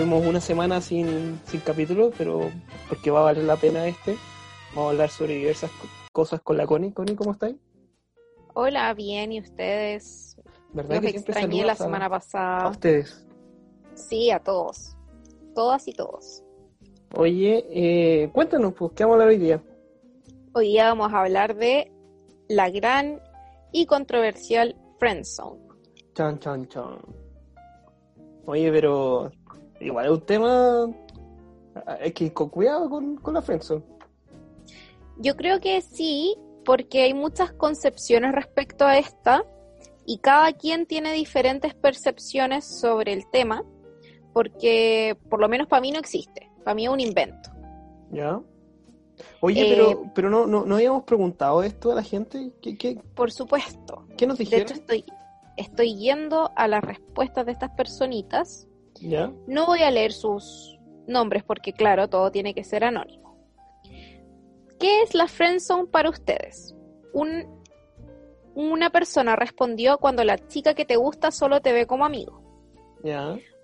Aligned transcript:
Tuvimos 0.00 0.26
una 0.26 0.40
semana 0.40 0.80
sin, 0.80 1.38
sin 1.44 1.60
capítulo, 1.60 2.10
pero 2.16 2.50
porque 2.88 3.10
va 3.10 3.20
a 3.20 3.24
valer 3.24 3.44
la 3.44 3.56
pena 3.56 3.86
este. 3.86 4.16
Vamos 4.70 4.86
a 4.86 4.90
hablar 4.92 5.10
sobre 5.10 5.34
diversas 5.34 5.70
cosas 6.10 6.40
con 6.40 6.56
la 6.56 6.66
Connie. 6.66 6.90
Connie, 6.94 7.14
¿cómo 7.14 7.32
estáis? 7.32 7.56
Hola, 8.54 8.94
bien, 8.94 9.30
¿y 9.30 9.40
ustedes? 9.40 10.36
¿Verdad 10.72 11.02
Los 11.02 11.12
que 11.12 11.18
extrañé 11.18 11.66
la 11.66 11.72
a- 11.72 11.76
semana 11.76 12.06
a 12.06 12.08
pasada. 12.08 12.70
ustedes? 12.70 13.26
Sí, 13.92 14.30
a 14.30 14.38
todos. 14.38 14.96
Todas 15.54 15.86
y 15.86 15.92
todos. 15.92 16.44
Oye, 17.14 17.66
eh, 17.68 18.30
cuéntanos, 18.32 18.72
pues, 18.72 18.92
¿qué 18.96 19.04
vamos 19.04 19.16
a 19.16 19.22
hablar 19.24 19.28
hoy 19.28 19.38
día? 19.38 19.62
Hoy 20.54 20.68
día 20.68 20.84
vamos 20.88 21.12
a 21.12 21.20
hablar 21.20 21.56
de 21.56 21.92
la 22.48 22.70
gran 22.70 23.20
y 23.70 23.84
controversial 23.84 24.74
Friendzone. 24.98 25.60
Chan, 26.14 26.38
chan, 26.38 26.66
chan. 26.68 26.98
Oye, 28.46 28.72
pero 28.72 29.30
igual 29.80 30.06
es 30.06 30.12
un 30.12 30.20
tema. 30.26 30.90
Hay 32.00 32.12
que 32.12 32.24
ir 32.26 32.32
con 32.34 32.48
cuidado 32.48 32.88
con, 32.90 33.16
con 33.16 33.34
la 33.34 33.42
friendzone. 33.42 33.82
Yo 35.18 35.36
creo 35.36 35.60
que 35.60 35.80
sí, 35.82 36.36
porque 36.64 37.02
hay 37.02 37.14
muchas 37.14 37.52
concepciones 37.52 38.32
respecto 38.32 38.84
a 38.86 38.98
esta 38.98 39.44
y 40.06 40.18
cada 40.18 40.52
quien 40.52 40.86
tiene 40.86 41.12
diferentes 41.12 41.74
percepciones 41.74 42.64
sobre 42.64 43.12
el 43.12 43.28
tema, 43.30 43.62
porque 44.32 45.16
por 45.28 45.40
lo 45.40 45.48
menos 45.48 45.66
para 45.68 45.80
mí 45.82 45.92
no 45.92 45.98
existe, 45.98 46.50
para 46.64 46.74
mí 46.74 46.84
es 46.86 46.90
un 46.90 47.00
invento. 47.00 47.50
¿Ya? 48.10 48.40
Oye, 49.40 49.60
Eh, 49.60 49.74
pero, 49.74 50.02
pero 50.14 50.30
no, 50.30 50.46
no, 50.46 50.64
no 50.64 50.74
habíamos 50.76 51.04
preguntado 51.04 51.62
esto 51.62 51.92
a 51.92 51.94
la 51.94 52.02
gente. 52.02 52.52
¿Qué, 52.62 52.76
qué, 52.78 52.98
Por 53.14 53.30
supuesto. 53.30 54.06
qué 54.16 54.26
nos 54.26 54.38
De 54.38 54.44
dijeron? 54.44 54.62
hecho, 54.66 54.74
estoy, 54.74 55.04
estoy 55.56 55.96
yendo 55.96 56.50
a 56.56 56.66
las 56.66 56.82
respuestas 56.82 57.44
de 57.46 57.52
estas 57.52 57.70
personitas. 57.72 58.66
No 59.46 59.66
voy 59.66 59.82
a 59.82 59.90
leer 59.90 60.12
sus 60.12 60.78
nombres 61.06 61.42
porque, 61.42 61.72
claro, 61.72 62.08
todo 62.08 62.30
tiene 62.30 62.54
que 62.54 62.64
ser 62.64 62.84
anónimo. 62.84 63.36
¿Qué 64.78 65.02
es 65.02 65.14
la 65.14 65.28
friendzone 65.28 65.88
para 65.88 66.10
ustedes? 66.10 66.74
Un, 67.12 67.46
una 68.54 68.90
persona 68.90 69.36
respondió 69.36 69.98
cuando 69.98 70.24
la 70.24 70.38
chica 70.38 70.74
que 70.74 70.84
te 70.84 70.96
gusta 70.96 71.30
solo 71.30 71.60
te 71.60 71.72
ve 71.72 71.86
como 71.86 72.04
amigo. 72.04 72.40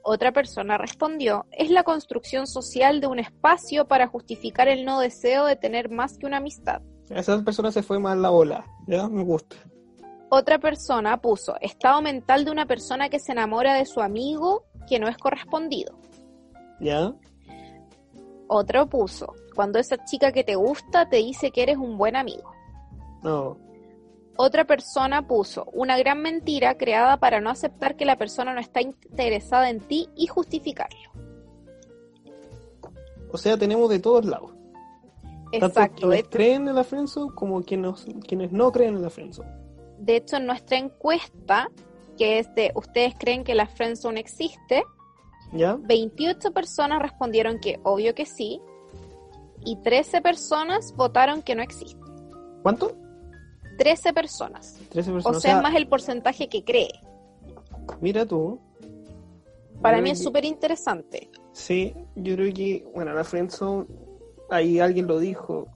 Otra 0.03 0.33
persona 0.33 0.79
respondió, 0.79 1.47
es 1.51 1.71
la 1.71 1.83
construcción 1.83 2.47
social 2.47 3.01
de 3.01 3.07
un 3.07 3.19
espacio 3.19 3.87
para 3.89 4.07
justificar 4.07 4.69
el 4.69 4.85
no 4.85 5.01
deseo 5.01 5.47
de 5.47 5.57
tener 5.57 5.91
más 5.91 6.17
que 6.17 6.27
una 6.27 6.37
amistad. 6.37 6.81
Esa 7.11 7.43
persona 7.43 7.73
se 7.73 7.83
fue 7.83 7.99
más 7.99 8.17
la 8.17 8.31
bola. 8.31 8.65
¿Ya? 8.87 9.09
Me 9.09 9.25
gusta. 9.25 9.57
Otra 10.29 10.59
persona 10.59 11.21
puso, 11.21 11.57
estado 11.61 12.03
mental 12.03 12.45
de 12.45 12.51
una 12.51 12.67
persona 12.67 13.09
que 13.09 13.19
se 13.19 13.33
enamora 13.33 13.75
de 13.75 13.87
su 13.87 14.01
amigo 14.01 14.65
que 14.87 14.99
no 14.99 15.09
es 15.09 15.17
correspondido. 15.19 15.99
¿Ya? 16.81 17.13
Otro 18.49 18.89
puso, 18.89 19.35
cuando 19.55 19.79
esa 19.79 20.05
chica 20.05 20.33
que 20.33 20.45
te 20.45 20.55
gusta 20.55 21.09
te 21.09 21.17
dice 21.17 21.51
que 21.51 21.63
eres 21.63 21.79
un 21.79 21.99
buen 21.99 22.17
amigo. 22.17 22.53
No. 23.23 23.59
Otra 24.37 24.65
persona 24.65 25.27
puso, 25.27 25.65
una 25.73 25.97
gran 25.99 26.21
mentira 26.21 26.77
creada 26.77 27.17
para 27.17 27.41
no 27.41 27.51
aceptar 27.51 27.97
que 27.97 28.05
la 28.05 28.17
persona 28.17 28.53
no 28.53 28.61
está 28.61 28.83
interesada 28.83 29.71
en 29.71 29.81
ti 29.81 30.09
y 30.15 30.27
justificarlo. 30.27 31.11
O 33.33 33.39
sea, 33.39 33.57
tenemos 33.57 33.89
de 33.91 33.99
todos 33.99 34.25
lados. 34.25 34.53
Tanto 35.51 35.67
Exacto. 35.67 36.09
De 36.09 36.23
quienes 36.23 36.29
creen 36.29 36.69
en 36.69 36.75
la 36.75 36.85
friendzone 36.85 37.35
como 37.35 37.63
quienes, 37.63 38.07
quienes 38.27 38.53
no 38.53 38.71
creen 38.71 38.97
en 38.97 39.03
la 39.03 39.11
friendzone. 39.11 39.51
de 39.99 40.17
hecho, 40.17 40.37
en 40.37 40.47
nuestra 40.47 40.77
encuesta, 40.77 41.71
que 42.17 42.39
es 42.39 42.55
de 42.55 42.73
¿Ustedes 42.75 43.15
creen 43.19 43.45
que 43.45 43.55
la 43.55 43.67
friendzone 43.67 44.19
existe? 44.21 44.83
¿Ya? 45.53 45.77
28 45.81 46.53
personas 46.53 47.01
respondieron 47.01 47.61
que 47.61 47.79
obvio 47.85 48.15
que 48.15 48.27
sí 48.27 48.61
y 49.65 49.77
13 49.83 50.21
personas 50.23 50.93
votaron 50.97 51.43
que 51.43 51.55
no 51.55 51.63
existe. 51.63 52.01
¿Cuánto? 52.63 52.97
13 53.79 54.13
personas. 54.13 54.79
13 54.91 55.11
O 55.11 55.15
personas. 55.15 55.43
sea, 55.43 55.57
es 55.57 55.63
más 55.63 55.75
el 55.75 55.87
porcentaje 55.89 56.49
que 56.49 56.65
cree. 56.65 56.89
Mira 58.01 58.25
tú. 58.27 58.61
Para 59.83 59.99
Yo 59.99 60.03
mí 60.05 60.11
es 60.11 60.19
que- 60.19 60.25
súper 60.25 60.45
interesante. 60.45 61.31
Sí, 61.53 61.95
yo 62.17 62.35
creo 62.35 62.53
que, 62.53 62.87
bueno, 62.95 63.13
la 63.15 63.25
friendzone, 63.25 63.87
ahí 64.51 64.81
alguien 64.81 65.07
lo 65.07 65.19
dijo, 65.19 65.69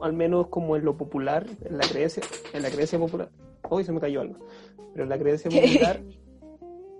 al 0.00 0.12
menos 0.12 0.48
como 0.48 0.76
en 0.76 0.84
lo 0.84 0.96
popular, 0.96 1.46
en 1.64 1.78
la 1.78 1.86
creencia, 1.88 2.22
en 2.52 2.62
la 2.62 2.70
creencia 2.70 2.98
popular. 2.98 3.30
Hoy 3.68 3.84
se 3.84 3.92
me 3.92 4.00
cayó 4.00 4.20
algo. 4.22 4.36
Pero 4.92 5.06
la 5.06 5.18
creencia 5.18 5.50
popular, 5.50 6.00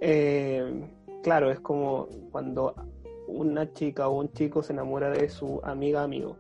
eh, 0.01 0.85
claro, 1.23 1.51
es 1.51 1.61
como 1.61 2.07
cuando 2.31 2.75
una 3.27 3.73
chica 3.73 4.09
o 4.09 4.19
un 4.21 4.33
chico 4.33 4.63
se 4.63 4.73
enamora 4.73 5.11
de 5.11 5.29
su 5.29 5.61
amiga 5.63 6.03
amigo 6.03 6.37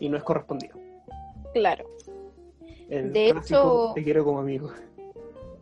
y 0.00 0.08
no 0.08 0.16
es 0.16 0.22
correspondido. 0.22 0.76
Claro, 1.54 1.84
El 2.88 3.12
De 3.12 3.28
hecho- 3.30 3.92
te 3.94 4.02
quiero 4.04 4.24
como 4.24 4.40
amigo. 4.40 4.70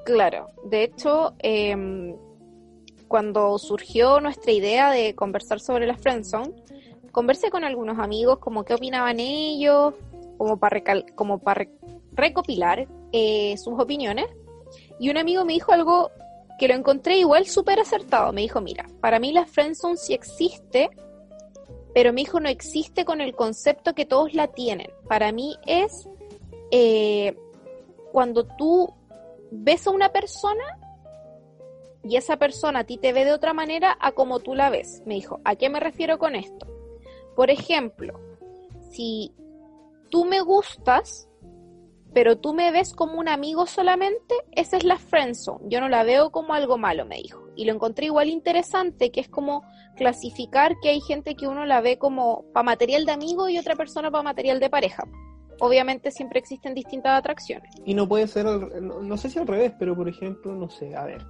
claro. 0.05 0.49
De 0.65 0.85
hecho, 0.85 1.35
em, 1.41 2.17
cuando 3.09 3.59
surgió 3.59 4.21
nuestra 4.21 4.53
idea 4.53 4.91
de 4.91 5.15
conversar 5.15 5.61
sobre 5.61 5.87
la 5.87 5.97
friendzone, 5.97 6.53
conversé 7.13 7.51
con 7.51 7.65
algunos 7.65 7.99
amigos 7.99 8.39
como 8.39 8.65
qué 8.65 8.75
opinaban 8.75 9.19
ellos, 9.21 9.95
como 10.39 10.57
para 10.59 10.81
como 11.15 11.39
para 11.39 11.69
recopilar 12.13 12.87
eh, 13.13 13.57
sus 13.57 13.79
opiniones. 13.79 14.27
Y 14.99 15.11
un 15.11 15.17
amigo 15.17 15.45
me 15.45 15.55
dijo 15.55 15.73
algo 15.73 16.11
que 16.59 16.69
lo 16.69 16.75
encontré 16.75 17.17
igual 17.17 17.47
súper 17.47 17.81
acertado. 17.81 18.33
Me 18.33 18.43
dijo, 18.43 18.61
mira, 18.61 18.87
para 19.01 19.19
mí 19.19 19.33
la 19.33 19.47
friendzone 19.47 19.97
sí 19.97 20.13
existe, 20.13 20.91
pero 21.95 22.13
mi 22.13 22.23
hijo 22.23 22.39
no 22.39 22.49
existe 22.49 23.05
con 23.05 23.21
el 23.21 23.35
concepto 23.35 23.95
que 23.95 24.05
todos 24.05 24.35
la 24.35 24.49
tienen. 24.49 24.91
Para 25.09 25.33
mí 25.33 25.57
es 25.67 26.09
eh, 26.71 27.37
cuando 28.13 28.45
tú 28.45 28.93
ves 29.51 29.87
a 29.87 29.91
una 29.91 30.13
persona 30.13 30.79
y 32.03 32.17
esa 32.17 32.37
persona 32.37 32.81
a 32.81 32.85
ti 32.85 32.97
te 32.99 33.13
ve 33.13 33.25
de 33.25 33.33
otra 33.33 33.53
manera 33.53 33.97
a 33.99 34.13
como 34.13 34.41
tú 34.41 34.55
la 34.55 34.69
ves. 34.69 35.03
Me 35.07 35.15
dijo, 35.15 35.41
¿a 35.45 35.57
qué 35.57 35.71
me 35.71 35.81
refiero 35.81 36.19
con 36.19 36.35
esto? 36.35 36.67
Por 37.37 37.51
ejemplo, 37.51 38.21
si 38.91 39.35
tú 40.11 40.27
me 40.27 40.41
gustas, 40.41 41.30
pero 42.13 42.39
tú 42.39 42.55
me 42.55 42.71
ves 42.73 42.93
como 42.93 43.19
un 43.19 43.29
amigo 43.29 43.67
solamente, 43.67 44.35
esa 44.53 44.77
es 44.77 44.85
la 44.85 44.97
friendzone. 44.97 45.69
Yo 45.69 45.81
no 45.81 45.89
la 45.89 46.03
veo 46.03 46.31
como 46.31 46.55
algo 46.55 46.77
malo, 46.79 47.07
me 47.07 47.17
dijo. 47.17 47.41
Y 47.57 47.65
lo 47.67 47.73
encontré 47.75 48.07
igual 48.07 48.29
interesante, 48.29 49.11
que 49.11 49.21
es 49.21 49.29
como 49.29 49.63
clasificar 49.97 50.77
que 50.83 50.89
hay 50.91 51.01
gente 51.01 51.35
que 51.35 51.47
uno 51.47 51.67
la 51.67 51.81
ve 51.81 51.99
como 51.99 52.45
para 52.53 52.65
material 52.65 53.05
de 53.07 53.13
amigo 53.13 53.49
y 53.49 53.59
otra 53.59 53.77
persona 53.77 54.11
para 54.11 54.23
material 54.23 54.59
de 54.61 54.71
pareja. 54.71 55.05
Obviamente 55.61 56.11
siempre 56.11 56.39
existen 56.41 56.75
distintas 56.75 57.19
atracciones. 57.19 57.71
Y 57.85 57.95
no 57.95 58.09
puede 58.09 58.27
ser, 58.27 58.47
al- 58.47 58.87
no, 58.87 59.03
no 59.03 59.17
sé 59.17 59.29
si 59.29 59.39
al 59.39 59.47
revés, 59.47 59.73
pero 59.79 59.95
por 59.95 60.09
ejemplo, 60.09 60.55
no 60.55 60.71
sé, 60.71 60.97
a 60.97 61.05
ver, 61.05 61.25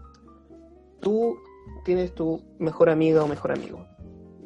tú 1.01 1.37
tienes 1.85 2.15
tu 2.15 2.41
mejor 2.59 2.91
amiga 2.91 3.25
o 3.25 3.29
mejor 3.29 3.53
amigo. 3.53 3.85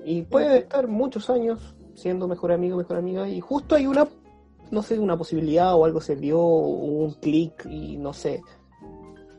Y 0.04 0.22
puede 0.22 0.58
estar 0.58 0.88
muchos 0.88 1.28
años 1.30 1.74
siendo 1.94 2.26
mejor 2.28 2.52
amigo, 2.52 2.76
mejor 2.76 2.96
amiga, 2.96 3.28
y 3.28 3.40
justo 3.40 3.74
hay 3.74 3.86
una, 3.86 4.08
no 4.74 4.82
sé, 4.82 4.98
una 4.98 5.16
posibilidad 5.16 5.74
o 5.74 5.84
algo 5.84 6.00
se 6.00 6.16
dio, 6.16 6.38
un 6.44 7.12
clic 7.14 7.64
y 7.66 7.96
no 7.96 8.12
sé, 8.12 8.42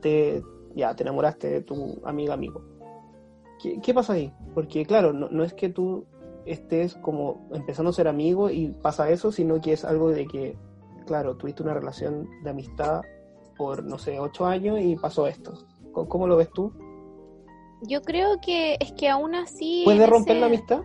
te, 0.02 0.42
ya, 0.76 0.96
te 0.96 1.04
enamoraste 1.04 1.50
de 1.50 1.62
tu 1.62 2.00
amiga, 2.06 2.34
amigo. 2.34 2.62
¿Qué, 3.62 3.80
qué 3.82 3.94
pasa 3.94 4.14
ahí? 4.14 4.34
Porque 4.54 4.86
claro, 4.86 5.14
no, 5.14 5.30
no 5.30 5.44
es 5.44 5.54
que 5.54 5.70
tú 5.70 6.06
estés 6.46 6.96
como 6.96 7.48
empezando 7.54 7.90
a 7.90 7.94
ser 7.94 8.08
amigo 8.08 8.50
y 8.50 8.70
pasa 8.82 9.10
eso, 9.10 9.32
sino 9.32 9.60
que 9.62 9.74
es 9.74 9.84
algo 9.86 10.10
de 10.10 10.26
que, 10.28 10.58
claro, 11.06 11.36
tuviste 11.38 11.64
una 11.64 11.74
relación 11.74 12.28
de 12.44 12.50
amistad 12.50 13.02
por, 13.58 13.84
no 13.84 13.98
sé, 13.98 14.20
ocho 14.20 14.46
años 14.46 14.80
y 14.82 14.96
pasó 14.96 15.28
esto. 15.28 15.54
¿Cómo, 15.92 16.08
cómo 16.10 16.28
lo 16.28 16.38
ves 16.38 16.50
tú? 16.52 16.72
Yo 17.82 18.02
creo 18.02 18.40
que 18.42 18.76
es 18.80 18.92
que 18.94 19.10
aún 19.10 19.36
así... 19.36 19.82
¿Puede 19.86 20.06
romper 20.06 20.34
ese- 20.36 20.42
la 20.42 20.48
amistad? 20.48 20.82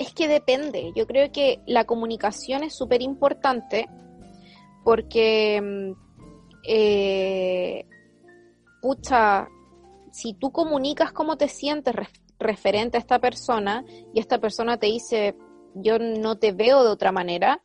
Es 0.00 0.12
que 0.14 0.26
depende. 0.28 0.92
Yo 0.96 1.06
creo 1.06 1.30
que 1.30 1.60
la 1.66 1.84
comunicación 1.84 2.64
es 2.64 2.74
súper 2.74 3.02
importante 3.02 3.86
porque, 4.82 5.60
mm, 5.62 5.92
eh, 6.66 7.84
pucha, 8.80 9.48
si 10.10 10.34
tú 10.34 10.50
comunicas 10.50 11.12
cómo 11.12 11.36
te 11.36 11.48
sientes 11.48 11.94
ref- 11.94 12.20
referente 12.38 12.96
a 12.96 13.00
esta 13.00 13.18
persona 13.18 13.84
y 14.14 14.20
esta 14.20 14.38
persona 14.38 14.78
te 14.78 14.86
dice, 14.86 15.36
yo 15.74 15.98
no 15.98 16.36
te 16.38 16.52
veo 16.52 16.82
de 16.82 16.90
otra 16.90 17.12
manera, 17.12 17.62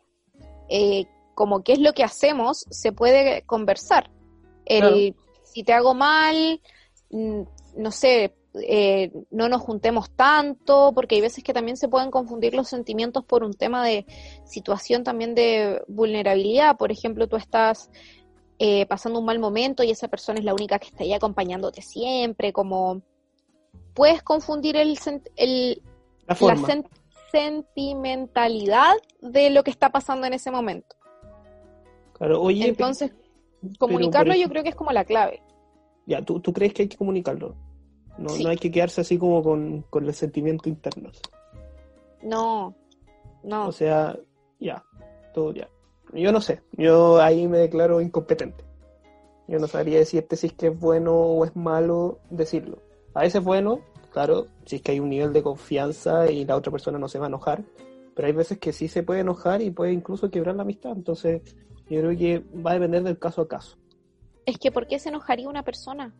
eh, 0.70 1.06
como 1.34 1.64
qué 1.64 1.74
es 1.74 1.80
lo 1.80 1.94
que 1.94 2.04
hacemos, 2.04 2.66
se 2.70 2.92
puede 2.92 3.44
conversar. 3.44 4.12
El, 4.66 4.84
Si 5.44 5.64
te 5.64 5.72
hago 5.72 5.94
mal, 5.94 6.60
mm, 7.12 7.42
no 7.78 7.92
sé, 7.92 8.36
eh, 8.62 9.12
no 9.31 9.50
nos 9.50 9.62
juntemos 9.62 10.10
tanto, 10.12 10.92
porque 10.94 11.16
hay 11.16 11.22
veces 11.22 11.44
que 11.44 11.54
también 11.54 11.78
se 11.78 11.88
pueden 11.88 12.12
confundir 12.12 12.54
los 12.54 12.68
sentimientos 12.69 13.24
por 13.25 13.44
un 13.44 13.54
tema 13.54 13.86
de 13.86 14.06
situación 14.46 15.04
también 15.04 15.36
de 15.36 15.81
vulnerabilidad. 15.88 16.78
Por 16.78 16.92
ejemplo, 16.92 17.28
tú 17.28 17.36
estás 17.36 17.90
eh, 18.60 18.86
pasando 18.86 19.19
un 19.19 19.25
mal 19.25 19.40
momento 19.40 19.84
y 19.84 19.92
esa 19.92 20.07
persona 20.07 20.40
es 20.40 20.46
la 20.46 20.54
única 20.54 20.80
que 20.80 20.88
está 20.88 21.04
ahí 21.04 21.13
acompañándote 21.13 21.81
siempre, 21.81 22.54
como 22.54 23.02
puedes 23.94 24.24
confundir 24.24 24.78
el, 24.78 24.98
el 25.36 25.81
la, 26.28 26.81
sentimentalidad 27.31 28.94
de 29.22 29.50
lo 29.50 29.63
que 29.63 29.72
está 29.72 29.90
pasando 29.90 30.25
en 30.28 30.34
ese 30.34 30.52
momento. 30.52 30.96
Claro, 32.13 32.42
oye, 32.42 32.68
Entonces, 32.68 33.12
comunicarlo 33.78 34.34
yo 34.36 34.48
creo 34.48 34.63
que 34.63 34.69
es 34.69 34.75
como 34.75 34.92
la 34.92 35.04
clave. 35.04 35.42
Ya, 36.06 36.22
¿tú, 36.22 36.40
tú 36.40 36.54
crees 36.54 36.74
que 36.74 36.84
hay 36.84 36.88
que 36.88 36.98
comunicarlo? 36.98 37.56
No, 38.18 38.36
no 38.38 38.50
hay 38.50 38.58
que 38.58 38.72
quedarse 38.72 39.02
así 39.02 39.18
como 39.18 39.44
con, 39.44 39.82
con 39.90 40.06
el 40.06 40.14
sentimiento 40.14 40.70
interno. 40.70 41.12
No, 42.24 42.76
no. 43.44 43.68
O 43.68 43.72
sea, 43.72 44.18
ya, 44.60 44.84
todo 45.34 45.54
ya. 45.54 45.70
Yo 46.14 46.32
no 46.32 46.40
sé, 46.40 46.62
yo 46.72 47.22
ahí 47.22 47.48
me 47.48 47.58
declaro 47.58 48.02
incompetente. 48.02 48.64
Yo 49.48 49.60
no 49.60 49.68
sabría 49.68 50.00
decirte 50.00 50.36
si 50.36 50.48
es 50.48 50.54
que 50.54 50.68
es 50.68 50.80
bueno 50.80 51.14
o 51.14 51.46
es 51.46 51.56
malo 51.56 52.20
decirlo. 52.30 52.80
A 53.14 53.22
veces 53.22 53.36
es 53.36 53.44
bueno, 53.44 53.82
claro, 54.12 54.48
si 54.66 54.78
es 54.78 54.82
que 54.82 54.94
hay 54.94 55.00
un 55.00 55.10
nivel 55.10 55.34
de 55.34 55.44
confianza 55.44 56.32
y 56.32 56.46
la 56.46 56.56
otra 56.56 56.72
persona 56.72 56.98
no 56.98 57.08
se 57.08 57.20
va 57.20 57.26
a 57.26 57.30
enojar, 57.30 57.64
pero 58.16 58.28
hay 58.28 58.34
veces 58.34 58.58
que 58.58 58.74
sí 58.74 58.88
se 58.88 59.04
puede 59.04 59.20
enojar 59.20 59.62
y 59.62 59.72
puede 59.72 59.92
incluso 59.92 60.32
quebrar 60.32 60.56
la 60.56 60.64
amistad. 60.64 60.94
Entonces, 60.94 61.42
yo 61.90 62.02
creo 62.02 62.18
que 62.18 62.44
va 62.60 62.72
a 62.72 62.76
depender 62.76 63.04
del 63.04 63.20
caso 63.20 63.42
a 63.42 63.48
caso. 63.48 63.78
Es 64.46 64.58
que, 64.58 64.72
¿por 64.72 64.88
qué 64.88 65.00
se 65.00 65.10
enojaría 65.10 65.50
una 65.50 65.64
persona? 65.64 66.14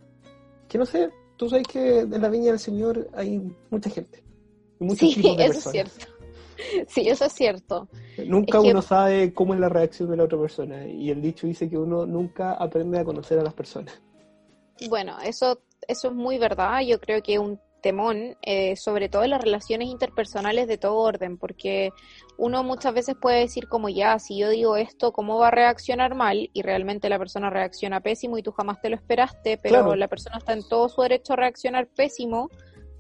Que 0.68 0.78
no 0.78 0.86
sé, 0.86 1.10
tú 1.38 1.50
sabes 1.50 1.68
que 1.68 2.00
en 2.00 2.22
la 2.22 2.30
viña 2.30 2.52
del 2.52 2.60
Señor 2.60 3.10
hay 3.14 3.42
mucha 3.70 3.90
gente. 3.90 4.24
sí, 4.98 5.36
eso 5.40 5.60
es 5.60 5.72
cierto. 5.72 6.06
Sí, 6.88 7.08
eso 7.10 7.26
es 7.26 7.34
cierto. 7.34 7.90
Nunca 8.26 8.62
uno 8.62 8.82
sabe 8.82 9.34
cómo 9.34 9.54
es 9.54 9.60
la 9.60 9.68
reacción 9.68 10.10
de 10.10 10.16
la 10.16 10.24
otra 10.24 10.40
persona 10.40 10.88
y 10.88 11.12
el 11.12 11.22
dicho 11.22 11.48
dice 11.48 11.70
que 11.70 11.78
uno 11.78 12.06
nunca 12.06 12.54
aprende 12.54 12.98
a 12.98 13.04
conocer 13.04 13.38
a 13.38 13.44
las 13.44 13.54
personas. 13.54 14.02
Bueno, 14.90 15.18
eso, 15.20 15.62
eso 15.86 16.08
es 16.08 16.14
muy 16.14 16.38
verdad. 16.38 16.80
Yo 16.82 17.00
creo 17.00 17.22
que 17.22 17.38
un 17.40 17.60
temón, 17.86 18.36
eh, 18.42 18.76
sobre 18.78 19.10
todo 19.10 19.26
en 19.26 19.30
las 19.30 19.44
relaciones 19.44 19.90
interpersonales 19.90 20.68
de 20.68 20.80
todo 20.80 20.96
orden, 20.96 21.38
porque 21.38 21.92
uno 22.36 22.64
muchas 22.64 22.96
veces 22.96 23.16
puede 23.16 23.42
decir 23.42 23.68
como 23.68 23.90
ya, 23.90 24.18
si 24.18 24.40
yo 24.40 24.50
digo 24.50 24.76
esto, 24.76 25.14
¿cómo 25.14 25.38
va 25.38 25.50
a 25.50 25.52
reaccionar 25.52 26.16
mal? 26.16 26.50
Y 26.52 26.64
realmente 26.64 27.10
la 27.10 27.20
persona 27.20 27.52
reacciona 27.52 28.00
pésimo 28.00 28.40
y 28.40 28.42
tú 28.42 28.52
jamás 28.54 28.82
te 28.82 28.90
lo 28.90 28.96
esperaste, 28.96 29.60
pero 29.60 29.96
la 29.96 30.08
persona 30.08 30.40
está 30.40 30.54
en 30.54 30.68
todo 30.68 30.90
su 30.90 31.04
derecho 31.04 31.34
a 31.34 31.36
reaccionar 31.36 31.86
pésimo 31.86 32.50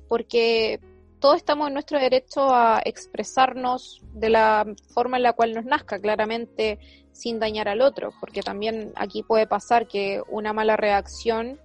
porque 0.07 0.79
todos 1.19 1.37
estamos 1.37 1.67
en 1.67 1.73
nuestro 1.73 1.99
derecho 1.99 2.53
a 2.53 2.79
expresarnos 2.85 4.03
de 4.13 4.29
la 4.29 4.67
forma 4.93 5.17
en 5.17 5.23
la 5.23 5.33
cual 5.33 5.55
nos 5.55 5.65
nazca, 5.65 5.97
claramente 5.97 6.77
sin 7.11 7.39
dañar 7.39 7.69
al 7.69 7.81
otro, 7.81 8.11
porque 8.19 8.43
también 8.43 8.93
aquí 8.95 9.23
puede 9.23 9.47
pasar 9.47 9.87
que 9.87 10.21
una 10.29 10.53
mala 10.53 10.77
reacción 10.77 11.59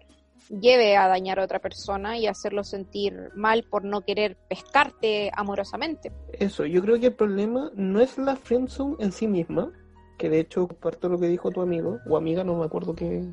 lleve 0.51 0.97
a 0.97 1.07
dañar 1.07 1.39
a 1.39 1.45
otra 1.45 1.61
persona 1.61 2.19
y 2.19 2.27
hacerlo 2.27 2.65
sentir 2.65 3.31
mal 3.35 3.65
por 3.65 3.85
no 3.85 4.03
querer 4.03 4.37
pescarte 4.49 5.31
amorosamente. 5.35 6.13
Eso, 6.33 6.67
yo 6.67 6.83
creo 6.83 6.99
que 6.99 7.07
el 7.07 7.15
problema 7.15 7.71
no 7.75 8.01
es 8.01 8.19
la 8.19 8.37
friendzone 8.37 8.97
en 8.99 9.13
sí 9.13 9.29
misma, 9.29 9.73
que 10.19 10.29
de 10.29 10.41
hecho 10.41 10.67
comparto 10.67 11.09
lo 11.09 11.19
que 11.19 11.29
dijo 11.29 11.51
tu 11.51 11.61
amigo, 11.61 12.01
o 12.09 12.17
amiga, 12.17 12.45
no 12.45 12.57
me 12.57 12.65
acuerdo 12.65 12.95
qué... 12.95 13.25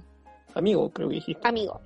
Amigo, 0.53 0.89
creo 0.91 1.09
que 1.09 1.15
dijiste. 1.15 1.47
Amigo, 1.47 1.81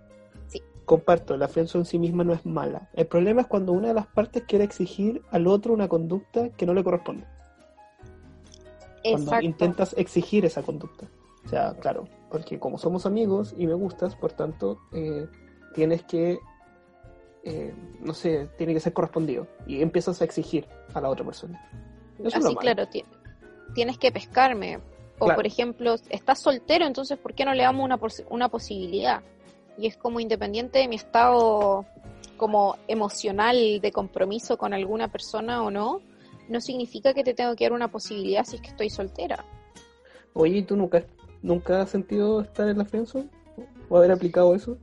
sí. 0.48 0.62
Comparto, 0.86 1.38
la 1.38 1.48
friendzone 1.48 1.84
en 1.84 1.86
sí 1.86 2.00
misma 2.00 2.24
no 2.24 2.34
es 2.34 2.45
mala. 2.45 2.89
El 2.94 3.07
problema 3.07 3.42
es 3.42 3.48
cuando 3.48 3.72
una 3.72 3.89
de 3.89 3.94
las 3.94 4.07
partes 4.07 4.44
quiere 4.44 4.66
exigir 4.66 5.22
al 5.31 5.48
otro 5.48 5.74
una 5.74 5.88
conducta 5.88 6.50
que 6.50 6.66
no 6.66 6.74
le 6.74 6.84
corresponde. 6.84 7.25
Cuando 9.04 9.42
intentas 9.42 9.95
exigir 9.98 10.45
esa 10.45 10.62
conducta. 10.62 11.07
O 11.45 11.49
sea, 11.49 11.73
claro, 11.79 12.07
porque 12.29 12.59
como 12.59 12.77
somos 12.77 13.05
amigos 13.05 13.53
y 13.57 13.67
me 13.67 13.73
gustas, 13.73 14.15
por 14.15 14.31
tanto, 14.31 14.79
eh, 14.93 15.27
tienes 15.73 16.03
que, 16.03 16.39
eh, 17.43 17.73
no 17.99 18.13
sé, 18.13 18.49
tiene 18.57 18.73
que 18.73 18.79
ser 18.79 18.93
correspondido. 18.93 19.47
Y 19.65 19.81
empiezas 19.81 20.21
a 20.21 20.25
exigir 20.25 20.67
a 20.93 21.01
la 21.01 21.09
otra 21.09 21.25
persona. 21.25 21.61
Así, 22.33 22.55
claro, 22.55 22.83
tienes 23.73 23.97
que 23.97 24.11
pescarme. 24.11 24.79
O, 25.19 25.27
por 25.35 25.45
ejemplo, 25.45 25.95
estás 26.09 26.39
soltero, 26.39 26.85
entonces, 26.85 27.17
¿por 27.17 27.35
qué 27.35 27.45
no 27.45 27.53
le 27.53 27.61
damos 27.61 27.85
una, 27.85 27.99
una 28.29 28.49
posibilidad? 28.49 29.21
Y 29.77 29.85
es 29.85 29.95
como 29.95 30.19
independiente 30.19 30.79
de 30.79 30.88
mi 30.88 30.95
estado 30.95 31.85
como 32.38 32.75
emocional 32.88 33.79
de 33.79 33.91
compromiso 33.91 34.57
con 34.57 34.73
alguna 34.73 35.11
persona 35.11 35.61
o 35.61 35.69
no, 35.69 36.01
no 36.49 36.59
significa 36.59 37.13
que 37.13 37.23
te 37.23 37.35
tengo 37.35 37.55
que 37.55 37.65
dar 37.65 37.73
una 37.73 37.91
posibilidad 37.91 38.43
si 38.45 38.55
es 38.55 38.63
que 38.63 38.69
estoy 38.69 38.89
soltera. 38.89 39.45
Oye, 40.33 40.63
¿tú 40.63 40.75
nunca 40.75 41.03
¿Nunca 41.41 41.81
has 41.81 41.89
sentido 41.89 42.41
estar 42.41 42.67
en 42.67 42.77
la 42.77 42.85
friendzone? 42.85 43.29
¿O 43.89 43.97
haber 43.97 44.11
aplicado 44.11 44.55
eso? 44.55 44.77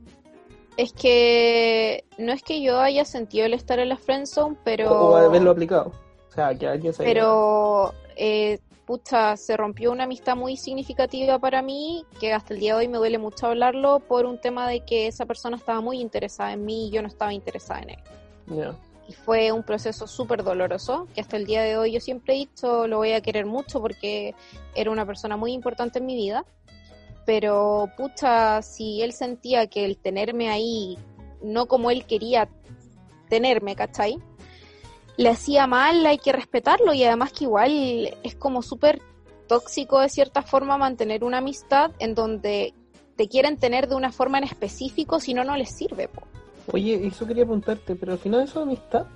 Es 0.77 0.93
que 0.93 2.05
no 2.17 2.31
es 2.31 2.43
que 2.43 2.61
yo 2.61 2.79
haya 2.79 3.05
sentido 3.05 3.45
el 3.45 3.53
estar 3.53 3.79
en 3.79 3.89
la 3.89 3.97
friendzone, 3.97 4.57
pero... 4.63 4.91
O, 4.91 5.15
haberlo 5.15 5.51
aplicado. 5.51 5.91
O 6.29 6.31
sea, 6.31 6.53
que 6.55 6.67
alguien 6.67 6.93
se 6.93 7.03
Pero, 7.03 7.93
eh, 8.15 8.59
pucha, 8.85 9.35
se 9.35 9.57
rompió 9.57 9.91
una 9.91 10.05
amistad 10.05 10.35
muy 10.35 10.57
significativa 10.57 11.39
para 11.39 11.61
mí, 11.61 12.05
que 12.19 12.33
hasta 12.33 12.53
el 12.53 12.59
día 12.59 12.73
de 12.73 12.79
hoy 12.79 12.87
me 12.87 12.97
duele 12.97 13.17
mucho 13.17 13.47
hablarlo, 13.47 13.99
por 13.99 14.25
un 14.25 14.39
tema 14.39 14.69
de 14.69 14.85
que 14.85 15.07
esa 15.07 15.25
persona 15.25 15.57
estaba 15.57 15.81
muy 15.81 15.99
interesada 15.99 16.53
en 16.53 16.65
mí 16.65 16.87
y 16.87 16.91
yo 16.91 17.01
no 17.01 17.07
estaba 17.07 17.33
interesada 17.33 17.81
en 17.81 17.89
él. 17.89 17.99
Ya. 18.47 18.75
Y 19.09 19.13
fue 19.13 19.51
un 19.51 19.63
proceso 19.63 20.05
súper 20.05 20.43
doloroso, 20.43 21.07
que 21.15 21.21
hasta 21.21 21.35
el 21.35 21.47
día 21.47 21.63
de 21.63 21.77
hoy 21.77 21.93
yo 21.93 21.99
siempre 21.99 22.35
he 22.35 22.37
dicho, 22.37 22.85
lo 22.85 22.97
voy 22.97 23.13
a 23.13 23.21
querer 23.21 23.47
mucho 23.47 23.81
porque 23.81 24.35
era 24.75 24.91
una 24.91 25.03
persona 25.03 25.35
muy 25.35 25.51
importante 25.51 25.97
en 25.97 26.05
mi 26.05 26.15
vida. 26.15 26.45
Pero, 27.25 27.89
pucha, 27.97 28.61
si 28.61 29.01
él 29.01 29.13
sentía 29.13 29.65
que 29.65 29.83
el 29.83 29.97
tenerme 29.97 30.51
ahí, 30.51 30.95
no 31.41 31.65
como 31.65 31.89
él 31.89 32.05
quería 32.05 32.49
tenerme, 33.29 33.75
¿cachai? 33.75 34.19
Le 35.17 35.29
hacía 35.29 35.65
mal, 35.65 36.05
hay 36.05 36.19
que 36.19 36.31
respetarlo 36.31 36.93
y 36.93 37.03
además 37.03 37.33
que 37.33 37.45
igual 37.45 38.15
es 38.21 38.35
como 38.35 38.61
súper 38.61 39.01
tóxico 39.47 40.01
de 40.01 40.09
cierta 40.09 40.43
forma 40.43 40.77
mantener 40.77 41.23
una 41.23 41.39
amistad 41.39 41.93
en 41.97 42.13
donde 42.13 42.75
te 43.15 43.27
quieren 43.27 43.57
tener 43.57 43.87
de 43.87 43.95
una 43.95 44.11
forma 44.11 44.37
en 44.37 44.43
específico, 44.43 45.19
si 45.19 45.33
no, 45.33 45.43
no 45.43 45.57
les 45.57 45.71
sirve. 45.71 46.09
Po. 46.09 46.21
Oye, 46.71 47.07
eso 47.07 47.25
quería 47.25 47.45
preguntarte, 47.45 47.95
pero 47.95 48.13
al 48.13 48.19
final 48.19 48.41
eso 48.41 48.59
es 48.59 48.67
amistad. 48.67 49.07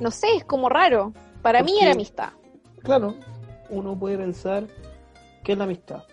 No 0.00 0.10
sé, 0.10 0.36
es 0.36 0.44
como 0.44 0.68
raro. 0.68 1.12
Para 1.42 1.62
mí 1.62 1.78
era 1.80 1.92
amistad. 1.92 2.30
Claro, 2.82 3.14
uno 3.70 3.98
puede 3.98 4.16
pensar 4.16 4.66
qué 5.44 5.52
es 5.52 5.58
la 5.58 5.64
amistad. 5.64 6.04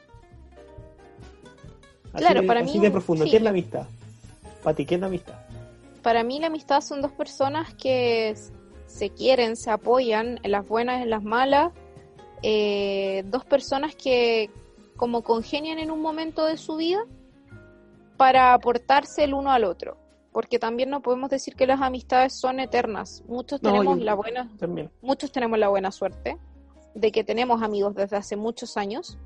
claro, 2.14 2.46
para 2.46 2.64
mí. 2.64 2.80
de 2.80 2.92
profundo, 2.92 3.26
¿qué 3.26 3.38
es 3.38 3.42
la 3.42 3.52
amistad? 3.52 3.88
Para 4.64 4.76
ti, 4.76 4.86
¿qué 4.86 4.96
es 4.96 5.02
la 5.02 5.08
amistad? 5.08 5.36
Para 6.02 6.24
mí, 6.24 6.40
la 6.40 6.48
amistad 6.48 6.82
son 6.82 7.02
dos 7.02 7.12
personas 7.12 7.74
que 7.76 8.36
se 8.88 9.10
quieren, 9.10 9.56
se 9.56 9.72
apoyan 9.72 10.40
en 10.44 10.52
las 10.52 10.68
buenas, 10.68 11.00
y 11.00 11.04
en 11.04 11.10
las 11.10 11.24
malas. 11.24 11.72
Eh, 12.44 13.24
dos 13.28 13.46
personas 13.46 13.96
que, 13.96 14.50
como 14.96 15.24
congenian 15.24 15.80
en 15.80 15.92
un 15.92 16.02
momento 16.02 16.46
de 16.46 16.58
su 16.58 16.76
vida, 16.76 17.06
para 18.18 18.54
aportarse 18.54 19.24
el 19.24 19.34
uno 19.34 19.52
al 19.52 19.64
otro, 19.64 19.98
porque 20.32 20.60
también 20.60 20.90
no 20.90 21.02
podemos 21.02 21.30
decir 21.30 21.56
que 21.56 21.68
las 21.68 21.82
amistades 21.82 22.34
son 22.34 22.60
eternas. 22.60 23.24
Muchos 23.28 23.62
tenemos 23.62 24.00
la 24.00 24.14
buena, 24.16 24.52
muchos 25.02 25.32
tenemos 25.32 25.60
la 25.60 25.70
buena 25.70 25.92
suerte 25.92 26.38
de 26.94 27.12
que 27.12 27.24
tenemos 27.24 27.62
amigos 27.62 27.96
desde 27.96 28.18
hace 28.18 28.36
muchos 28.36 28.78
años, 28.78 29.18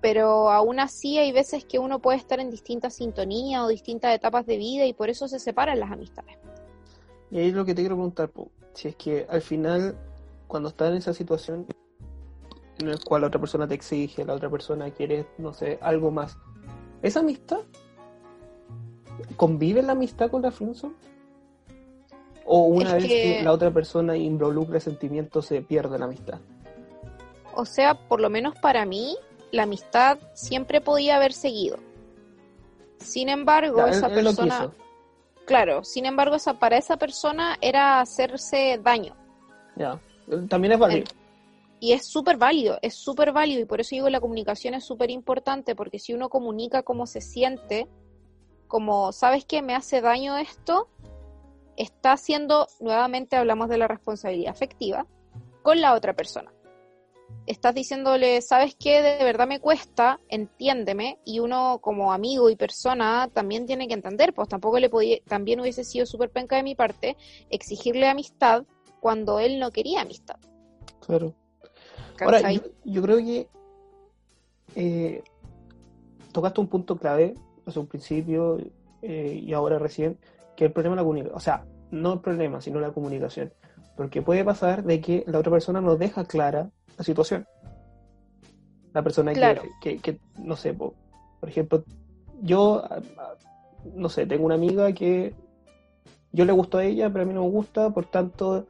pero 0.00 0.50
aún 0.50 0.80
así 0.80 1.18
hay 1.18 1.32
veces 1.32 1.64
que 1.64 1.78
uno 1.78 2.00
puede 2.00 2.18
estar 2.18 2.40
en 2.40 2.50
distintas 2.50 2.94
sintonías 2.94 3.62
o 3.62 3.68
distintas 3.68 4.14
etapas 4.14 4.46
de 4.46 4.56
vida 4.56 4.84
y 4.86 4.92
por 4.92 5.10
eso 5.10 5.28
se 5.28 5.38
separan 5.38 5.78
las 5.80 5.90
amistades. 5.90 6.36
Y 7.30 7.38
ahí 7.38 7.48
es 7.48 7.54
lo 7.54 7.64
que 7.64 7.74
te 7.74 7.82
quiero 7.82 7.96
preguntar, 7.96 8.30
si 8.74 8.88
es 8.88 8.96
que 8.96 9.26
al 9.28 9.42
final, 9.42 9.96
cuando 10.46 10.68
estás 10.68 10.90
en 10.90 10.96
esa 10.96 11.14
situación 11.14 11.66
en 12.78 12.90
la 12.90 12.98
cual 12.98 13.22
la 13.22 13.28
otra 13.28 13.40
persona 13.40 13.66
te 13.66 13.74
exige, 13.74 14.24
la 14.24 14.34
otra 14.34 14.50
persona 14.50 14.90
quiere, 14.90 15.26
no 15.38 15.52
sé, 15.52 15.78
algo 15.80 16.10
más, 16.10 16.36
¿esa 17.00 17.20
amistad 17.20 17.60
¿Convive 19.36 19.82
la 19.82 19.92
amistad 19.92 20.30
con 20.30 20.42
la 20.42 20.50
friendzone? 20.50 20.94
¿O 22.44 22.64
una 22.64 22.94
vez 22.94 23.06
que... 23.06 23.40
la 23.42 23.52
otra 23.52 23.70
persona 23.70 24.16
involucra 24.16 24.80
sentimientos 24.80 25.46
se 25.46 25.62
pierde 25.62 25.98
la 25.98 26.06
amistad? 26.06 26.40
O 27.54 27.64
sea, 27.64 27.94
por 27.94 28.20
lo 28.20 28.30
menos 28.30 28.54
para 28.58 28.84
mí, 28.84 29.16
la 29.50 29.64
amistad 29.64 30.18
siempre 30.34 30.80
podía 30.80 31.16
haber 31.16 31.32
seguido. 31.32 31.78
Sin 32.98 33.28
embargo, 33.28 33.86
esa 33.86 34.08
persona... 34.08 34.70
Claro, 35.44 35.84
sin 35.84 36.06
embargo, 36.06 36.36
esa, 36.36 36.54
para 36.54 36.78
esa 36.78 36.96
persona 36.96 37.58
era 37.60 38.00
hacerse 38.00 38.78
daño. 38.82 39.16
Ya, 39.76 40.00
también 40.48 40.72
es 40.72 40.78
válido. 40.78 41.04
Y 41.80 41.92
es 41.92 42.06
súper 42.06 42.36
válido, 42.36 42.78
es 42.80 42.94
súper 42.94 43.32
válido 43.32 43.60
y 43.60 43.64
por 43.64 43.80
eso 43.80 43.96
digo 43.96 44.08
la 44.08 44.20
comunicación 44.20 44.74
es 44.74 44.84
súper 44.84 45.10
importante 45.10 45.74
porque 45.74 45.98
si 45.98 46.14
uno 46.14 46.28
comunica 46.28 46.84
cómo 46.84 47.06
se 47.06 47.20
siente, 47.20 47.88
como, 48.72 49.12
¿sabes 49.12 49.44
qué? 49.44 49.60
Me 49.60 49.74
hace 49.74 50.00
daño 50.00 50.38
esto, 50.38 50.88
está 51.76 52.12
haciendo, 52.12 52.68
nuevamente 52.80 53.36
hablamos 53.36 53.68
de 53.68 53.76
la 53.76 53.86
responsabilidad 53.86 54.50
afectiva, 54.50 55.06
con 55.60 55.82
la 55.82 55.92
otra 55.92 56.14
persona. 56.14 56.50
estás 57.46 57.74
diciéndole, 57.74 58.40
¿sabes 58.40 58.74
qué? 58.74 59.02
De 59.02 59.22
verdad 59.24 59.46
me 59.46 59.60
cuesta, 59.60 60.20
entiéndeme, 60.30 61.18
y 61.26 61.40
uno 61.40 61.80
como 61.82 62.14
amigo 62.14 62.48
y 62.48 62.56
persona 62.56 63.28
también 63.34 63.66
tiene 63.66 63.88
que 63.88 63.94
entender, 63.94 64.32
pues 64.32 64.48
tampoco 64.48 64.78
le 64.78 64.88
podía, 64.88 65.18
también 65.28 65.60
hubiese 65.60 65.84
sido 65.84 66.06
súper 66.06 66.30
penca 66.30 66.56
de 66.56 66.62
mi 66.62 66.74
parte 66.74 67.18
exigirle 67.50 68.08
amistad 68.08 68.64
cuando 69.00 69.38
él 69.38 69.58
no 69.58 69.70
quería 69.70 70.00
amistad. 70.00 70.36
Claro. 71.06 71.34
Ahora, 72.20 72.40
yo, 72.84 73.02
creo 73.02 73.18
que 73.18 73.48
eh, 74.76 75.22
tocaste 76.32 76.58
un 76.58 76.68
punto 76.68 76.96
clave 76.96 77.34
hace 77.66 77.78
un 77.78 77.86
principio 77.86 78.58
eh, 79.02 79.40
y 79.42 79.52
ahora 79.52 79.78
recién, 79.78 80.18
que 80.56 80.64
es 80.64 80.68
el 80.68 80.72
problema 80.72 80.96
de 80.96 81.02
la 81.02 81.04
comunicación. 81.04 81.36
O 81.36 81.40
sea, 81.40 81.64
no 81.90 82.14
el 82.14 82.20
problema, 82.20 82.60
sino 82.60 82.80
la 82.80 82.92
comunicación. 82.92 83.52
Porque 83.96 84.22
puede 84.22 84.44
pasar 84.44 84.84
de 84.84 85.00
que 85.00 85.24
la 85.26 85.38
otra 85.38 85.52
persona 85.52 85.80
no 85.80 85.96
deja 85.96 86.24
clara 86.24 86.70
la 86.96 87.04
situación. 87.04 87.46
La 88.92 89.02
persona 89.02 89.32
que, 89.80 89.98
que, 89.98 90.18
no 90.38 90.56
sé, 90.56 90.74
por, 90.74 90.94
ejemplo, 91.42 91.84
yo, 92.42 92.82
no 93.94 94.08
sé, 94.08 94.26
tengo 94.26 94.44
una 94.44 94.54
amiga 94.54 94.92
que 94.92 95.34
yo 96.32 96.44
le 96.44 96.52
gusto 96.52 96.78
a 96.78 96.84
ella, 96.84 97.10
pero 97.10 97.24
a 97.24 97.26
mí 97.26 97.34
no 97.34 97.42
me 97.42 97.50
gusta, 97.50 97.90
por 97.90 98.06
tanto, 98.06 98.66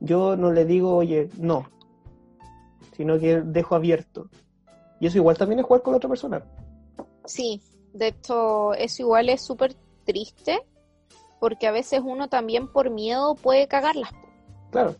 yo 0.00 0.36
no 0.36 0.52
le 0.52 0.64
digo, 0.64 0.96
oye, 0.96 1.28
no, 1.38 1.66
sino 2.96 3.18
que 3.18 3.40
dejo 3.40 3.74
abierto. 3.74 4.28
Y 4.98 5.06
eso 5.06 5.18
igual 5.18 5.38
también 5.38 5.60
es 5.60 5.66
jugar 5.66 5.82
con 5.82 5.92
la 5.92 5.96
otra 5.98 6.08
persona. 6.08 6.42
Sí, 7.24 7.62
de 7.92 8.08
hecho, 8.08 8.74
eso 8.74 9.02
igual 9.02 9.28
es 9.28 9.42
súper 9.42 9.74
triste, 10.04 10.62
porque 11.38 11.66
a 11.66 11.72
veces 11.72 12.00
uno 12.04 12.28
también 12.28 12.68
por 12.68 12.90
miedo 12.90 13.34
puede 13.34 13.68
cagarlas. 13.68 14.10
Claro 14.70 14.96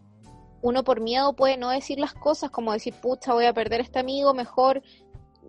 uno 0.63 0.85
por 0.85 1.01
miedo 1.01 1.33
puede 1.35 1.57
no 1.57 1.71
decir 1.71 1.99
las 1.99 2.15
cosas, 2.15 2.51
como 2.51 2.73
decir, 2.73 2.95
pucha, 2.95 3.33
voy 3.33 3.47
a 3.47 3.53
perder 3.53 3.81
a 3.81 3.85
este 3.85 3.99
amigo, 3.99 4.35
mejor 4.35 4.83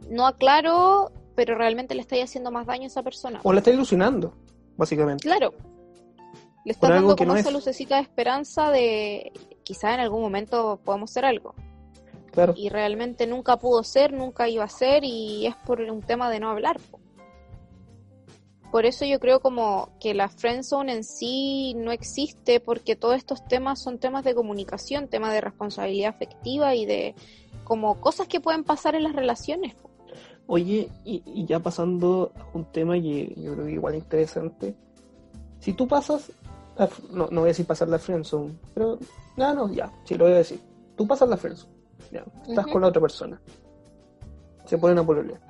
no 0.10 0.26
aclaro, 0.26 1.12
pero 1.36 1.56
realmente 1.56 1.96
le 1.96 2.02
estoy 2.02 2.22
haciendo 2.22 2.52
más 2.52 2.66
daño 2.66 2.84
a 2.84 2.88
esa 2.88 3.04
persona. 3.04 3.40
O 3.44 3.54
le 3.54 3.60
está 3.60 3.72
ilusionando, 3.72 4.34
básicamente. 4.78 5.24
Claro. 5.24 5.54
Le 6.64 6.72
está 6.72 6.90
dando 6.90 7.16
como 7.16 7.36
esa 7.36 7.52
lucecita 7.52 7.96
de 7.96 8.04
esperanza 8.04 8.70
de 8.70 9.32
quizá 9.64 9.94
en 9.94 10.00
algún 10.00 10.22
momento 10.22 10.80
podemos 10.84 11.12
ser 11.12 11.26
algo. 11.26 11.56
Claro. 12.32 12.54
Y 12.56 12.70
realmente 12.70 13.28
nunca 13.28 13.58
pudo 13.58 13.84
ser, 13.84 14.14
nunca 14.14 14.48
iba 14.48 14.64
a 14.64 14.70
ser, 14.70 15.04
y 15.04 15.48
es 15.48 15.56
por 15.66 15.82
un 15.82 16.02
tema 16.02 16.30
de 16.30 16.40
no 16.40 16.50
hablar. 16.50 16.80
Por 18.72 18.86
eso 18.86 19.04
yo 19.04 19.20
creo 19.20 19.42
como 19.42 19.90
que 20.00 20.14
la 20.14 20.30
friendzone 20.30 20.94
en 20.94 21.04
sí 21.04 21.74
no 21.76 21.92
existe 21.92 22.62
porque 22.62 22.96
todos 22.96 23.18
estos 23.18 23.46
temas 23.46 23.82
son 23.82 24.00
temas 24.00 24.24
de 24.24 24.34
comunicación, 24.34 25.10
temas 25.10 25.34
de 25.34 25.42
responsabilidad 25.42 26.12
afectiva 26.12 26.74
y 26.74 26.86
de 26.86 27.14
como 27.66 28.00
cosas 28.00 28.30
que 28.30 28.40
pueden 28.40 28.64
pasar 28.64 28.96
en 28.96 29.04
las 29.04 29.14
relaciones. 29.14 29.76
Oye, 30.48 30.90
y, 31.04 31.46
ya 31.46 31.60
pasando 31.60 32.32
a 32.36 32.58
un 32.58 32.66
tema 32.66 32.94
que 32.94 33.34
yo 33.38 33.54
creo 33.54 33.66
que 33.66 33.74
igual 33.74 33.96
interesante, 33.96 34.74
si 35.60 35.74
tú 35.74 35.86
pasas, 35.86 36.32
no, 37.12 37.28
no 37.30 37.42
voy 37.42 37.48
a 37.48 37.54
decir 37.54 37.66
pasar 37.66 37.90
la 37.90 38.00
friendzone, 38.00 38.54
pero 38.74 38.98
no, 39.36 39.54
no, 39.54 39.74
ya, 39.74 39.92
sí 40.06 40.16
lo 40.16 40.26
voy 40.26 40.34
a 40.34 40.38
decir. 40.38 40.60
Tú 40.96 41.06
pasas 41.06 41.28
la 41.28 41.36
friendzone, 41.36 41.74
ya, 42.12 42.26
estás 42.48 42.68
con 42.68 42.82
la 42.82 42.88
otra 42.88 43.02
persona, 43.02 43.42
se 44.66 44.78
ponen 44.78 44.98
a 44.98 45.06
pololear, 45.06 45.42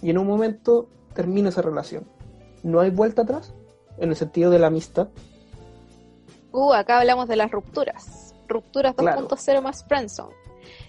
y 0.00 0.10
en 0.10 0.18
un 0.18 0.26
momento 0.26 0.88
termina 1.14 1.50
esa 1.50 1.62
relación 1.62 2.13
no 2.64 2.80
hay 2.80 2.90
vuelta 2.90 3.22
atrás 3.22 3.54
en 3.98 4.08
el 4.08 4.16
sentido 4.16 4.50
de 4.50 4.58
la 4.58 4.66
amistad. 4.66 5.08
Uh, 6.50 6.72
acá 6.72 6.98
hablamos 6.98 7.28
de 7.28 7.36
las 7.36 7.50
rupturas. 7.50 8.34
Rupturas 8.48 8.96
2.0 8.96 9.62
más 9.62 9.84
friendzone. 9.84 10.34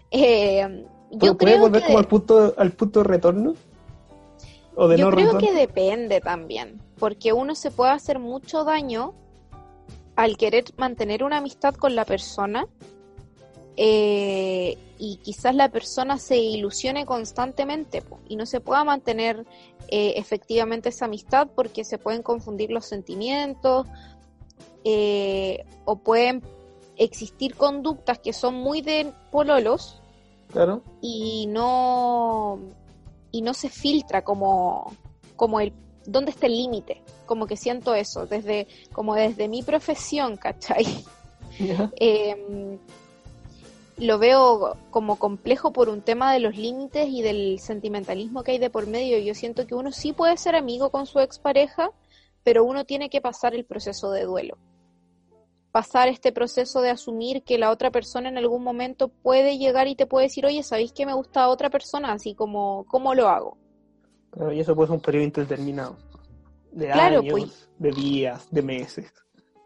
Eh, 0.10 0.86
yo 1.12 1.38
creo 1.38 1.60
volver 1.60 1.84
como 1.84 2.00
al 2.00 2.08
punto, 2.08 2.54
al 2.58 2.72
punto 2.72 3.00
de 3.02 3.04
retorno? 3.04 3.54
¿O 4.76 4.88
de 4.88 4.98
yo 4.98 5.10
creo 5.10 5.38
que 5.38 5.54
depende 5.54 6.20
también, 6.20 6.82
porque 7.00 7.32
uno 7.32 7.56
se 7.56 7.72
puede 7.72 7.92
hacer 7.92 8.20
mucho 8.20 8.64
daño 8.64 9.14
al 10.16 10.38
querer 10.38 10.66
mantener 10.78 11.24
una 11.24 11.38
amistad 11.38 11.76
con 11.76 11.96
la 11.96 12.06
persona 12.06 12.68
eh, 13.78 14.78
y 14.98 15.18
quizás 15.18 15.54
la 15.54 15.70
persona 15.70 16.18
se 16.18 16.38
ilusione 16.38 17.06
constantemente 17.06 18.04
y 18.30 18.38
no 18.38 18.46
se 18.46 18.62
pueda 18.62 18.84
mantener 18.86 19.46
eh, 19.90 20.14
efectivamente 20.16 20.90
esa 20.90 21.06
amistad 21.06 21.50
porque 21.54 21.84
se 21.84 21.98
pueden 21.98 22.24
confundir 22.24 22.72
los 22.72 22.86
sentimientos 22.86 23.86
eh, 24.86 25.66
o 25.84 25.98
pueden 25.98 26.42
existir 26.96 27.56
conductas 27.56 28.20
que 28.20 28.32
son 28.32 28.56
muy 28.56 28.82
de 28.82 29.12
pololos 29.32 30.02
claro. 30.54 30.82
y 31.02 31.48
no 31.48 32.60
y 33.32 33.42
no 33.42 33.54
se 33.54 33.68
filtra 33.68 34.24
como 34.24 34.94
como 35.36 35.60
el 35.60 35.74
dónde 36.06 36.32
está 36.32 36.48
el 36.48 36.56
límite 36.56 37.04
como 37.26 37.46
que 37.48 37.58
siento 37.58 37.94
eso 37.94 38.26
desde 38.26 38.68
como 38.94 39.16
desde 39.16 39.50
mi 39.50 39.62
profesión 39.64 40.38
¿cachai? 40.38 40.86
Lo 43.98 44.20
veo 44.20 44.78
como 44.92 45.18
complejo 45.18 45.72
por 45.72 45.90
un 45.90 46.02
tema 46.02 46.34
de 46.34 46.40
los 46.40 46.58
límites 46.58 47.08
y 47.08 47.22
del 47.22 47.60
sentimentalismo 47.60 48.44
que 48.44 48.52
hay 48.52 48.60
de 48.60 48.70
por 48.70 48.88
medio. 48.88 49.18
Yo 49.20 49.34
siento 49.34 49.66
que 49.66 49.76
uno 49.76 49.92
sí 49.92 50.14
puede 50.14 50.38
ser 50.38 50.56
amigo 50.56 50.90
con 50.90 51.06
su 51.06 51.20
expareja, 51.20 51.92
pero 52.44 52.64
uno 52.64 52.86
tiene 52.86 53.10
que 53.10 53.22
pasar 53.22 53.56
el 53.56 53.66
proceso 53.66 54.12
de 54.12 54.24
duelo. 54.24 54.58
Pasar 55.72 56.08
este 56.08 56.32
proceso 56.32 56.82
de 56.82 56.90
asumir 56.90 57.44
que 57.44 57.58
la 57.58 57.70
otra 57.70 57.92
persona 57.92 58.30
en 58.30 58.38
algún 58.38 58.64
momento 58.64 59.10
puede 59.10 59.58
llegar 59.58 59.88
y 59.88 59.96
te 59.96 60.06
puede 60.06 60.28
decir, 60.28 60.46
oye, 60.46 60.64
¿sabéis 60.64 60.94
que 60.94 61.06
me 61.06 61.14
gusta 61.14 61.44
a 61.44 61.50
otra 61.50 61.70
persona? 61.70 62.14
Así 62.14 62.34
como, 62.34 62.86
¿cómo 62.88 63.14
lo 63.14 63.28
hago? 63.28 63.58
Claro, 64.32 64.52
y 64.54 64.60
eso 64.60 64.76
puede 64.76 64.88
ser 64.88 64.96
un 64.96 65.02
periodo 65.02 65.26
indeterminado. 65.26 65.98
De 66.72 66.92
años, 66.92 67.24
pues. 67.30 67.70
de 67.78 67.92
días, 67.92 68.48
de 68.52 68.62
meses. 68.62 69.14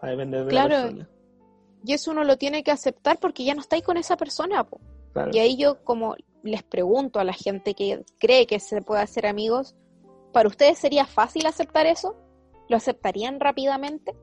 A 0.01 0.07
depender 0.07 0.45
de 0.45 0.49
claro, 0.49 0.69
la 0.69 0.81
persona 0.83 1.09
y 1.83 1.93
eso 1.93 2.11
uno 2.11 2.23
lo 2.23 2.37
tiene 2.37 2.63
que 2.63 2.71
aceptar 2.71 3.19
porque 3.19 3.43
ya 3.43 3.55
no 3.55 3.61
estáis 3.61 3.83
con 3.83 3.97
esa 3.97 4.17
persona. 4.17 4.65
Y 5.31 5.39
ahí 5.39 5.57
yo 5.57 5.83
como 5.83 6.15
les 6.43 6.63
pregunto 6.63 7.19
a 7.19 7.23
la 7.23 7.33
gente 7.33 7.73
que 7.73 8.05
cree 8.19 8.47
que 8.47 8.59
se 8.59 8.81
puede 8.81 9.01
hacer 9.01 9.25
amigos, 9.25 9.75
¿para 10.31 10.47
ustedes 10.47 10.77
sería 10.77 11.05
fácil 11.05 11.45
aceptar 11.45 11.85
eso? 11.85 12.15
¿Lo 12.67 12.77
aceptarían 12.77 13.39
rápidamente? 13.39 14.15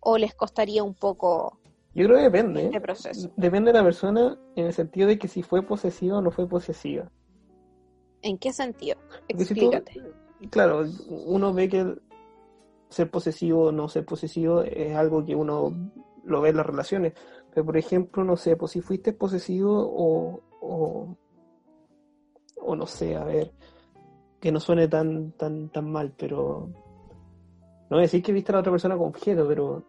¿O 0.00 0.18
les 0.18 0.34
costaría 0.34 0.82
un 0.82 0.94
poco 0.94 1.60
yo 1.94 2.06
creo 2.06 2.18
que 2.18 2.22
depende. 2.24 2.64
Este 2.66 2.80
proceso? 2.80 3.30
Depende 3.36 3.72
de 3.72 3.78
la 3.78 3.84
persona 3.84 4.38
en 4.54 4.66
el 4.66 4.72
sentido 4.72 5.08
de 5.08 5.18
que 5.18 5.28
si 5.28 5.42
fue 5.42 5.62
posesiva 5.62 6.18
o 6.18 6.22
no 6.22 6.30
fue 6.30 6.48
posesiva. 6.48 7.10
¿En 8.22 8.38
qué 8.38 8.52
sentido? 8.52 8.96
Explícate. 9.28 10.00
claro, 10.50 10.84
uno 11.08 11.52
ve 11.52 11.68
que 11.68 11.96
ser 12.90 13.10
posesivo 13.10 13.66
o 13.66 13.72
no 13.72 13.88
ser 13.88 14.04
posesivo 14.04 14.62
es 14.62 14.94
algo 14.94 15.24
que 15.24 15.34
uno 15.34 15.74
lo 16.24 16.40
ves 16.40 16.50
en 16.50 16.56
las 16.56 16.66
relaciones. 16.66 17.14
Pero, 17.52 17.66
por 17.66 17.76
ejemplo, 17.76 18.24
no 18.24 18.36
sé, 18.36 18.56
pues 18.56 18.72
si 18.72 18.80
fuiste 18.80 19.12
posesivo 19.12 19.72
o, 19.72 20.40
o, 20.60 21.16
o 22.56 22.76
no 22.76 22.86
sé, 22.86 23.16
a 23.16 23.24
ver, 23.24 23.52
que 24.40 24.52
no 24.52 24.60
suene 24.60 24.88
tan, 24.88 25.32
tan, 25.32 25.68
tan 25.70 25.90
mal, 25.90 26.12
pero 26.16 26.70
no 27.90 27.96
voy 27.96 27.98
a 27.98 28.02
decir 28.02 28.22
que 28.22 28.32
viste 28.32 28.52
a 28.52 28.54
la 28.54 28.60
otra 28.60 28.72
persona 28.72 28.96
como 28.96 29.08
objeto, 29.08 29.46
pero, 29.48 29.82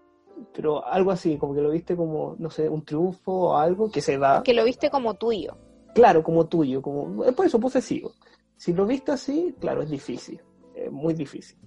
pero 0.53 0.85
algo 0.85 1.11
así, 1.11 1.37
como 1.37 1.53
que 1.53 1.61
lo 1.61 1.69
viste 1.69 1.95
como, 1.95 2.35
no 2.39 2.49
sé, 2.49 2.67
un 2.67 2.83
triunfo 2.83 3.31
o 3.31 3.57
algo 3.57 3.91
que 3.91 4.01
se 4.01 4.17
da. 4.17 4.41
Que 4.43 4.53
lo 4.53 4.65
viste 4.65 4.89
como 4.89 5.13
tuyo. 5.13 5.55
Claro, 5.93 6.23
como 6.23 6.47
tuyo, 6.47 6.81
como, 6.81 7.23
es 7.23 7.33
por 7.33 7.45
eso 7.45 7.59
posesivo. 7.59 8.13
Si 8.57 8.73
lo 8.73 8.85
viste 8.85 9.11
así, 9.11 9.55
claro, 9.59 9.81
es 9.83 9.89
difícil, 9.89 10.41
es 10.75 10.91
muy 10.91 11.13
difícil. 11.13 11.57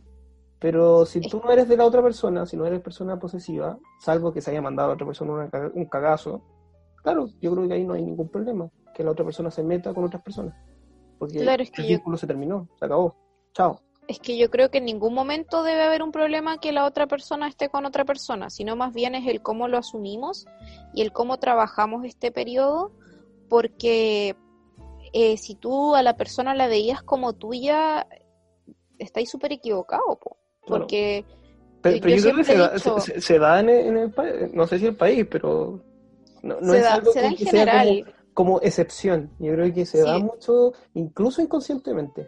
Pero 0.65 1.05
si 1.05 1.21
tú 1.21 1.43
no 1.45 1.51
eres 1.51 1.69
de 1.69 1.77
la 1.77 1.85
otra 1.85 2.03
persona, 2.03 2.47
si 2.47 2.57
no 2.57 2.65
eres 2.65 2.81
persona 2.81 3.19
posesiva, 3.19 3.79
salvo 4.01 4.33
que 4.33 4.41
se 4.41 4.51
haya 4.51 4.63
mandado 4.63 4.93
a 4.93 4.95
otra 4.95 5.05
persona 5.05 5.51
un 5.75 5.85
cagazo, 5.85 6.41
claro, 7.03 7.29
yo 7.43 7.53
creo 7.53 7.69
que 7.69 7.75
ahí 7.75 7.85
no 7.85 7.93
hay 7.93 8.03
ningún 8.03 8.31
problema, 8.31 8.71
que 8.95 9.05
la 9.05 9.11
otra 9.11 9.27
persona 9.27 9.51
se 9.51 9.63
meta 9.63 9.93
con 9.93 10.05
otras 10.05 10.23
personas. 10.23 10.55
Porque 11.19 11.41
el 11.41 11.87
vínculo 11.87 12.17
se 12.17 12.27
terminó, 12.27 12.67
se 12.79 12.87
acabó. 12.87 13.15
Chao. 13.53 13.79
Es 14.09 14.19
que 14.21 14.39
yo 14.39 14.49
creo 14.49 14.71
que 14.71 14.79
en 14.79 14.87
ningún 14.87 15.13
momento 15.13 15.63
debe 15.65 15.83
haber 15.83 16.03
un 16.03 16.13
problema 16.13 16.57
que 16.57 16.73
la 16.73 16.87
otra 16.87 17.07
persona 17.07 17.47
esté 17.47 17.69
con 17.69 17.85
otra 17.85 18.07
persona, 18.07 18.49
sino 18.49 18.75
más 18.75 18.95
bien 18.95 19.15
es 19.15 19.27
el 19.27 19.43
cómo 19.43 19.69
lo 19.69 19.77
asumimos 19.77 20.47
y 20.95 21.03
el 21.03 21.13
cómo 21.13 21.37
trabajamos 21.37 22.07
este 22.07 22.33
periodo, 22.33 22.91
porque 23.51 24.35
eh, 25.13 25.37
si 25.37 25.57
tú 25.57 25.95
a 25.95 26.03
la 26.03 26.17
persona 26.17 26.55
la 26.55 26.69
veías 26.69 27.03
como 27.03 27.35
tuya, 27.35 28.07
estáis 28.99 29.29
súper 29.29 29.53
equivocado, 29.53 30.19
po. 30.19 30.39
Porque. 30.67 31.25
Pero, 31.83 31.97
yo, 32.09 32.23
creo 32.23 32.37
que 32.37 33.21
se 33.21 33.39
da, 33.39 33.61
en, 33.61 33.69
el, 33.69 34.11
país, 34.11 34.33
no 34.55 34.67
sé 34.67 34.79
si 34.79 34.87
el 34.87 34.97
país, 34.97 35.27
pero 35.31 35.83
no, 36.43 36.59
no 36.59 36.73
es 36.73 36.85
algo 36.87 37.13
que, 37.13 37.45
sea 37.45 37.85
como, 38.33 38.59
excepción. 38.63 39.31
Yo 39.39 39.53
creo 39.53 39.73
que 39.73 39.85
se 39.85 40.01
da 40.01 40.19
mucho, 40.19 40.73
incluso 40.95 41.43
inconscientemente. 41.43 42.27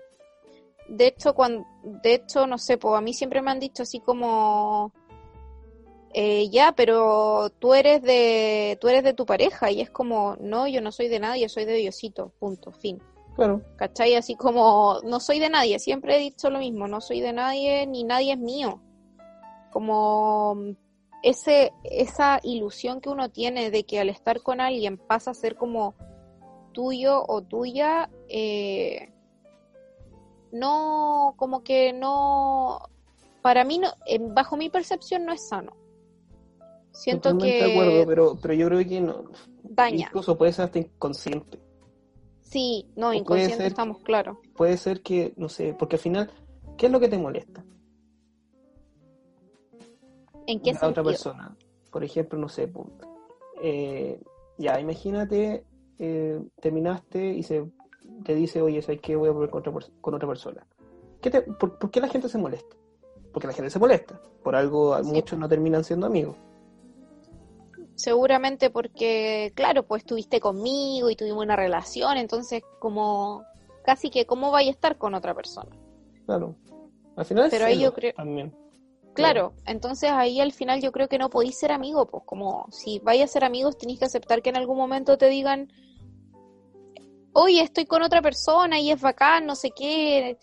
De 0.89 1.07
hecho, 1.07 1.35
cuando, 1.35 1.67
de 2.03 2.15
hecho, 2.15 2.47
no 2.47 2.59
sé, 2.59 2.77
pues 2.77 2.95
a 2.97 3.01
mí 3.01 3.15
siempre 3.15 3.41
me 3.41 3.51
han 3.51 3.59
dicho 3.59 3.83
así 3.83 3.99
como. 4.01 4.93
eh, 6.13 6.51
ya, 6.51 6.73
pero 6.73 7.49
tú 7.59 7.73
eres 7.73 8.03
de 8.03 8.77
tú 8.79 8.89
eres 8.89 9.05
de 9.05 9.15
tu 9.15 9.25
pareja 9.25 9.71
y 9.71 9.81
es 9.81 9.89
como, 9.89 10.37
no, 10.39 10.69
yo 10.69 10.83
no 10.83 10.93
soy 10.93 11.09
de 11.09 11.19
nadie, 11.19 11.49
soy 11.49 11.65
de 11.65 11.75
Diosito, 11.75 12.33
punto, 12.39 12.73
fin. 12.73 13.01
Claro. 13.37 13.61
¿Cachai? 13.77 14.15
Así 14.15 14.35
como, 14.35 15.01
no 15.05 15.21
soy 15.21 15.39
de 15.39 15.51
nadie, 15.51 15.79
siempre 15.79 16.17
he 16.17 16.21
dicho 16.21 16.49
lo 16.49 16.59
mismo, 16.59 16.89
no 16.89 17.03
soy 17.03 17.21
de 17.21 17.35
nadie 17.35 17.87
ni 17.87 18.03
nadie 18.03 18.33
es 18.33 18.39
mío. 18.39 18.81
Como 19.71 20.57
ese, 21.23 21.73
esa 21.85 22.41
ilusión 22.43 23.03
que 23.03 23.11
uno 23.11 23.29
tiene 23.29 23.71
de 23.71 23.85
que 23.85 24.01
al 24.01 24.09
estar 24.09 24.41
con 24.41 24.61
alguien 24.63 24.97
pasa 24.97 25.33
a 25.33 25.35
ser 25.35 25.57
como 25.57 25.95
tuyo 26.73 27.23
o 27.29 27.43
tuya, 27.43 28.09
eh, 28.29 29.13
no, 30.51 31.35
como 31.37 31.63
que 31.63 31.93
no, 31.93 32.81
para 33.43 33.65
mí, 33.65 33.79
no, 33.79 33.89
bajo 34.31 34.57
mi 34.57 34.71
percepción 34.71 35.27
no 35.27 35.35
es 35.35 35.47
sano. 35.47 35.77
Siento 36.93 37.33
Totalmente 37.33 37.59
que 37.59 37.65
de 37.65 37.73
acuerdo, 37.73 38.07
pero, 38.07 38.39
pero 38.41 38.55
yo 38.55 38.67
creo 38.69 38.89
que 38.89 39.01
no. 39.03 39.25
daña. 39.63 40.07
Incluso 40.07 40.39
puede 40.39 40.55
ser 40.55 40.65
hasta 40.65 40.79
inconsciente. 40.79 41.66
Sí, 42.49 42.87
no, 42.97 43.13
inconsciente 43.13 43.57
ser- 43.57 43.67
estamos 43.67 43.99
claros. 44.01 44.39
Puede 44.57 44.77
ser 44.77 45.03
que, 45.03 45.35
no 45.37 45.49
sé, 45.49 45.75
porque 45.79 45.97
al 45.97 46.01
final, 46.01 46.31
¿qué 46.79 46.87
es 46.87 46.93
lo 46.93 47.01
que 47.01 47.09
te 47.09 47.19
molesta? 47.19 47.65
¿En 50.47 50.61
qué 50.63 50.73
la 50.73 50.89
otra 50.89 51.03
persona. 51.03 51.57
Por 51.91 52.05
ejemplo, 52.05 52.39
no 52.39 52.49
sé, 52.49 52.71
eh, 53.63 54.21
ya, 54.59 54.79
imagínate, 54.81 55.65
eh, 55.99 56.41
terminaste 56.61 57.33
y 57.35 57.43
se 57.43 57.65
te 58.25 58.35
dice, 58.35 58.63
oye, 58.63 58.81
¿sabes 58.83 59.01
qué? 59.01 59.17
Voy 59.17 59.29
a 59.29 59.33
volver 59.33 59.51
con 59.51 59.61
otra, 59.61 59.73
con 60.01 60.15
otra 60.15 60.29
persona. 60.29 60.65
¿Qué 61.21 61.31
te- 61.31 61.43
por, 61.43 61.79
por 61.79 61.91
qué 61.91 62.01
la 62.01 62.09
gente 62.09 62.29
se 62.29 62.39
molesta? 62.39 62.77
Porque 63.33 63.49
la 63.49 63.55
gente 63.55 63.71
se 63.71 63.79
molesta. 63.79 64.21
Por 64.45 64.55
algo 64.55 64.97
Sí. 65.03 65.11
muchos 65.13 65.39
no 65.39 65.49
terminan 65.49 65.83
siendo 65.83 66.07
amigos. 66.07 66.37
Seguramente 67.97 68.71
porque, 68.71 69.53
claro, 69.55 69.83
pues 69.85 70.03
estuviste 70.03 70.39
conmigo 70.39 71.11
y 71.11 71.17
tuvimos 71.17 71.43
una 71.43 71.57
relación, 71.57 72.17
entonces 72.19 72.63
como 72.79 73.43
casi 73.85 74.11
que 74.11 74.27
cómo 74.27 74.51
vaya 74.51 74.69
a 74.69 74.73
estar 74.73 74.99
con 74.99 75.15
otra 75.15 75.35
persona. 75.35 75.75
Claro. 76.27 76.55
Al 77.17 77.25
final 77.25 77.47
es 77.47 77.51
Pero 77.51 77.65
ahí 77.67 77.81
yo 77.81 77.93
creo- 77.95 78.13
también. 78.15 78.55
Claro, 79.15 79.55
entonces 79.65 80.11
ahí 80.11 80.41
al 80.41 80.53
final 80.53 80.83
yo 80.83 80.93
creo 80.93 81.09
que 81.09 81.17
no 81.17 81.31
podéis 81.31 81.59
ser 81.59 81.73
amigos, 81.73 82.07
pues 82.11 82.23
como 82.27 82.67
si 82.71 82.99
vais 82.99 83.23
a 83.25 83.27
ser 83.27 83.45
amigos 83.45 83.79
tenéis 83.79 83.99
que 83.99 84.05
aceptar 84.05 84.43
que 84.43 84.51
en 84.51 84.59
algún 84.59 84.77
momento 84.77 85.17
te 85.17 85.29
digan, 85.29 85.73
oye, 87.33 87.63
estoy 87.63 87.87
con 87.87 88.03
otra 88.03 88.21
persona 88.21 88.79
y 88.79 88.91
es 88.91 89.01
bacán, 89.01 89.47
no 89.47 89.55
sé 89.57 89.71
qué, 89.71 90.37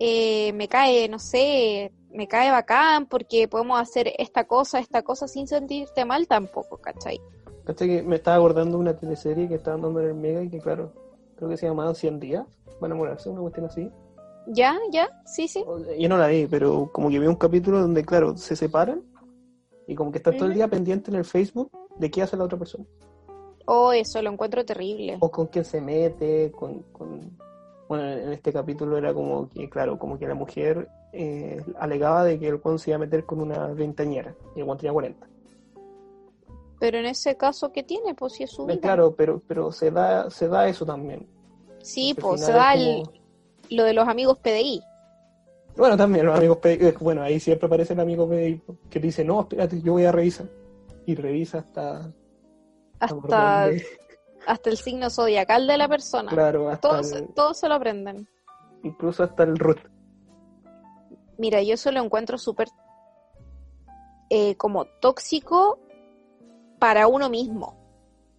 eh, 0.00 0.52
me 0.54 0.66
cae, 0.66 1.08
no 1.08 1.20
sé, 1.20 1.92
me 2.16 2.26
cae 2.28 2.50
bacán 2.50 3.06
porque 3.06 3.46
podemos 3.48 3.80
hacer 3.80 4.12
esta 4.18 4.44
cosa, 4.44 4.78
esta 4.78 5.02
cosa 5.02 5.28
sin 5.28 5.46
sentirte 5.46 6.04
mal 6.04 6.26
tampoco, 6.26 6.78
¿cachai? 6.78 7.20
¿Cachai? 7.64 7.88
Que 7.88 8.02
me 8.02 8.16
estaba 8.16 8.36
acordando 8.38 8.76
de 8.78 8.82
una 8.82 8.96
teleserie 8.96 9.48
que 9.48 9.56
estaban 9.56 9.82
dando 9.82 10.00
en 10.00 10.06
el 10.08 10.14
Mega 10.14 10.42
y 10.42 10.48
que, 10.50 10.58
claro, 10.60 10.92
creo 11.36 11.48
que 11.50 11.56
se 11.56 11.66
llamaba 11.66 11.94
100 11.94 12.18
días. 12.20 12.44
Van 12.80 12.90
a 12.90 12.94
enamorarse, 12.94 13.28
una 13.28 13.40
cuestión 13.42 13.66
así. 13.66 13.90
¿Ya? 14.48 14.76
¿Ya? 14.92 15.08
Sí, 15.24 15.48
sí. 15.48 15.64
Yo 15.98 16.08
no 16.08 16.16
la 16.18 16.28
vi, 16.28 16.46
pero 16.46 16.90
como 16.92 17.10
que 17.10 17.18
vi 17.18 17.26
un 17.26 17.36
capítulo 17.36 17.80
donde, 17.80 18.04
claro, 18.04 18.36
se 18.36 18.54
separan 18.56 19.02
y 19.86 19.94
como 19.94 20.10
que 20.12 20.18
están 20.18 20.36
todo 20.36 20.48
el 20.48 20.54
día 20.54 20.68
pendiente 20.68 21.10
en 21.10 21.16
el 21.16 21.24
Facebook 21.24 21.70
de 21.96 22.10
qué 22.10 22.22
hace 22.22 22.36
la 22.36 22.44
otra 22.44 22.58
persona. 22.58 22.84
Oh, 23.66 23.92
eso 23.92 24.22
lo 24.22 24.30
encuentro 24.30 24.64
terrible. 24.64 25.16
O 25.20 25.30
con 25.30 25.46
quién 25.48 25.64
se 25.64 25.80
mete, 25.80 26.52
con... 26.52 26.82
con- 26.92 27.36
Bueno, 27.88 28.04
en 28.08 28.32
este 28.32 28.52
capítulo 28.52 28.96
era 28.96 29.12
como 29.12 29.48
que, 29.48 29.68
claro, 29.68 29.98
como 29.98 30.18
que 30.18 30.26
la 30.28 30.34
mujer 30.34 30.88
eh, 31.16 31.64
alegaba 31.78 32.24
de 32.24 32.38
que 32.38 32.48
el 32.48 32.58
Juan 32.58 32.78
se 32.78 32.90
iba 32.90 32.96
a 32.96 33.00
meter 33.00 33.24
con 33.24 33.40
una 33.40 33.68
veintañera 33.68 34.34
y 34.54 34.60
el 34.60 34.64
Juan 34.66 34.78
tenía 34.78 34.92
40. 34.92 35.26
Pero 36.78 36.98
en 36.98 37.06
ese 37.06 37.36
caso, 37.36 37.72
¿qué 37.72 37.82
tiene? 37.82 38.14
Pues 38.14 38.34
si 38.34 38.42
es 38.44 38.50
su 38.50 38.62
Eh, 38.64 38.66
vida. 38.72 38.80
Claro, 38.80 39.14
pero, 39.14 39.40
pero 39.46 39.72
se, 39.72 39.90
da, 39.90 40.30
se 40.30 40.46
da 40.48 40.68
eso 40.68 40.84
también. 40.84 41.26
Sí, 41.82 42.14
pues 42.20 42.44
se 42.44 42.52
da 42.52 42.74
el- 42.74 43.02
lo 43.70 43.84
de 43.84 43.92
los 43.94 44.06
amigos 44.06 44.38
PDI. 44.40 44.82
Bueno, 45.76 45.96
también 45.96 46.26
los 46.26 46.36
amigos 46.36 46.58
PDI, 46.58 46.92
bueno, 47.00 47.22
ahí 47.22 47.40
siempre 47.40 47.66
aparece 47.66 47.92
el 47.94 48.00
amigo 48.00 48.28
PDI 48.28 48.62
que 48.90 49.00
te 49.00 49.06
dice, 49.06 49.24
no, 49.24 49.40
espérate, 49.40 49.80
yo 49.82 49.92
voy 49.92 50.04
a 50.04 50.12
revisar. 50.12 50.46
Y 51.06 51.14
revisa 51.14 51.58
hasta... 51.58 52.12
Hasta, 52.98 53.68
hasta 54.46 54.70
el 54.70 54.76
signo 54.76 55.08
zodiacal 55.10 55.66
de 55.66 55.78
la 55.78 55.88
persona. 55.88 56.30
Claro, 56.30 56.68
hasta 56.68 56.88
todos, 56.88 57.12
el- 57.12 57.28
todos 57.34 57.58
se 57.58 57.68
lo 57.68 57.74
aprenden. 57.74 58.28
incluso 58.82 59.22
hasta 59.22 59.42
el 59.44 59.58
root. 59.58 59.78
Mira, 61.38 61.62
yo 61.62 61.74
eso 61.74 61.92
lo 61.92 62.02
encuentro 62.02 62.38
súper 62.38 62.68
eh, 64.30 64.56
como 64.56 64.86
tóxico 65.00 65.78
para 66.78 67.06
uno 67.06 67.28
mismo. 67.28 67.76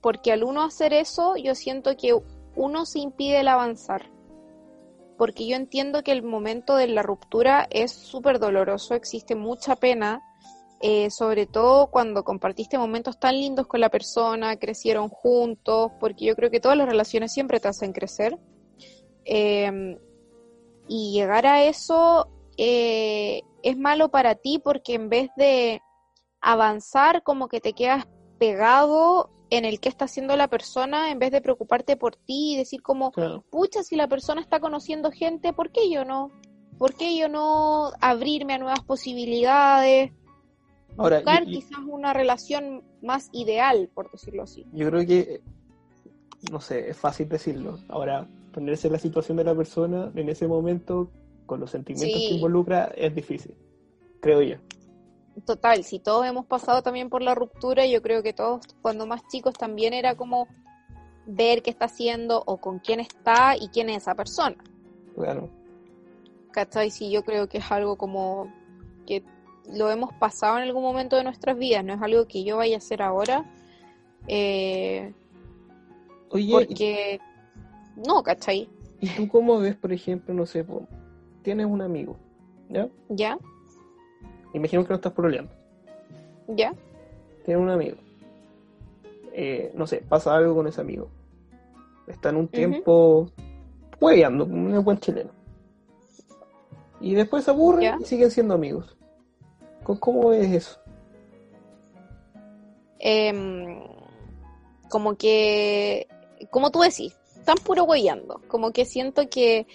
Porque 0.02 0.32
al 0.32 0.44
uno 0.44 0.64
hacer 0.64 0.94
eso, 0.94 1.36
yo 1.38 1.56
siento 1.56 1.96
que 1.98 2.18
uno 2.56 2.86
se 2.86 3.00
impide 3.00 3.40
el 3.40 3.48
avanzar. 3.48 4.10
Porque 5.18 5.48
yo 5.48 5.56
entiendo 5.56 6.04
que 6.04 6.12
el 6.12 6.24
momento 6.24 6.76
de 6.76 6.88
la 6.88 7.02
ruptura 7.02 7.68
es 7.72 7.92
súper 7.92 8.40
doloroso, 8.40 8.94
existe 8.94 9.36
mucha 9.36 9.76
pena, 9.76 10.22
eh, 10.80 11.10
sobre 11.10 11.48
todo 11.48 11.88
cuando 11.88 12.24
compartiste 12.24 12.78
momentos 12.78 13.20
tan 13.20 13.36
lindos 13.36 13.66
con 13.66 13.82
la 13.82 13.90
persona, 13.90 14.58
crecieron 14.58 15.10
juntos, 15.10 15.92
porque 16.00 16.26
yo 16.26 16.36
creo 16.36 16.52
que 16.52 16.60
todas 16.60 16.78
las 16.78 16.88
relaciones 16.88 17.34
siempre 17.34 17.60
te 17.60 17.68
hacen 17.68 17.94
crecer. 17.94 18.38
Eh, 19.26 19.98
y 20.88 21.14
llegar 21.14 21.48
a 21.48 21.64
eso 21.64 22.30
eh, 22.58 23.42
es 23.64 23.78
malo 23.78 24.10
para 24.10 24.36
ti 24.36 24.60
porque 24.64 24.94
en 24.96 25.10
vez 25.10 25.30
de 25.38 25.82
avanzar, 26.42 27.24
como 27.24 27.48
que 27.48 27.60
te 27.62 27.74
quedas 27.74 28.08
pegado 28.40 29.30
en 29.50 29.66
el 29.66 29.80
que 29.80 29.90
está 29.90 30.06
haciendo 30.06 30.36
la 30.36 30.48
persona, 30.50 31.10
en 31.12 31.20
vez 31.20 31.32
de 31.32 31.42
preocuparte 31.42 31.96
por 31.98 32.16
ti 32.16 32.54
y 32.54 32.58
decir 32.58 32.82
como, 32.82 33.12
Claro. 33.12 33.44
pucha, 33.50 33.82
si 33.84 33.96
la 33.96 34.08
persona 34.08 34.42
está 34.42 34.60
conociendo 34.60 35.12
gente, 35.12 35.54
¿por 35.54 35.72
qué 35.72 35.90
yo 35.90 36.04
no? 36.06 36.32
¿Por 36.78 36.94
qué 36.96 37.18
yo 37.18 37.28
no 37.30 37.92
abrirme 38.02 38.54
a 38.54 38.58
nuevas 38.60 38.82
posibilidades? 38.84 40.12
Ahora, 40.98 41.18
Buscar 41.18 41.46
yo- 41.46 41.52
yo- 41.52 41.60
quizás 41.60 41.80
una 41.88 42.14
relación 42.14 42.84
más 43.02 43.30
ideal, 43.32 43.90
por 43.94 44.12
decirlo 44.12 44.44
así. 44.44 44.66
Yo 44.74 44.90
creo 44.90 45.06
que, 45.08 45.42
no 46.52 46.60
sé, 46.60 46.90
es 46.90 46.98
fácil 46.98 47.30
decirlo. 47.30 47.80
Ahora, 47.88 48.28
ponerse 48.54 48.88
en 48.88 48.94
la 48.94 49.00
situación 49.00 49.38
de 49.38 49.44
la 49.44 49.56
persona 49.56 50.12
en 50.16 50.30
ese 50.30 50.48
momento, 50.48 51.10
con 51.48 51.60
los 51.60 51.72
sentimientos 51.72 52.20
Sí. 52.22 52.28
que 52.30 52.36
involucra, 52.36 52.92
es 52.96 53.16
difícil, 53.16 53.56
creo 54.20 54.44
yo. 54.44 54.58
Total, 55.46 55.84
si 55.84 56.00
todos 56.00 56.26
hemos 56.28 56.46
pasado 56.46 56.82
también 56.84 57.10
por 57.10 57.22
la 57.24 57.34
ruptura, 57.36 57.86
yo 57.88 58.02
creo 58.04 58.22
que 58.22 58.34
todos 58.34 58.62
cuando 58.84 59.08
más 59.08 59.22
chicos 59.28 59.54
también 59.56 59.94
era 59.94 60.16
como 60.16 60.48
ver 61.26 61.62
qué 61.62 61.70
está 61.72 61.86
haciendo 61.86 62.44
o 62.46 62.58
con 62.58 62.80
quién 62.80 63.00
está 63.00 63.56
y 63.60 63.70
quién 63.70 63.90
es 63.90 63.98
esa 63.98 64.16
persona. 64.16 64.56
Claro. 65.16 65.50
¿Cachai? 66.52 66.90
Sí, 66.90 67.12
yo 67.12 67.24
creo 67.24 67.48
que 67.48 67.60
es 67.60 67.72
algo 67.72 67.98
como 67.98 68.52
que 69.06 69.24
lo 69.72 69.92
hemos 69.92 70.14
pasado 70.14 70.58
en 70.58 70.64
algún 70.64 70.82
momento 70.84 71.16
de 71.18 71.24
nuestras 71.24 71.58
vidas, 71.58 71.84
no 71.84 71.94
es 71.94 72.02
algo 72.02 72.28
que 72.28 72.44
yo 72.44 72.58
vaya 72.58 72.76
a 72.76 72.78
hacer 72.80 73.02
ahora. 73.02 73.46
eh, 74.28 75.14
Oye, 76.30 76.52
porque 76.52 77.20
no, 78.08 78.22
¿cachai? 78.24 78.68
¿y, 79.00 79.08
tú 79.10 79.28
cómo 79.28 79.60
ves, 79.60 79.76
por 79.76 79.94
ejemplo, 79.94 80.34
no 80.34 80.46
sé, 80.46 80.66
tienes 81.44 81.66
un 81.66 81.82
amigo, 81.82 82.18
¿ya? 82.70 82.90
¿Ya? 83.10 83.38
Imagino 84.54 84.84
que 84.84 84.90
no 84.90 84.96
estás 84.96 85.14
pololeando. 85.14 85.52
¿Ya? 86.50 86.74
Tienes 87.46 87.62
un 87.64 87.70
amigo. 87.70 87.98
Eh, 89.34 89.72
no 89.76 89.86
sé, 89.88 90.04
pasa 90.08 90.36
algo 90.36 90.56
con 90.56 90.68
ese 90.68 90.82
amigo. 90.82 91.10
Está 92.08 92.30
en 92.30 92.38
un 92.38 92.48
tiempo 92.48 93.30
hueveando, 94.00 94.46
como 94.48 94.78
un 94.78 94.84
buen 94.84 95.00
chileno. 95.00 95.32
Y 97.00 97.14
después 97.14 97.44
se 97.44 97.52
aburren 97.52 97.82
Ya. 97.84 97.98
y 98.00 98.06
siguen 98.06 98.32
siendo 98.32 98.54
amigos. 98.56 98.98
¿Cómo- 99.84 100.00
¿Cómo 100.00 100.30
ves 100.30 100.52
eso? 100.52 100.80
Em, 103.00 103.80
como 104.90 105.16
que, 105.16 106.08
como 106.50 106.72
tú 106.72 106.80
decís, 106.82 107.17
están 107.48 107.64
puro 107.64 107.86
huellando. 107.86 108.42
Como 108.48 108.72
que 108.72 108.84
siento 108.84 109.30
que 109.30 109.68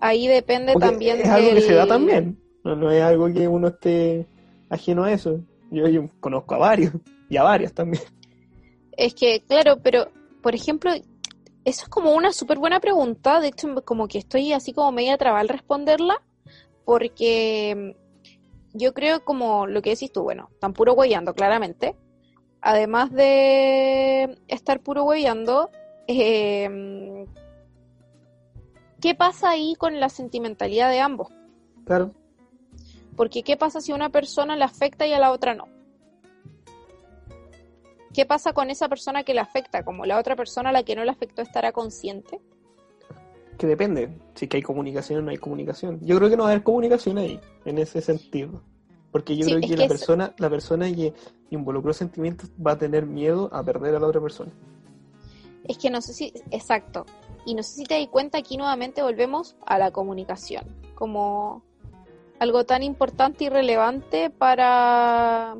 ahí 0.00 0.26
depende 0.26 0.72
Porque 0.72 0.88
también 0.88 1.20
es 1.20 1.28
algo 1.28 1.50
que 1.50 1.60
se 1.60 1.74
da 1.74 1.86
también. 1.86 2.38
No, 2.64 2.74
no 2.76 2.90
es 2.90 3.02
algo 3.02 3.30
que 3.32 3.46
uno 3.46 3.68
esté 3.68 4.26
ajeno 4.70 5.04
a 5.04 5.12
eso. 5.12 5.40
Yo, 5.70 5.86
yo 5.88 6.08
conozco 6.20 6.54
a 6.54 6.58
varios 6.58 6.94
y 7.28 7.36
a 7.36 7.42
varias 7.42 7.74
también. 7.74 8.02
Es 8.96 9.14
que, 9.14 9.42
claro, 9.46 9.78
pero, 9.82 10.10
por 10.42 10.54
ejemplo, 10.54 10.92
eso 10.92 11.82
es 11.82 11.88
como 11.88 12.12
una 12.12 12.32
súper 12.32 12.58
buena 12.58 12.80
pregunta. 12.80 13.40
De 13.40 13.48
hecho, 13.48 13.74
como 13.84 14.08
que 14.08 14.18
estoy 14.18 14.52
así 14.52 14.72
como 14.72 14.90
media 14.90 15.18
traba 15.18 15.40
al 15.40 15.48
responderla, 15.48 16.22
porque 16.84 17.94
mm, 17.94 18.78
yo 18.78 18.94
creo 18.94 19.24
como 19.24 19.66
lo 19.66 19.82
que 19.82 19.90
decís 19.90 20.12
tú, 20.12 20.22
bueno, 20.22 20.48
están 20.52 20.72
puro 20.72 20.94
huellando, 20.94 21.34
claramente. 21.34 21.96
Además 22.62 23.10
de 23.12 24.38
estar 24.48 24.80
puro 24.80 25.04
huellando, 25.04 25.70
eh, 26.18 27.26
¿qué 29.00 29.14
pasa 29.14 29.50
ahí 29.50 29.74
con 29.76 29.98
la 30.00 30.08
sentimentalidad 30.08 30.90
de 30.90 31.00
ambos? 31.00 31.28
Claro. 31.84 32.12
Porque 33.16 33.42
¿qué 33.42 33.56
pasa 33.56 33.80
si 33.80 33.92
a 33.92 33.94
una 33.94 34.08
persona 34.10 34.56
le 34.56 34.64
afecta 34.64 35.06
y 35.06 35.12
a 35.12 35.18
la 35.18 35.30
otra 35.32 35.54
no? 35.54 35.66
¿qué 38.12 38.26
pasa 38.26 38.52
con 38.52 38.70
esa 38.70 38.88
persona 38.88 39.22
que 39.22 39.34
le 39.34 39.40
afecta? 39.40 39.84
Como 39.84 40.04
la 40.04 40.18
otra 40.18 40.34
persona 40.36 40.70
a 40.70 40.72
la 40.72 40.82
que 40.82 40.96
no 40.96 41.04
le 41.04 41.10
afectó 41.10 41.42
estará 41.42 41.70
consciente. 41.72 42.40
Que 43.56 43.66
depende, 43.68 44.10
si 44.34 44.48
que 44.48 44.56
hay 44.56 44.62
comunicación 44.62 45.20
o 45.20 45.22
no 45.22 45.30
hay 45.30 45.36
comunicación. 45.36 46.00
Yo 46.02 46.16
creo 46.16 46.28
que 46.28 46.36
no 46.36 46.42
va 46.44 46.48
a 46.48 46.52
haber 46.52 46.64
comunicación 46.64 47.18
ahí, 47.18 47.38
en 47.64 47.78
ese 47.78 48.00
sentido. 48.00 48.62
Porque 49.12 49.36
yo 49.36 49.44
Sí, 49.44 49.50
creo 49.50 49.60
que, 49.60 49.68
que 49.68 49.76
la 49.76 49.84
es- 49.84 49.88
persona, 49.88 50.34
la 50.38 50.50
persona 50.50 50.86
que 50.92 51.12
involucró 51.50 51.92
sentimientos 51.92 52.50
va 52.64 52.72
a 52.72 52.78
tener 52.78 53.06
miedo 53.06 53.48
a 53.52 53.62
perder 53.62 53.94
a 53.94 54.00
la 54.00 54.06
otra 54.08 54.20
persona. 54.20 54.50
Es 55.64 55.78
que 55.78 55.90
no 55.90 56.00
sé 56.00 56.14
si, 56.14 56.32
exacto. 56.50 57.06
Y 57.44 57.54
no 57.54 57.62
sé 57.62 57.76
si 57.76 57.84
te 57.84 57.98
das 57.98 58.08
cuenta, 58.08 58.38
aquí 58.38 58.56
nuevamente 58.56 59.02
volvemos 59.02 59.56
a 59.66 59.78
la 59.78 59.90
comunicación, 59.90 60.64
como 60.94 61.62
algo 62.38 62.64
tan 62.64 62.82
importante 62.82 63.44
y 63.44 63.48
relevante 63.48 64.30
para, 64.30 65.56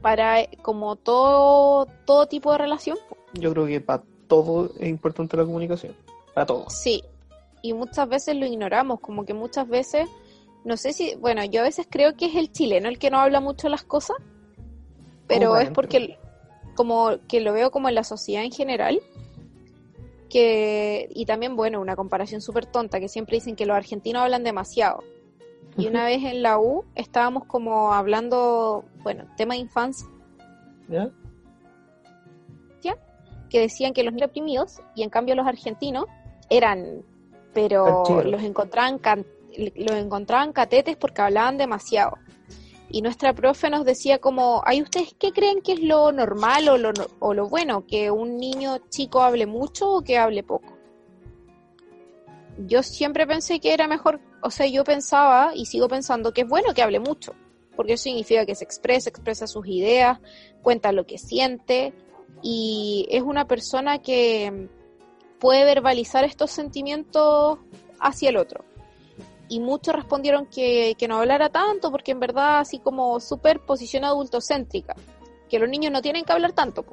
para 0.00 0.40
eh, 0.40 0.50
como 0.62 0.96
todo, 0.96 1.86
todo 2.06 2.26
tipo 2.26 2.52
de 2.52 2.58
relación. 2.58 2.98
Yo 3.34 3.52
creo 3.52 3.66
que 3.66 3.80
para 3.80 4.02
todo 4.26 4.70
es 4.78 4.88
importante 4.88 5.36
la 5.36 5.44
comunicación. 5.44 5.94
Para 6.34 6.46
todo. 6.46 6.70
Sí, 6.70 7.02
y 7.62 7.72
muchas 7.74 8.08
veces 8.08 8.36
lo 8.36 8.46
ignoramos, 8.46 9.00
como 9.00 9.24
que 9.24 9.34
muchas 9.34 9.68
veces, 9.68 10.08
no 10.64 10.76
sé 10.76 10.92
si, 10.92 11.14
bueno, 11.16 11.44
yo 11.44 11.60
a 11.60 11.64
veces 11.64 11.86
creo 11.88 12.16
que 12.16 12.26
es 12.26 12.34
el 12.34 12.50
chileno 12.50 12.88
el 12.88 12.98
que 12.98 13.10
no 13.10 13.18
habla 13.18 13.40
mucho 13.40 13.68
las 13.68 13.84
cosas, 13.84 14.16
pero 15.26 15.56
es 15.56 15.70
porque 15.70 16.18
como 16.74 17.10
que 17.28 17.40
lo 17.40 17.52
veo 17.52 17.70
como 17.70 17.88
en 17.88 17.94
la 17.94 18.04
sociedad 18.04 18.44
en 18.44 18.52
general, 18.52 19.00
que, 20.30 21.08
y 21.14 21.26
también, 21.26 21.56
bueno, 21.56 21.80
una 21.80 21.94
comparación 21.96 22.40
súper 22.40 22.66
tonta, 22.66 23.00
que 23.00 23.08
siempre 23.08 23.36
dicen 23.36 23.54
que 23.56 23.66
los 23.66 23.76
argentinos 23.76 24.22
hablan 24.22 24.44
demasiado. 24.44 25.02
Y 25.76 25.86
una 25.86 26.04
vez 26.04 26.22
en 26.24 26.42
la 26.42 26.58
U 26.58 26.84
estábamos 26.94 27.44
como 27.46 27.92
hablando, 27.94 28.84
bueno, 29.02 29.24
tema 29.36 29.54
de 29.54 29.60
infancia, 29.60 30.06
¿Ya? 32.82 32.96
que 33.48 33.60
decían 33.60 33.92
que 33.92 34.02
los 34.02 34.14
niños 34.14 34.28
oprimidos 34.30 34.80
y 34.94 35.02
en 35.02 35.10
cambio 35.10 35.34
los 35.34 35.46
argentinos 35.46 36.06
eran, 36.48 37.02
pero 37.52 38.02
los 38.24 38.42
encontraban, 38.42 38.98
can- 38.98 39.26
los 39.76 39.96
encontraban 39.96 40.52
catetes 40.54 40.96
porque 40.96 41.20
hablaban 41.20 41.58
demasiado. 41.58 42.16
Y 42.94 43.00
nuestra 43.00 43.32
profe 43.32 43.70
nos 43.70 43.86
decía 43.86 44.18
como, 44.18 44.62
¿hay 44.66 44.82
ustedes 44.82 45.14
qué 45.18 45.32
creen 45.32 45.62
que 45.62 45.72
es 45.72 45.80
lo 45.80 46.12
normal 46.12 46.68
o 46.68 46.76
lo, 46.76 46.92
o 47.20 47.32
lo 47.32 47.48
bueno? 47.48 47.86
¿Que 47.86 48.10
un 48.10 48.36
niño 48.36 48.76
chico 48.90 49.22
hable 49.22 49.46
mucho 49.46 49.90
o 49.90 50.02
que 50.02 50.18
hable 50.18 50.42
poco? 50.42 50.76
Yo 52.58 52.82
siempre 52.82 53.26
pensé 53.26 53.60
que 53.60 53.72
era 53.72 53.88
mejor, 53.88 54.20
o 54.42 54.50
sea, 54.50 54.66
yo 54.66 54.84
pensaba 54.84 55.52
y 55.54 55.64
sigo 55.64 55.88
pensando 55.88 56.34
que 56.34 56.42
es 56.42 56.48
bueno 56.48 56.74
que 56.74 56.82
hable 56.82 57.00
mucho, 57.00 57.34
porque 57.76 57.94
eso 57.94 58.02
significa 58.02 58.44
que 58.44 58.54
se 58.54 58.64
expresa, 58.64 59.08
expresa 59.08 59.46
sus 59.46 59.66
ideas, 59.66 60.20
cuenta 60.60 60.92
lo 60.92 61.06
que 61.06 61.16
siente 61.16 61.94
y 62.42 63.06
es 63.10 63.22
una 63.22 63.46
persona 63.46 64.02
que 64.02 64.68
puede 65.40 65.64
verbalizar 65.64 66.24
estos 66.24 66.50
sentimientos 66.50 67.58
hacia 68.00 68.28
el 68.28 68.36
otro. 68.36 68.66
Y 69.52 69.60
muchos 69.60 69.94
respondieron 69.94 70.46
que, 70.46 70.94
que 70.96 71.06
no 71.06 71.18
hablara 71.18 71.50
tanto, 71.50 71.90
porque 71.90 72.12
en 72.12 72.20
verdad 72.20 72.60
así 72.60 72.78
como 72.78 73.20
súper 73.20 73.60
posición 73.60 74.02
adultocéntrica, 74.02 74.96
que 75.50 75.58
los 75.58 75.68
niños 75.68 75.92
no 75.92 76.00
tienen 76.00 76.24
que 76.24 76.32
hablar 76.32 76.52
tanto. 76.52 76.86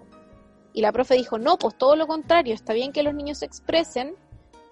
Y 0.74 0.82
la 0.82 0.92
profe 0.92 1.16
dijo, 1.16 1.40
no, 1.40 1.58
pues 1.58 1.78
todo 1.78 1.96
lo 1.96 2.06
contrario, 2.06 2.54
está 2.54 2.74
bien 2.74 2.92
que 2.92 3.02
los 3.02 3.14
niños 3.14 3.38
se 3.38 3.46
expresen, 3.46 4.14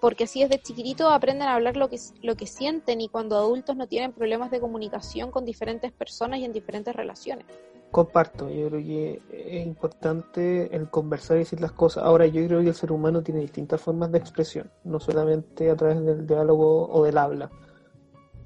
porque 0.02 0.24
así 0.24 0.42
desde 0.42 0.60
chiquitito 0.60 1.08
aprenden 1.08 1.48
a 1.48 1.54
hablar 1.54 1.78
lo 1.78 1.88
que, 1.88 1.98
lo 2.20 2.36
que 2.36 2.46
sienten 2.46 3.00
y 3.00 3.08
cuando 3.08 3.38
adultos 3.38 3.74
no 3.74 3.86
tienen 3.86 4.12
problemas 4.12 4.50
de 4.50 4.60
comunicación 4.60 5.30
con 5.30 5.46
diferentes 5.46 5.90
personas 5.90 6.40
y 6.40 6.44
en 6.44 6.52
diferentes 6.52 6.94
relaciones. 6.94 7.46
Comparto, 7.90 8.50
yo 8.50 8.68
creo 8.68 8.84
que 8.84 9.22
es 9.32 9.66
importante 9.66 10.76
el 10.76 10.90
conversar 10.90 11.38
y 11.38 11.40
decir 11.40 11.62
las 11.62 11.72
cosas. 11.72 12.04
Ahora, 12.04 12.26
yo 12.26 12.46
creo 12.46 12.60
que 12.60 12.68
el 12.68 12.74
ser 12.74 12.92
humano 12.92 13.22
tiene 13.22 13.40
distintas 13.40 13.80
formas 13.80 14.12
de 14.12 14.18
expresión, 14.18 14.70
no 14.84 15.00
solamente 15.00 15.70
a 15.70 15.74
través 15.74 16.04
del 16.04 16.26
diálogo 16.26 16.86
o 16.90 17.02
del 17.04 17.16
habla. 17.16 17.50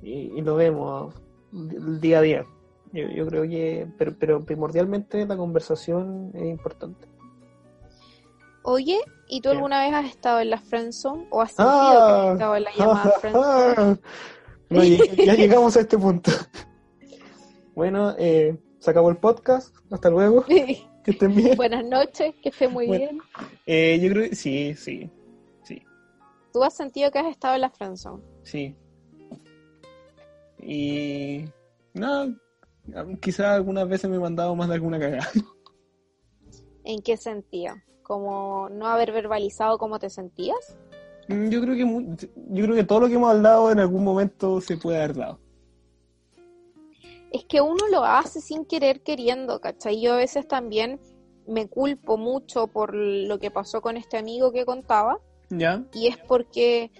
Y, 0.03 0.33
y 0.37 0.41
lo 0.43 0.57
vemos 0.57 1.15
el 1.53 2.01
día 2.01 2.19
a 2.19 2.23
día. 2.23 2.47
Yo, 2.93 3.09
yo 3.09 3.27
creo 3.27 3.43
que, 3.45 3.87
pero, 3.97 4.15
pero 4.19 4.45
primordialmente 4.45 5.25
la 5.27 5.37
conversación 5.37 6.31
es 6.35 6.45
importante. 6.45 7.07
Oye, 8.65 9.01
¿y 9.29 9.41
tú 9.41 9.49
¿Qué? 9.49 9.57
alguna 9.57 9.83
vez 9.85 9.95
has 9.95 10.07
estado 10.07 10.41
en 10.41 10.51
la 10.51 10.59
friendzone 10.59 11.27
o 11.31 11.41
has 11.41 11.53
sentido 11.53 11.69
Ah. 11.71 11.95
que 12.23 12.29
has 12.29 12.33
estado 12.35 12.57
en 12.57 12.63
la 12.65 12.71
llamada 12.77 13.11
friendzone? 13.21 13.99
No, 14.71 14.85
ya, 14.85 15.35
llegamos 15.35 15.77
a 15.77 15.81
este 15.81 15.99
punto. 15.99 16.31
Bueno, 17.75 18.15
eh, 18.19 18.57
se 18.79 18.91
acabó 18.91 19.11
el 19.11 19.17
podcast. 19.17 19.75
Hasta 19.91 20.11
luego. 20.11 20.45
Que 21.05 21.11
estén 21.11 21.35
bien. 21.35 21.57
Buenas 21.57 21.85
noches, 21.85 22.33
que 22.41 22.51
esté 22.51 22.69
muy 22.69 22.87
Bueno. 22.87 23.01
bien. 23.07 23.21
Eh, 23.67 23.99
yo 24.01 24.09
creo 24.13 24.31
que 24.31 24.37
sí, 24.37 24.73
sí, 24.77 25.11
sí, 25.65 25.83
¿Tú 26.53 26.63
has 26.63 26.75
sentido 26.75 27.11
que 27.11 27.19
has 27.19 27.27
estado 27.27 27.57
en 27.57 27.63
la 27.63 27.71
friendzone? 27.71 28.23
sí. 28.45 28.77
Y 30.63 31.45
nada, 31.95 32.29
quizás 33.21 33.47
algunas 33.47 33.89
veces 33.89 34.09
me 34.09 34.17
he 34.17 34.21
mandado 34.21 34.55
más 34.55 34.69
de 34.69 34.75
alguna 34.75 34.99
cagada. 34.99 35.29
¿En 36.85 37.01
qué 37.03 37.17
sentido? 37.17 37.75
¿Como 38.03 38.69
no 38.71 38.87
haber 38.87 39.13
verbalizado 39.13 39.79
cómo 39.79 39.99
te 39.99 40.11
sentías? 40.11 40.77
Mm, 41.29 41.49
Yo 41.49 41.61
creo 41.61 41.75
que 41.75 42.27
yo 42.51 42.65
creo 42.65 42.75
que 42.75 42.85
todo 42.85 43.01
lo 43.01 43.09
que 43.09 43.15
hemos 43.15 43.31
hablado 43.31 43.71
en 43.71 43.79
algún 43.79 44.05
momento 44.05 44.61
se 44.61 44.77
puede 44.77 44.99
haber 44.99 45.17
dado. 45.17 45.39
Es 47.31 47.45
que 47.45 47.61
uno 47.61 47.89
lo 47.91 48.05
hace 48.05 48.41
sin 48.41 48.67
querer 48.67 49.03
queriendo, 49.03 49.61
¿cachai? 49.61 50.01
Yo 50.01 50.13
a 50.15 50.17
veces 50.17 50.47
también 50.47 51.01
me 51.47 51.67
culpo 51.69 52.19
mucho 52.19 52.67
por 52.67 52.95
lo 52.95 53.39
que 53.39 53.51
pasó 53.51 53.81
con 53.81 53.97
este 53.97 54.19
amigo 54.19 54.53
que 54.53 54.67
contaba, 54.67 55.19
¿Ya? 55.49 55.85
y 55.95 56.09
es 56.09 56.19
porque 56.19 56.91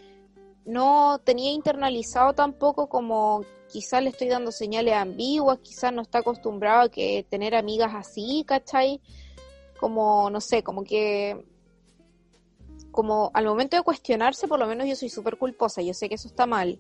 no 0.65 1.21
tenía 1.25 1.53
internalizado 1.53 2.35
tampoco 2.35 2.89
como 2.89 3.45
quizás 3.71 4.03
le 4.03 4.11
estoy 4.11 4.29
dando 4.29 4.53
señales 4.53 4.95
ambiguas, 4.95 5.59
quizás 5.63 5.93
no 5.93 6.03
está 6.03 6.19
acostumbrado 6.19 6.83
a 6.83 6.89
que 6.91 7.27
tener 7.31 7.55
amigas 7.55 7.93
así, 7.95 8.45
¿cachai? 8.47 9.01
Como, 9.81 10.29
no 10.31 10.41
sé, 10.41 10.63
como 10.63 10.85
que 10.85 11.47
como 12.91 13.31
al 13.33 13.47
momento 13.47 13.77
de 13.77 13.83
cuestionarse, 13.83 14.47
por 14.47 14.59
lo 14.59 14.67
menos 14.67 14.87
yo 14.87 14.95
soy 14.95 15.09
súper 15.09 15.39
culposa, 15.39 15.81
yo 15.81 15.95
sé 15.95 16.09
que 16.09 16.17
eso 16.17 16.29
está 16.29 16.47
mal, 16.47 16.79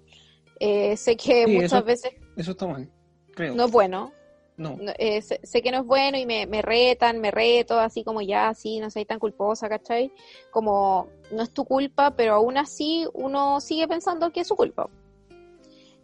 Eh, 0.60 0.96
sé 0.96 1.16
que 1.16 1.46
Sí, 1.46 1.52
muchas 1.54 1.72
eso- 1.72 1.84
veces 1.84 2.12
Eso 2.36 2.50
está 2.52 2.66
mal, 2.68 2.88
creo. 3.34 3.54
no 3.56 3.64
es 3.64 3.72
bueno, 3.72 4.12
No. 4.56 4.76
no, 4.76 4.92
eh, 4.98 5.22
sé, 5.22 5.40
sé 5.42 5.62
que 5.62 5.70
no 5.70 5.78
es 5.78 5.86
bueno 5.86 6.18
y 6.18 6.26
me, 6.26 6.46
me 6.46 6.62
retan, 6.62 7.20
me 7.20 7.30
reto, 7.30 7.78
así 7.78 8.04
como 8.04 8.20
ya, 8.20 8.48
así, 8.48 8.80
no 8.80 8.90
soy 8.90 9.04
tan 9.04 9.18
culposa, 9.18 9.68
¿cachai? 9.68 10.12
Como 10.50 11.08
no 11.32 11.42
es 11.42 11.50
tu 11.52 11.64
culpa, 11.64 12.14
pero 12.14 12.34
aún 12.34 12.58
así 12.58 13.06
uno 13.14 13.60
sigue 13.60 13.88
pensando 13.88 14.30
que 14.30 14.40
es 14.40 14.48
su 14.48 14.54
culpa. 14.54 14.88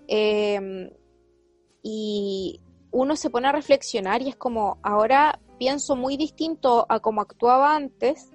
Eh, 0.08 0.90
y 1.82 2.60
uno 2.90 3.16
se 3.16 3.30
pone 3.30 3.48
a 3.48 3.52
reflexionar 3.52 4.22
y 4.22 4.28
es 4.28 4.36
como, 4.36 4.78
ahora 4.82 5.38
pienso 5.58 5.96
muy 5.96 6.16
distinto 6.16 6.86
a 6.88 7.00
como 7.00 7.20
actuaba 7.20 7.74
antes 7.74 8.30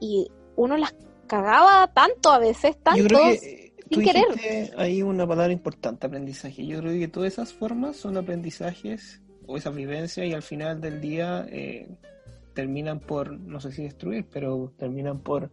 y 0.00 0.30
uno 0.56 0.76
las 0.76 0.94
cagaba 1.26 1.92
tanto 1.92 2.30
a 2.30 2.38
veces, 2.38 2.76
tanto. 2.82 3.00
Yo 3.00 3.08
creo 3.08 3.20
que 3.20 3.32
eh, 3.32 3.72
tú 3.88 3.96
sin 3.96 4.04
querer. 4.04 4.24
dijiste 4.28 4.72
ahí 4.76 5.02
una 5.02 5.26
palabra 5.26 5.52
importante, 5.52 6.06
aprendizaje. 6.06 6.66
Yo 6.66 6.80
creo 6.80 6.92
que 6.92 7.08
todas 7.08 7.32
esas 7.32 7.52
formas 7.52 7.96
son 7.96 8.16
aprendizajes 8.16 9.20
o 9.46 9.56
esas 9.56 9.74
vivencias 9.74 10.26
y 10.26 10.32
al 10.32 10.42
final 10.42 10.80
del 10.80 11.00
día 11.00 11.46
eh, 11.50 11.88
terminan 12.54 13.00
por, 13.00 13.32
no 13.32 13.60
sé 13.60 13.72
si 13.72 13.82
destruir, 13.82 14.26
pero 14.32 14.72
terminan 14.78 15.18
por, 15.18 15.50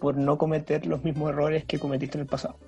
por 0.00 0.16
no 0.16 0.36
cometer 0.36 0.86
los 0.86 1.02
mismos 1.04 1.30
errores 1.30 1.64
que 1.64 1.78
cometiste 1.78 2.18
en 2.18 2.22
el 2.22 2.26
pasado. 2.26 2.58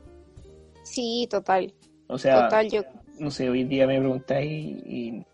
Sí, 0.83 1.27
total, 1.31 1.75
O 2.07 2.19
sea, 2.19 2.45
total, 2.45 2.71
yo 2.71 2.83
no 3.19 3.31
sé, 3.31 3.51
hoy 3.51 3.65
día 3.65 3.87
me 3.87 3.99
preguntáis 3.99 4.51
y 4.87 5.25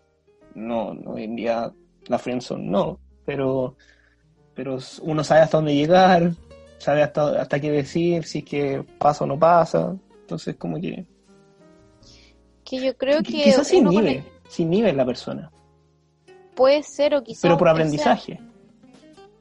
no, 0.55 0.93
no, 0.93 1.11
hoy 1.11 1.23
en 1.23 1.35
día 1.35 1.71
la 2.07 2.19
friendzone 2.19 2.65
no, 2.65 2.99
pero, 3.25 3.75
pero 4.53 4.77
uno 5.01 5.23
sabe 5.23 5.41
hasta 5.41 5.57
dónde 5.57 5.75
llegar, 5.75 6.31
sabe 6.77 7.03
hasta, 7.03 7.41
hasta 7.41 7.59
qué 7.59 7.71
decir, 7.71 8.23
si 8.25 8.39
es 8.39 8.45
que 8.45 8.83
pasa 8.97 9.23
o 9.23 9.27
no 9.27 9.39
pasa, 9.39 9.95
entonces 10.21 10.55
como 10.55 10.79
que... 10.79 11.05
que 12.63 12.85
yo 12.85 12.97
creo 12.97 13.21
que 13.21 13.31
quizás 13.31 13.71
uno 13.73 13.91
sin 14.47 14.69
nivel 14.69 14.97
la 14.97 15.05
persona, 15.05 15.51
puede 16.55 16.83
ser 16.83 17.15
o 17.15 17.23
quizás 17.23 17.41
pero 17.41 17.57
por 17.57 17.67
sea, 17.67 17.73
aprendizaje. 17.73 18.39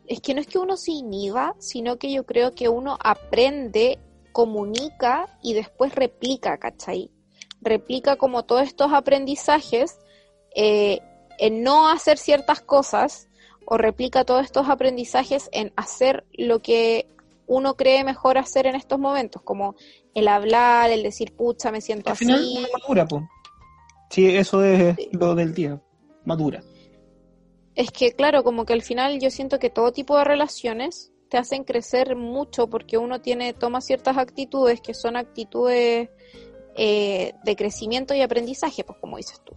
es 0.07 0.21
que 0.21 0.35
no 0.35 0.41
es 0.41 0.47
que 0.47 0.59
uno 0.59 0.77
se 0.77 0.93
inhiba, 0.93 1.55
sino 1.59 1.97
que 1.97 2.13
yo 2.13 2.25
creo 2.27 2.55
que 2.55 2.69
uno 2.69 2.99
aprende, 3.03 3.99
comunica 4.33 5.29
y 5.43 5.55
después 5.55 5.95
replica, 5.95 6.59
¿cachai? 6.59 7.11
Replica 7.61 8.17
como 8.17 8.45
todos 8.45 8.63
estos 8.63 8.93
aprendizajes 8.93 9.99
eh, 10.55 11.01
en 11.39 11.63
no 11.63 11.89
hacer 11.89 12.19
ciertas 12.19 12.61
cosas 12.61 13.29
o 13.67 13.79
replica 13.79 14.25
todos 14.25 14.45
estos 14.45 14.69
aprendizajes 14.69 15.49
en 15.53 15.73
hacer 15.77 16.25
lo 16.33 16.61
que 16.61 17.09
uno 17.47 17.75
cree 17.75 18.05
mejor 18.05 18.39
hacer 18.39 18.67
en 18.67 18.75
estos 18.75 18.99
momentos, 18.99 19.43
como 19.43 19.75
el 20.15 20.29
hablar, 20.29 20.91
el 20.91 21.03
decir, 21.03 21.35
pucha, 21.35 21.71
me 21.71 21.81
siento 21.81 22.11
Al 22.11 22.17
final 22.17 22.41
así. 22.41 22.55
uno 22.59 22.69
madura, 22.73 23.07
po. 23.07 23.23
Sí, 24.15 24.29
eso 24.29 24.63
es 24.63 24.95
Sí. 24.97 25.09
lo 25.13 25.35
del 25.35 25.55
día, 25.55 25.81
madura. 26.25 26.63
Es 27.75 27.91
que, 27.91 28.13
claro, 28.13 28.45
como 28.45 28.65
que 28.65 28.73
al 28.73 28.83
final 28.83 29.19
yo 29.21 29.31
siento 29.31 29.59
que 29.59 29.71
todo 29.71 29.93
tipo 29.93 30.17
de 30.17 30.23
relaciones 30.23 31.13
te 31.29 31.37
hacen 31.39 31.65
crecer 31.65 32.15
mucho 32.15 32.69
porque 32.69 32.97
uno 32.97 33.21
tiene, 33.21 33.53
toma 33.55 33.81
ciertas 33.81 34.17
actitudes 34.17 34.81
que 34.81 34.95
son 34.95 35.17
actitudes 35.17 36.11
eh, 36.77 37.33
de 37.45 37.57
crecimiento 37.57 38.15
y 38.15 38.21
aprendizaje, 38.21 38.85
pues 38.85 38.99
como 39.01 39.17
dices 39.17 39.41
tú. 39.45 39.53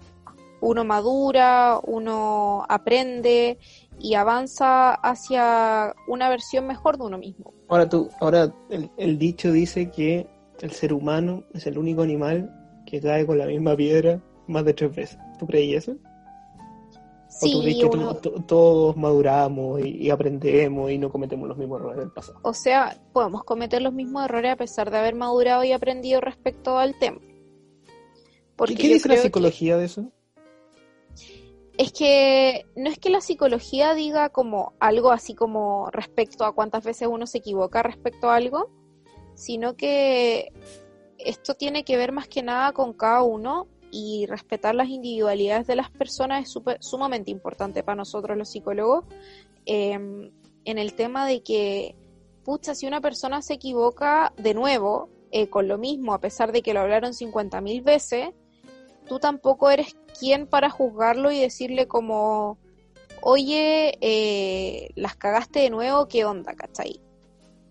Uno 0.60 0.84
madura, 0.84 1.80
uno 1.84 2.66
aprende 2.68 3.60
y 4.00 4.16
avanza 4.16 4.96
hacia 4.96 5.94
una 6.08 6.30
versión 6.30 6.66
mejor 6.66 6.98
de 6.98 7.04
uno 7.04 7.20
mismo. 7.20 7.54
Ahora 7.68 7.88
tú, 7.88 8.10
ahora 8.20 8.52
el, 8.72 8.90
el 8.98 9.20
dicho 9.20 9.52
dice 9.52 9.92
que 9.92 10.26
el 10.62 10.72
ser 10.72 10.94
humano 10.94 11.44
es 11.54 11.68
el 11.68 11.78
único 11.78 12.02
animal 12.02 12.52
que 12.88 13.00
cae 13.00 13.28
con 13.28 13.38
la 13.38 13.46
misma 13.46 13.76
piedra 13.76 14.20
más 14.48 14.66
de 14.66 14.74
tres 14.74 14.96
veces. 14.96 15.20
¿Tú 15.40 15.46
creías 15.48 15.88
eso? 15.88 15.98
¿O 17.42 17.46
tú 17.52 17.62
crees 17.62 17.76
Sí, 17.76 17.82
que 17.82 17.86
uno- 17.86 18.16
todos 18.16 18.96
maduramos 18.98 19.82
y, 19.86 19.90
y 19.90 20.10
aprendemos 20.10 20.90
y 20.90 20.98
no 20.98 21.12
cometemos 21.12 21.48
los 21.48 21.58
mismos 21.58 21.80
errores 21.82 22.00
del 22.00 22.12
pasado? 22.12 22.40
o 22.42 22.54
sea, 22.54 22.98
podemos 23.14 23.44
cometer 23.44 23.82
los 23.82 23.94
mismos 23.94 24.26
errores 24.26 24.54
a 24.54 24.56
pesar 24.56 24.90
de 24.90 24.98
haber 24.98 25.14
madurado 25.16 25.64
y 25.64 25.72
aprendido 25.72 26.20
respecto 26.22 26.78
al 26.80 26.98
tema. 26.98 27.20
Porque 28.56 28.74
¿Y 28.74 28.78
qué 28.78 28.88
dice 28.94 29.10
la 29.10 29.16
que- 29.16 29.22
psicología 29.22 29.78
de 29.78 29.86
eso? 29.86 30.12
Es 31.78 31.92
que 31.92 32.66
no 32.76 32.90
es 32.90 32.98
que 32.98 33.12
la 33.12 33.22
psicología 33.22 33.94
diga 33.94 34.30
como 34.30 34.74
algo 34.80 35.12
así 35.12 35.36
como 35.36 35.90
respecto 35.92 36.44
a 36.44 36.54
cuántas 36.56 36.84
veces 36.84 37.08
uno 37.08 37.28
se 37.28 37.38
equivoca 37.38 37.84
respecto 37.84 38.32
a 38.32 38.36
algo, 38.36 38.72
sino 39.36 39.76
que 39.76 40.52
esto 41.20 41.54
tiene 41.54 41.84
que 41.84 41.98
ver 41.98 42.12
más 42.14 42.28
que 42.28 42.42
nada 42.42 42.72
con 42.74 42.94
cada 42.94 43.22
uno 43.22 43.68
y 43.92 44.26
respetar 44.28 44.76
las 44.76 44.90
individualidades 44.90 45.68
de 45.68 45.76
las 45.76 45.90
personas 45.90 46.44
es 46.44 46.50
súper- 46.50 46.78
sumamente 46.82 47.32
importante 47.32 47.84
para 47.84 47.96
nosotros 47.96 48.38
los 48.38 48.50
psicólogos 48.50 49.06
eh, 49.66 49.94
en 49.94 50.78
el 50.78 50.94
tema 50.94 51.26
de 51.26 51.42
que, 51.42 51.96
pucha, 52.44 52.76
si 52.76 52.88
una 52.88 53.02
persona 53.02 53.42
se 53.42 53.54
equivoca 53.54 54.34
de 54.38 54.54
nuevo 54.54 55.10
eh, 55.32 55.48
con 55.50 55.68
lo 55.68 55.78
mismo, 55.78 56.14
a 56.14 56.20
pesar 56.20 56.52
de 56.52 56.62
que 56.62 56.74
lo 56.74 56.82
hablaron 56.82 57.14
50.000 57.14 57.84
veces, 57.84 58.30
tú 59.08 59.20
tampoco 59.20 59.70
eres 59.70 59.96
quien 60.20 60.48
para 60.48 60.70
juzgarlo 60.70 61.32
y 61.32 61.40
decirle 61.40 61.88
como, 61.88 62.58
oye, 63.22 63.98
eh, 64.02 64.90
las 64.96 65.16
cagaste 65.16 65.60
de 65.60 65.70
nuevo, 65.70 66.08
¿qué 66.08 66.26
onda, 66.26 66.54
cachai? 66.54 67.00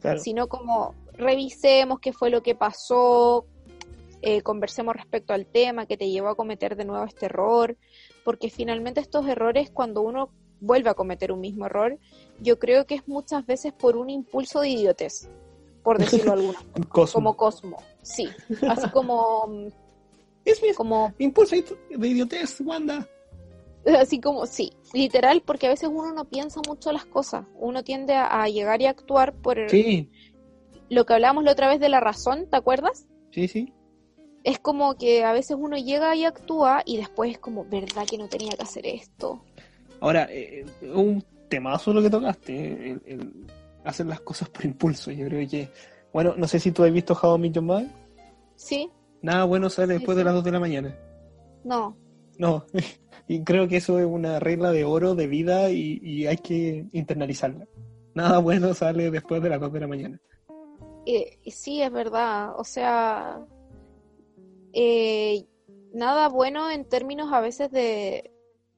Claro. 0.00 0.18
Sino 0.20 0.48
como 0.48 0.94
revisemos 1.14 1.98
qué 2.00 2.12
fue 2.12 2.31
lo 2.31 2.42
que 2.42 2.55
pasó, 2.55 3.46
eh, 4.22 4.42
conversemos 4.42 4.94
respecto 4.96 5.33
al 5.33 5.46
tema 5.46 5.87
que 5.87 5.96
te 5.96 6.09
llevó 6.11 6.29
a 6.29 6.37
cometer 6.37 6.76
de 6.76 6.85
nuevo 6.85 7.05
este 7.05 7.26
error, 7.26 7.76
porque 8.24 8.50
finalmente 8.50 9.00
estos 9.00 9.26
errores, 9.29 9.70
cuando 9.70 10.02
uno 10.02 10.31
vuelve 10.61 10.90
a 10.90 10.94
cometer 10.94 11.33
un 11.33 11.40
mismo 11.40 11.66
error, 11.66 11.98
yo 12.40 12.59
creo 12.59 12.87
que 12.87 12.94
es 12.96 13.07
muchas 13.09 13.46
veces 13.46 13.72
por 13.72 13.96
un 13.96 14.11
impulso 14.11 14.61
de 14.61 14.70
idiotez, 14.70 15.31
por 15.83 15.98
decirlo 15.98 16.33
alguna, 16.33 16.59
Cosmo. 16.88 17.12
como 17.12 17.37
Cosmo, 17.37 17.83
sí, 18.02 18.37
así 18.66 18.90
como, 18.90 19.48
Es 20.44 20.62
mi 20.62 20.72
como 20.72 21.12
impulso 21.18 21.57
de 21.90 22.09
idiotez, 22.09 22.61
Wanda. 22.61 23.07
Así 23.98 24.20
como, 24.20 24.46
sí, 24.46 24.72
literal, 24.92 25.42
porque 25.42 25.66
a 25.66 25.70
veces 25.70 25.88
uno 25.92 26.12
no 26.12 26.24
piensa 26.24 26.61
mucho 26.66 26.90
las 26.92 27.07
cosas. 27.07 27.46
Uno 27.55 27.85
tiende 27.85 28.14
a, 28.14 28.42
a 28.42 28.48
llegar 28.48 28.83
y 28.83 28.87
actuar 28.87 29.33
por 29.35 29.59
Sí, 29.68 30.11
lo 30.88 31.07
que 31.07 31.14
hablábamos 31.14 31.44
la 31.44 31.52
otra 31.52 31.68
vez 31.68 31.81
de 31.81 31.88
la 31.88 32.00
razón, 32.00 32.48
¿te 32.50 32.57
acuerdas? 32.57 33.07
sí, 33.31 33.48
sí. 33.48 33.75
Es 34.46 34.61
como 34.61 34.96
que 34.96 35.24
a 35.24 35.32
veces 35.32 35.56
uno 35.59 35.76
llega 35.76 36.14
y 36.14 36.24
actúa 36.24 36.82
y 36.85 36.98
después 36.98 37.32
es 37.32 37.38
como, 37.40 37.64
¿verdad 37.64 38.06
que 38.09 38.16
no 38.16 38.28
tenía 38.28 38.52
que 38.52 38.62
hacer 38.62 38.87
esto? 38.87 39.42
Ahora, 39.98 40.28
eh, 40.30 40.64
eh, 40.80 40.92
un 40.92 41.20
temazo 41.48 41.92
lo 41.92 42.00
que 42.00 42.11
tocaste, 42.11 42.52
eh, 42.54 42.90
el, 42.90 43.02
el 43.06 43.46
hacer 43.82 44.06
las 44.06 44.20
cosas 44.20 44.48
por 44.48 44.64
impulso. 44.64 45.11
Yo 45.11 45.26
creo 45.26 45.48
que, 45.48 45.68
bueno, 46.12 46.35
no 46.37 46.46
sé 46.46 46.61
si 46.61 46.70
tú 46.70 46.85
has 46.85 46.92
visto 46.92 47.18
How 47.20 47.35
I 47.35 47.40
Met 47.40 47.52
Your 47.54 47.64
Mother. 47.64 47.88
¿Sí? 48.54 48.88
Nada 49.20 49.42
bueno 49.46 49.68
sale 49.68 49.94
Sí, 49.94 49.98
después 49.98 50.14
sí. 50.14 50.18
de 50.20 50.24
las 50.24 50.35
2 50.35 50.44
de 50.44 50.52
la 50.52 50.61
mañana. 50.61 50.96
No. 51.64 51.96
No, 52.38 52.66
y 53.26 53.42
creo 53.42 53.66
que 53.66 53.78
eso 53.78 53.98
es 53.98 54.06
una 54.06 54.38
regla 54.38 54.70
de 54.70 54.85
oro 54.85 55.16
de 55.16 55.26
vida 55.26 55.70
y, 55.70 55.98
y 56.04 56.28
hay 56.28 56.37
que 56.37 56.87
internalizarla. 56.92 57.66
Nada 58.14 58.38
bueno 58.38 58.74
sale 58.74 59.11
después 59.11 59.42
de 59.42 59.48
las 59.48 59.61
2 59.61 59.72
de 59.72 59.80
la 59.80 59.88
mañana. 59.88 60.20
Eh, 61.04 61.38
sí, 61.50 61.82
es 61.82 61.90
verdad. 61.90 62.52
O 62.56 62.62
sea, 62.62 63.44
eh, 64.78 65.46
nada 65.94 66.28
bueno 66.28 66.70
en 66.70 66.84
términos 66.84 67.32
a 67.32 67.40
veces 67.40 67.70
de 67.70 68.30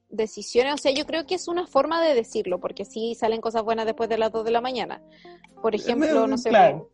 decisiones. 0.09 0.73
O 0.73 0.77
sea, 0.77 0.91
yo 0.93 1.05
creo 1.05 1.25
que 1.27 1.35
es 1.35 1.47
una 1.49 1.67
forma 1.67 2.01
de 2.01 2.15
decirlo, 2.15 2.59
porque 2.59 2.85
sí 2.85 3.15
salen 3.15 3.41
cosas 3.41 3.63
buenas 3.63 3.85
después 3.85 4.07
de 4.09 4.17
las 4.17 4.31
2 4.31 4.45
de 4.45 4.51
la 4.51 4.61
mañana. 4.61 5.03
Por 5.61 5.75
ejemplo, 5.75 6.25
no 6.25 6.37
sé, 6.37 6.49
Claro. 6.49 6.89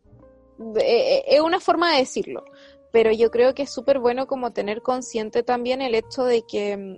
eh, 0.76 1.18
eh, 1.18 1.24
es 1.28 1.40
una 1.40 1.60
forma 1.60 1.92
de 1.92 1.98
decirlo, 1.98 2.44
pero 2.92 3.12
yo 3.12 3.30
creo 3.30 3.54
que 3.54 3.62
es 3.62 3.70
súper 3.70 4.00
bueno 4.00 4.26
como 4.26 4.52
tener 4.52 4.82
consciente 4.82 5.42
también 5.44 5.82
el 5.82 5.94
hecho 5.94 6.24
de 6.24 6.42
que 6.42 6.76
mm, 6.76 6.96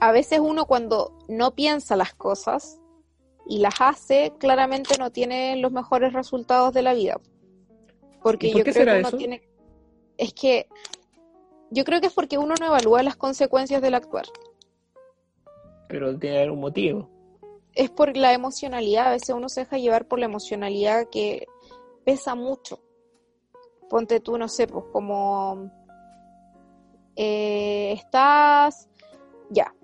a 0.00 0.10
veces 0.12 0.40
uno 0.40 0.66
cuando 0.66 1.16
no 1.28 1.54
piensa 1.54 1.94
las 1.96 2.12
cosas 2.14 2.80
y 3.48 3.58
las 3.60 3.74
hace, 3.80 4.32
claramente 4.38 4.98
no 4.98 5.10
tiene 5.12 5.54
los 5.56 5.70
mejores 5.70 6.12
resultados 6.12 6.74
de 6.74 6.82
la 6.82 6.92
vida. 6.94 7.20
Porque 8.20 8.48
¿Y 8.48 8.52
por 8.52 8.58
yo 8.58 8.64
qué 8.64 8.72
creo 8.72 8.82
será 8.82 8.92
que 8.94 8.98
uno 8.98 9.08
eso? 9.08 9.16
tiene... 9.16 9.42
Es 10.18 10.32
que 10.32 10.68
yo 11.70 11.84
creo 11.84 12.00
que 12.00 12.06
es 12.08 12.12
porque 12.12 12.38
uno 12.38 12.54
no 12.58 12.66
evalúa 12.66 13.02
las 13.02 13.16
consecuencias 13.16 13.82
del 13.82 13.94
actuar. 13.94 14.26
Pero 15.88 16.18
tiene 16.18 16.50
un 16.50 16.60
motivo. 16.60 17.08
es 17.74 17.90
por 17.90 18.16
la 18.16 18.32
emocionalidad. 18.32 19.08
A 19.08 19.10
veces 19.12 19.30
uno 19.30 19.48
se 19.48 19.60
deja 19.60 19.78
llevar 19.78 20.06
por 20.06 20.18
la 20.18 20.26
emocionalidad 20.26 21.08
que 21.10 21.46
pesa 22.04 22.34
mucho. 22.34 22.80
Ponte 23.88 24.20
tú, 24.20 24.36
no 24.38 24.48
sé, 24.48 24.66
pues 24.66 24.84
como 24.92 25.70
eh, 27.14 27.92
estás, 27.92 28.88
ya. 29.50 29.74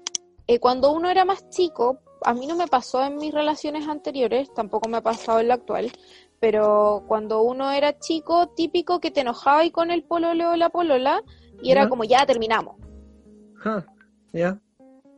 Eh, 0.47 0.59
cuando 0.59 0.92
uno 0.92 1.09
era 1.09 1.25
más 1.25 1.49
chico, 1.51 1.99
a 2.25 2.35
mí 2.35 2.47
no 2.47 2.57
me 2.57 2.66
pasó 2.66 3.03
en 3.05 3.16
mis 3.16 3.33
relaciones 3.33 3.88
anteriores, 3.88 4.53
tampoco 4.53 4.88
me 4.88 4.99
ha 4.99 5.03
pasado 5.03 5.40
en 5.40 5.49
la 5.49 5.55
actual, 5.55 5.90
pero 6.43 7.05
cuando 7.07 7.43
uno 7.43 7.71
era 7.71 8.01
chico, 8.01 8.49
típico 8.49 8.99
que 8.99 9.13
te 9.13 9.21
enojaba 9.21 9.65
y 9.65 9.71
con 9.71 9.93
el 9.93 10.03
pololo 10.03 10.51
o 10.51 10.57
la 10.57 10.71
polola, 10.71 11.23
y 11.63 11.71
era 11.71 11.89
como, 11.89 12.03
ya 12.03 12.27
terminamos. 12.27 12.79
¿Ya? 14.33 14.61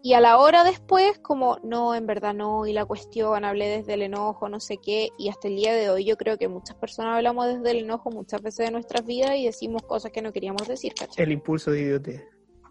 Y 0.03 0.13
a 0.13 0.21
la 0.21 0.37
hora 0.37 0.65
después, 0.65 1.19
como, 1.21 1.57
no, 1.63 1.95
en 1.95 2.07
verdad 2.07 2.35
no, 2.35 2.67
y 2.67 2.75
la 2.75 2.85
cuestión, 2.85 3.43
hablé 3.47 3.69
desde 3.69 3.95
el 3.95 4.03
enojo, 4.03 4.51
no 4.51 4.61
sé 4.61 4.77
qué, 4.77 5.13
y 5.17 5.31
hasta 5.31 5.49
el 5.49 5.57
día 5.57 5.73
de 5.73 5.89
hoy 5.89 6.05
yo 6.05 6.19
creo 6.19 6.37
que 6.37 6.47
muchas 6.47 6.77
personas 6.77 7.17
hablamos 7.17 7.47
desde 7.47 7.71
el 7.71 7.85
enojo 7.85 8.11
muchas 8.11 8.43
veces 8.43 8.67
de 8.67 8.73
nuestras 8.73 9.07
vidas 9.07 9.35
y 9.35 9.47
decimos 9.47 9.81
cosas 9.85 10.13
que 10.13 10.21
no 10.21 10.31
queríamos 10.31 10.69
decir, 10.69 10.93
¿cachai? 10.93 11.25
El 11.25 11.33
impulso 11.33 11.71
de 11.71 11.81
idiotez. 11.81 12.23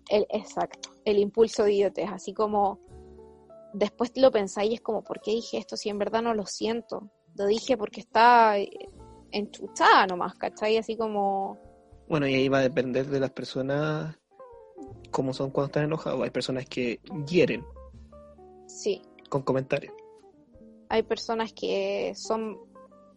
El, 0.09 0.27
exacto, 0.29 0.91
el 1.05 1.17
impulso 1.17 1.63
de 1.63 1.73
idiotez, 1.73 2.11
así 2.11 2.35
como 2.35 2.79
después 3.73 4.11
lo 4.15 4.29
pensáis 4.29 4.69
y 4.69 4.75
es 4.75 4.81
como, 4.81 5.03
¿por 5.03 5.21
qué 5.21 5.31
dije 5.31 5.57
esto 5.57 5.75
si 5.75 5.89
en 5.89 5.97
verdad 5.97 6.21
no 6.21 6.35
lo 6.35 6.45
siento? 6.45 7.09
Lo 7.35 7.45
dije 7.47 7.77
porque 7.77 8.01
está 8.01 8.57
eh, 8.59 8.69
enchuchada 9.31 10.05
nomás, 10.07 10.35
¿cachai? 10.35 10.77
Así 10.77 10.95
como, 10.95 11.57
Bueno, 12.07 12.27
y 12.27 12.35
ahí 12.35 12.49
va 12.49 12.59
a 12.59 12.61
depender 12.61 13.07
de 13.07 13.19
las 13.19 13.31
personas 13.31 14.15
cómo 15.11 15.33
son 15.33 15.51
cuando 15.51 15.67
están 15.67 15.83
enojados. 15.85 16.21
Hay 16.23 16.29
personas 16.29 16.65
que 16.65 16.99
hieren 17.27 17.65
sí, 18.67 19.01
con 19.29 19.41
comentarios. 19.43 19.93
hay 20.89 21.03
personas 21.03 21.53
que 21.53 22.13
son 22.15 22.57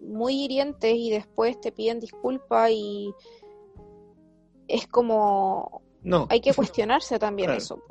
muy 0.00 0.44
hirientes 0.44 0.94
y 0.94 1.10
después 1.10 1.58
te 1.60 1.72
piden 1.72 2.00
disculpas 2.00 2.70
y 2.70 3.12
es 4.68 4.86
como 4.86 5.82
No, 6.02 6.26
hay 6.30 6.40
que 6.40 6.52
cuestionarse 6.54 7.18
también 7.18 7.46
Claro. 7.50 7.58
eso 7.58 7.82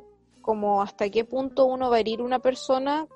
como 0.41 0.83
hasta 0.83 1.09
qué 1.09 1.25
punto 1.25 1.65
uno 1.65 1.89
va 1.89 1.95
a 1.95 1.99
herir 1.99 2.21
una 2.21 2.37
persona 2.37 3.07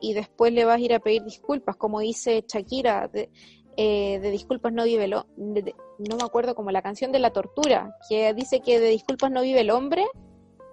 y 0.00 0.14
después 0.14 0.52
le 0.52 0.64
vas 0.64 0.76
a 0.76 0.80
ir 0.80 0.94
a 0.94 1.00
pedir 1.00 1.22
disculpas 1.24 1.76
como 1.76 2.00
dice 2.00 2.44
Shakira 2.46 3.08
de, 3.08 3.30
eh, 3.76 4.18
de 4.20 4.30
disculpas 4.30 4.72
no 4.72 4.84
vive 4.84 5.04
el 5.04 5.14
ho- 5.14 5.26
de- 5.36 5.62
de- 5.62 5.74
no 5.98 6.16
me 6.16 6.22
acuerdo 6.24 6.54
como 6.54 6.70
la 6.70 6.82
canción 6.82 7.10
de 7.12 7.18
la 7.18 7.30
tortura 7.32 7.94
que 8.08 8.32
dice 8.34 8.60
que 8.60 8.78
de 8.80 8.88
disculpas 8.90 9.30
no 9.30 9.42
vive 9.42 9.60
el 9.60 9.70
hombre 9.70 10.04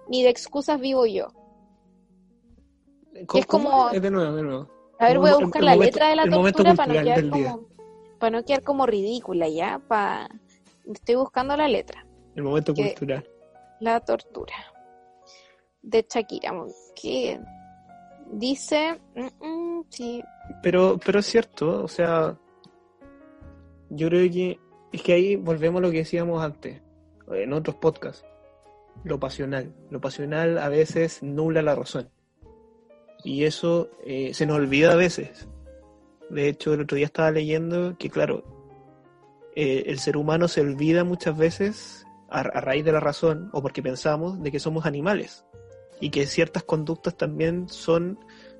ni 0.08 0.22
de 0.22 0.30
excusas 0.30 0.80
vivo 0.80 1.06
yo 1.06 1.28
¿Cómo- 3.26 3.40
es 3.40 3.46
como-? 3.46 3.90
Es 3.90 4.02
de 4.02 4.10
nuevo, 4.10 4.36
de 4.36 4.42
nuevo. 4.42 4.68
A 4.98 5.06
ver, 5.08 5.18
voy 5.18 5.30
a 5.30 5.36
buscar 5.36 5.60
el 5.62 5.66
la 5.66 5.74
momento- 5.74 5.84
letra 5.98 6.08
de 6.10 6.16
la 6.16 6.24
tortura 6.28 6.74
para 6.74 6.92
no, 6.94 7.02
quedar 7.02 7.30
como, 7.30 7.68
para 8.18 8.30
no 8.38 8.44
quedar 8.44 8.62
como 8.62 8.86
ridícula, 8.86 9.48
¿ya? 9.48 9.80
Pa... 9.88 10.28
Estoy 10.86 11.14
buscando 11.16 11.56
la 11.56 11.66
letra. 11.68 12.06
El 12.34 12.42
momento 12.44 12.72
que- 12.74 12.90
cultural. 12.94 13.28
La 13.80 14.00
tortura. 14.00 14.54
De 15.82 16.06
Shakira. 16.08 16.52
Que 16.94 17.40
dice... 18.32 19.00
mm, 19.14 19.46
mm, 19.46 19.84
sí, 19.88 20.22
Pero, 20.62 20.98
pero 21.04 21.20
es 21.20 21.26
cierto, 21.26 21.82
o 21.82 21.88
sea, 21.88 22.36
yo 23.90 24.08
creo 24.08 24.30
que 24.30 24.58
es 24.92 25.02
que 25.02 25.12
ahí 25.12 25.36
volvemos 25.36 25.80
a 25.80 25.82
lo 25.82 25.90
que 25.90 25.98
decíamos 25.98 26.42
antes, 26.42 26.80
en 27.28 27.52
otros 27.52 27.76
podcasts, 27.76 28.24
lo 29.04 29.20
pasional. 29.20 29.74
Lo 29.90 30.00
pasional 30.00 30.58
a 30.58 30.68
veces 30.68 31.22
nubla 31.22 31.62
la 31.62 31.74
razón. 31.74 32.08
Y 33.24 33.44
eso 33.44 33.90
eh, 34.04 34.32
se 34.34 34.46
nos 34.46 34.56
olvida 34.56 34.92
a 34.92 34.96
veces. 34.96 35.48
De 36.30 36.48
hecho, 36.48 36.74
el 36.74 36.82
otro 36.82 36.96
día 36.96 37.06
estaba 37.06 37.30
leyendo 37.30 37.96
que, 37.98 38.10
claro, 38.10 38.44
eh, 39.54 39.84
el 39.86 39.98
ser 39.98 40.16
humano 40.16 40.48
se 40.48 40.60
olvida 40.60 41.04
muchas 41.04 41.36
veces 41.36 42.06
a, 42.28 42.42
raíz 42.42 42.84
de 42.84 42.92
la 42.92 43.00
razón 43.00 43.50
o 43.52 43.62
porque 43.62 43.82
pensamos 43.82 44.42
de 44.42 44.50
que 44.50 44.58
somos 44.58 44.86
animales 44.86 45.44
y 46.00 46.10
que 46.10 46.26
ciertas 46.26 46.64
conductas 46.64 47.16
también 47.16 47.68
son 47.68 48.18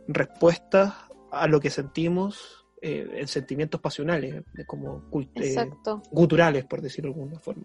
respuestas 0.09 0.95
a 1.31 1.47
lo 1.47 1.61
que 1.61 1.71
sentimos 1.71 2.67
eh, 2.81 3.09
en 3.15 3.29
sentimientos 3.29 3.81
pasionales, 3.81 4.45
como 4.67 5.03
eh, 5.35 5.71
guturales, 6.11 6.65
por 6.65 6.81
decirlo 6.81 7.13
de 7.13 7.21
alguna 7.21 7.41
forma. 7.41 7.65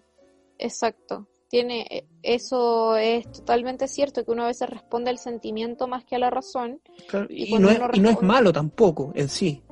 Exacto. 0.58 1.28
Tiene, 1.48 1.86
eh, 1.90 2.06
eso 2.22 2.96
es 2.96 3.30
totalmente 3.30 3.86
cierto, 3.86 4.24
que 4.24 4.30
uno 4.30 4.44
a 4.44 4.46
veces 4.46 4.70
responde 4.70 5.10
al 5.10 5.18
sentimiento 5.18 5.86
más 5.86 6.04
que 6.04 6.16
a 6.16 6.18
la 6.18 6.30
razón. 6.30 6.80
y, 7.28 7.58
no 7.58 7.68
es, 7.68 7.78
y, 7.92 8.00
no 8.00 8.10
es, 8.10 8.22
malo 8.22 8.52
tampoco 8.52 9.12
en 9.14 9.28
sí. 9.28 9.62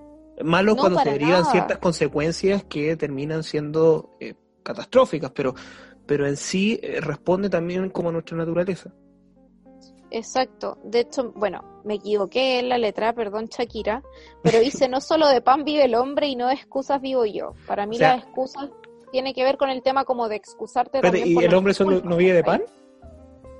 Malo 0.42 0.76
cuando 0.76 0.98
se 1.00 1.10
derivan 1.10 1.44
ciertas 1.46 1.78
consecuencias 1.78 2.64
que 2.64 2.96
terminan 2.96 3.42
siendo 3.42 4.16
eh, 4.20 4.34
catastróficas, 4.62 5.30
pero, 5.32 5.54
pero 6.06 6.26
en 6.26 6.36
sí 6.36 6.78
eh, 6.82 7.00
responde 7.00 7.48
también 7.48 7.90
como 7.90 8.10
a 8.10 8.12
nuestra 8.12 8.36
naturaleza. 8.36 8.92
Exacto. 10.10 10.78
De 10.82 11.00
hecho, 11.00 11.32
bueno, 11.34 11.62
me 11.84 11.94
equivoqué 11.94 12.58
en 12.58 12.68
la 12.68 12.78
letra, 12.78 13.12
perdón 13.12 13.46
Shakira, 13.46 14.02
pero 14.42 14.60
dice 14.60 14.88
no 14.88 15.00
solo 15.00 15.28
de 15.28 15.40
pan 15.40 15.64
vive 15.64 15.84
el 15.84 15.94
hombre 15.94 16.28
y 16.28 16.36
no 16.36 16.48
de 16.48 16.54
excusas 16.54 17.00
vivo 17.00 17.24
yo. 17.24 17.54
Para 17.66 17.86
mí 17.86 17.98
las 17.98 18.24
excusas 18.24 18.70
tiene 19.12 19.34
que 19.34 19.44
ver 19.44 19.56
con 19.56 19.70
el 19.70 19.82
tema 19.82 20.04
como 20.04 20.28
de 20.28 20.36
excusarte. 20.36 21.00
Pero, 21.00 21.16
¿Y 21.16 21.36
el 21.36 21.54
hombre 21.54 21.74
solo 21.74 22.00
no 22.02 22.16
vive 22.16 22.32
de 22.32 22.44
pan? 22.44 22.62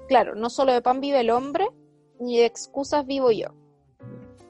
Claro, 0.09 0.35
no 0.35 0.51
solo 0.51 0.73
de 0.73 0.83
pan 0.83 1.01
vive 1.01 1.21
el 1.21 1.31
hombre, 1.31 1.69
ni 2.19 2.39
de 2.39 2.47
excusas 2.47 3.07
vivo 3.07 3.31
yo. 3.31 3.49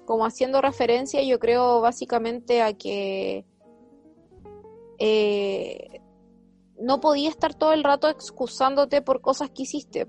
Como 0.07 0.25
haciendo 0.25 0.61
referencia, 0.61 1.23
yo 1.23 1.39
creo 1.39 1.81
básicamente 1.81 2.63
a 2.63 2.73
que 2.73 3.45
eh, 4.99 6.01
no 6.81 7.01
podía 7.01 7.29
estar 7.29 7.55
todo 7.55 7.73
el 7.73 7.85
rato 7.85 8.09
excusándote 8.09 9.03
por 9.03 9.21
cosas 9.21 9.51
que 9.51 9.63
hiciste, 9.63 10.07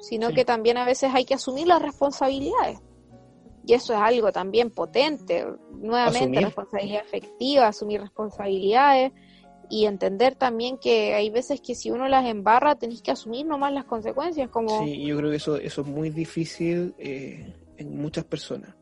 sino 0.00 0.30
que 0.30 0.44
también 0.44 0.76
a 0.76 0.84
veces 0.84 1.10
hay 1.14 1.24
que 1.24 1.34
asumir 1.34 1.66
las 1.66 1.82
responsabilidades. 1.82 2.78
Y 3.66 3.74
eso 3.74 3.92
es 3.92 4.00
algo 4.00 4.32
también 4.32 4.70
potente. 4.70 5.46
Nuevamente, 5.72 6.40
responsabilidad 6.40 7.02
efectiva, 7.04 7.68
asumir 7.68 8.00
responsabilidades 8.00 9.12
y 9.70 9.84
entender 9.84 10.34
también 10.34 10.78
que 10.78 11.14
hay 11.14 11.28
veces 11.28 11.60
que 11.60 11.74
si 11.74 11.90
uno 11.90 12.08
las 12.08 12.24
embarra 12.24 12.76
tenéis 12.76 13.02
que 13.02 13.10
asumir 13.10 13.44
nomás 13.44 13.70
las 13.72 13.84
consecuencias 13.84 14.48
como 14.48 14.82
sí 14.82 15.04
yo 15.04 15.18
creo 15.18 15.28
que 15.28 15.36
eso 15.36 15.56
eso 15.58 15.82
es 15.82 15.86
muy 15.86 16.08
difícil 16.08 16.94
eh, 16.96 17.52
en 17.76 18.00
muchas 18.00 18.24
personas. 18.24 18.74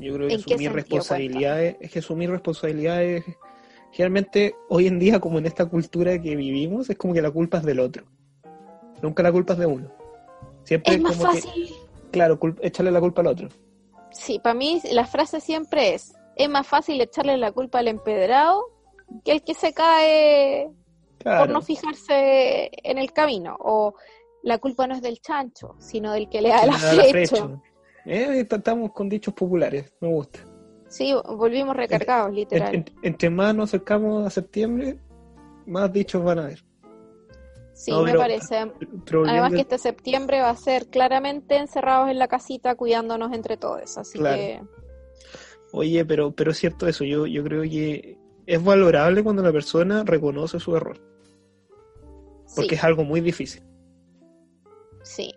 Yo 0.00 0.14
creo 0.14 0.28
que 0.28 0.34
asumir 0.34 0.72
responsabilidades 0.72 1.76
es 1.80 1.92
que 1.92 1.98
asumir 2.00 2.30
responsabilidades 2.30 3.24
generalmente 3.92 4.54
hoy 4.68 4.86
en 4.86 4.98
día 4.98 5.20
como 5.20 5.38
en 5.38 5.46
esta 5.46 5.66
cultura 5.66 6.20
que 6.20 6.34
vivimos 6.34 6.90
es 6.90 6.96
como 6.96 7.14
que 7.14 7.22
la 7.22 7.30
culpa 7.30 7.58
es 7.58 7.64
del 7.64 7.78
otro 7.80 8.06
nunca 9.02 9.22
la 9.22 9.32
culpa 9.32 9.54
es 9.54 9.58
de 9.58 9.66
uno 9.66 9.90
siempre 10.64 10.94
es 10.94 11.00
más 11.00 11.16
fácil 11.16 11.74
claro 12.10 12.38
echarle 12.60 12.90
la 12.90 13.00
culpa 13.00 13.20
al 13.22 13.28
otro 13.28 13.48
sí 14.10 14.38
para 14.38 14.54
mí 14.54 14.80
la 14.92 15.06
frase 15.06 15.40
siempre 15.40 15.94
es 15.94 16.14
es 16.36 16.48
más 16.48 16.66
fácil 16.66 17.00
echarle 17.00 17.36
la 17.36 17.52
culpa 17.52 17.80
al 17.80 17.88
empedrado 17.88 18.64
que 19.24 19.32
el 19.32 19.42
que 19.42 19.54
se 19.54 19.72
cae 19.72 20.70
por 21.22 21.50
no 21.50 21.62
fijarse 21.62 22.70
en 22.82 22.98
el 22.98 23.12
camino. 23.12 23.56
O 23.60 23.94
la 24.42 24.58
culpa 24.58 24.86
no 24.86 24.94
es 24.94 25.02
del 25.02 25.20
chancho, 25.20 25.74
sino 25.78 26.12
del 26.12 26.28
que 26.28 26.40
le 26.40 26.48
da 26.50 26.64
el 26.64 26.70
aflecho. 26.70 27.62
Eh, 28.06 28.46
estamos 28.48 28.92
con 28.92 29.08
dichos 29.08 29.34
populares, 29.34 29.92
me 30.00 30.08
gusta. 30.08 30.40
Sí, 30.88 31.14
volvimos 31.36 31.76
recargados, 31.76 32.32
literal. 32.32 32.84
entre 33.02 33.30
más 33.30 33.54
nos 33.54 33.70
acercamos 33.70 34.26
a 34.26 34.30
septiembre, 34.30 34.98
más 35.66 35.92
dichos 35.92 36.24
van 36.24 36.38
a 36.38 36.44
haber. 36.44 36.64
Sí, 37.80 37.92
me 37.92 38.12
parece. 38.14 38.70
Además 39.26 39.52
que 39.54 39.62
este 39.62 39.78
septiembre 39.78 40.42
va 40.42 40.50
a 40.50 40.56
ser 40.56 40.88
claramente 40.88 41.56
encerrados 41.56 42.10
en 42.10 42.18
la 42.18 42.28
casita 42.28 42.74
cuidándonos 42.74 43.32
entre 43.32 43.56
todos, 43.56 43.96
así 43.96 44.18
que... 44.18 44.60
Oye, 45.72 46.04
pero, 46.04 46.30
pero 46.32 46.50
es 46.50 46.58
cierto 46.58 46.86
eso, 46.86 47.04
yo, 47.04 47.26
yo 47.26 47.42
creo 47.42 47.62
que 47.62 48.18
es 48.44 48.62
valorable 48.62 49.24
cuando 49.24 49.42
la 49.42 49.50
persona 49.50 50.04
reconoce 50.04 50.60
su 50.60 50.76
error. 50.76 51.00
Porque 52.54 52.74
es 52.74 52.84
algo 52.84 53.02
muy 53.02 53.22
difícil. 53.22 53.62
Sí, 55.02 55.34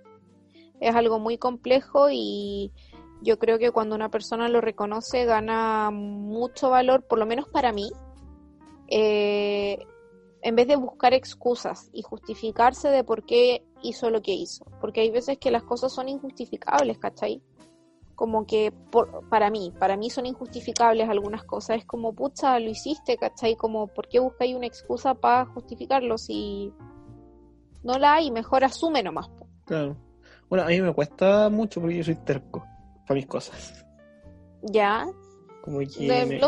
es 0.82 0.94
algo 0.94 1.20
muy 1.20 1.38
complejo 1.38 2.10
y 2.12 2.74
yo 3.22 3.40
creo 3.40 3.58
que 3.58 3.72
cuando 3.72 3.96
una 3.96 4.10
persona 4.10 4.50
lo 4.50 4.60
reconoce 4.60 5.24
gana 5.24 5.92
mucho 5.92 6.70
valor, 6.72 7.04
por 7.04 7.20
lo 7.20 7.26
menos 7.26 7.48
para 7.48 7.72
mí, 7.72 7.90
eh, 8.90 9.78
en 10.44 10.56
vez 10.56 10.68
de 10.68 10.76
buscar 10.76 11.14
excusas 11.14 11.90
y 11.94 12.04
justificarse 12.04 12.90
de 12.90 13.04
por 13.04 13.26
qué 13.26 13.64
hizo 13.82 14.10
lo 14.10 14.22
que 14.22 14.34
hizo. 14.34 14.66
Porque 14.80 15.02
hay 15.02 15.10
veces 15.10 15.38
que 15.40 15.52
las 15.52 15.64
cosas 15.64 15.94
son 15.94 16.10
injustificables, 16.10 17.00
¿cachai? 17.00 17.42
como 18.16 18.46
que 18.46 18.72
por, 18.92 19.28
para 19.30 19.50
mí, 19.50 19.74
para 19.80 19.98
mí 19.98 20.10
son 20.10 20.26
injustificables 20.26 21.10
algunas 21.10 21.44
cosas. 21.44 21.78
Es 21.80 21.86
como, 21.86 22.14
pucha, 22.14 22.60
lo 22.60 22.70
hiciste, 22.70 23.18
¿cachai? 23.18 23.56
Como, 23.56 23.88
¿por 23.88 24.08
qué 24.08 24.20
buscáis 24.20 24.56
una 24.56 24.68
excusa 24.68 25.14
para 25.14 25.46
justificarlo 25.48 26.18
si 26.18 26.72
no 27.84 27.98
la 27.98 28.16
hay? 28.16 28.32
Mejor 28.32 28.64
asume 28.64 29.04
nomás. 29.04 29.30
Claro. 29.66 29.98
Bueno, 30.50 30.66
a 30.66 30.68
mí 30.68 30.80
me 30.82 30.94
cuesta 30.94 31.50
mucho 31.50 31.82
porque 31.82 31.98
yo 31.98 32.04
soy 32.04 32.16
terco 32.16 32.64
para 33.08 33.16
mis 33.16 33.26
cosas. 33.26 33.86
Ya. 34.62 35.06
Como 35.64 35.80
que 35.80 36.08
me, 36.08 36.40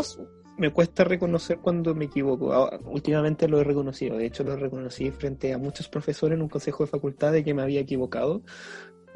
cuesta 0.72 1.04
reconocer 1.04 1.58
cuando 1.58 1.94
me 1.94 2.06
equivoco. 2.06 2.52
Ah, 2.52 2.80
últimamente 2.84 3.48
lo 3.48 3.60
he 3.60 3.64
reconocido. 3.64 4.16
De 4.16 4.26
hecho, 4.26 4.44
lo 4.44 4.56
reconocí 4.56 5.10
frente 5.10 5.52
a 5.52 5.58
muchos 5.58 5.88
profesores 5.88 6.36
en 6.36 6.42
un 6.42 6.48
consejo 6.48 6.84
de 6.84 6.90
facultad 6.90 7.32
de 7.32 7.44
que 7.44 7.54
me 7.54 7.62
había 7.62 7.80
equivocado 7.80 8.42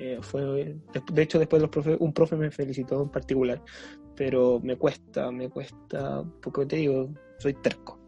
eh, 0.02 0.18
fue, 0.22 0.40
de 1.12 1.22
hecho, 1.22 1.38
después 1.38 1.60
los 1.60 1.70
un 2.00 2.14
profe 2.14 2.34
me 2.34 2.50
felicitó 2.50 3.02
en 3.02 3.10
particular, 3.10 3.62
pero 4.16 4.58
me 4.62 4.76
cuesta, 4.76 5.30
me 5.30 5.50
cuesta, 5.50 6.24
porque 6.40 6.64
te 6.64 6.76
digo, 6.76 7.10
soy 7.38 7.52
terco 7.54 8.00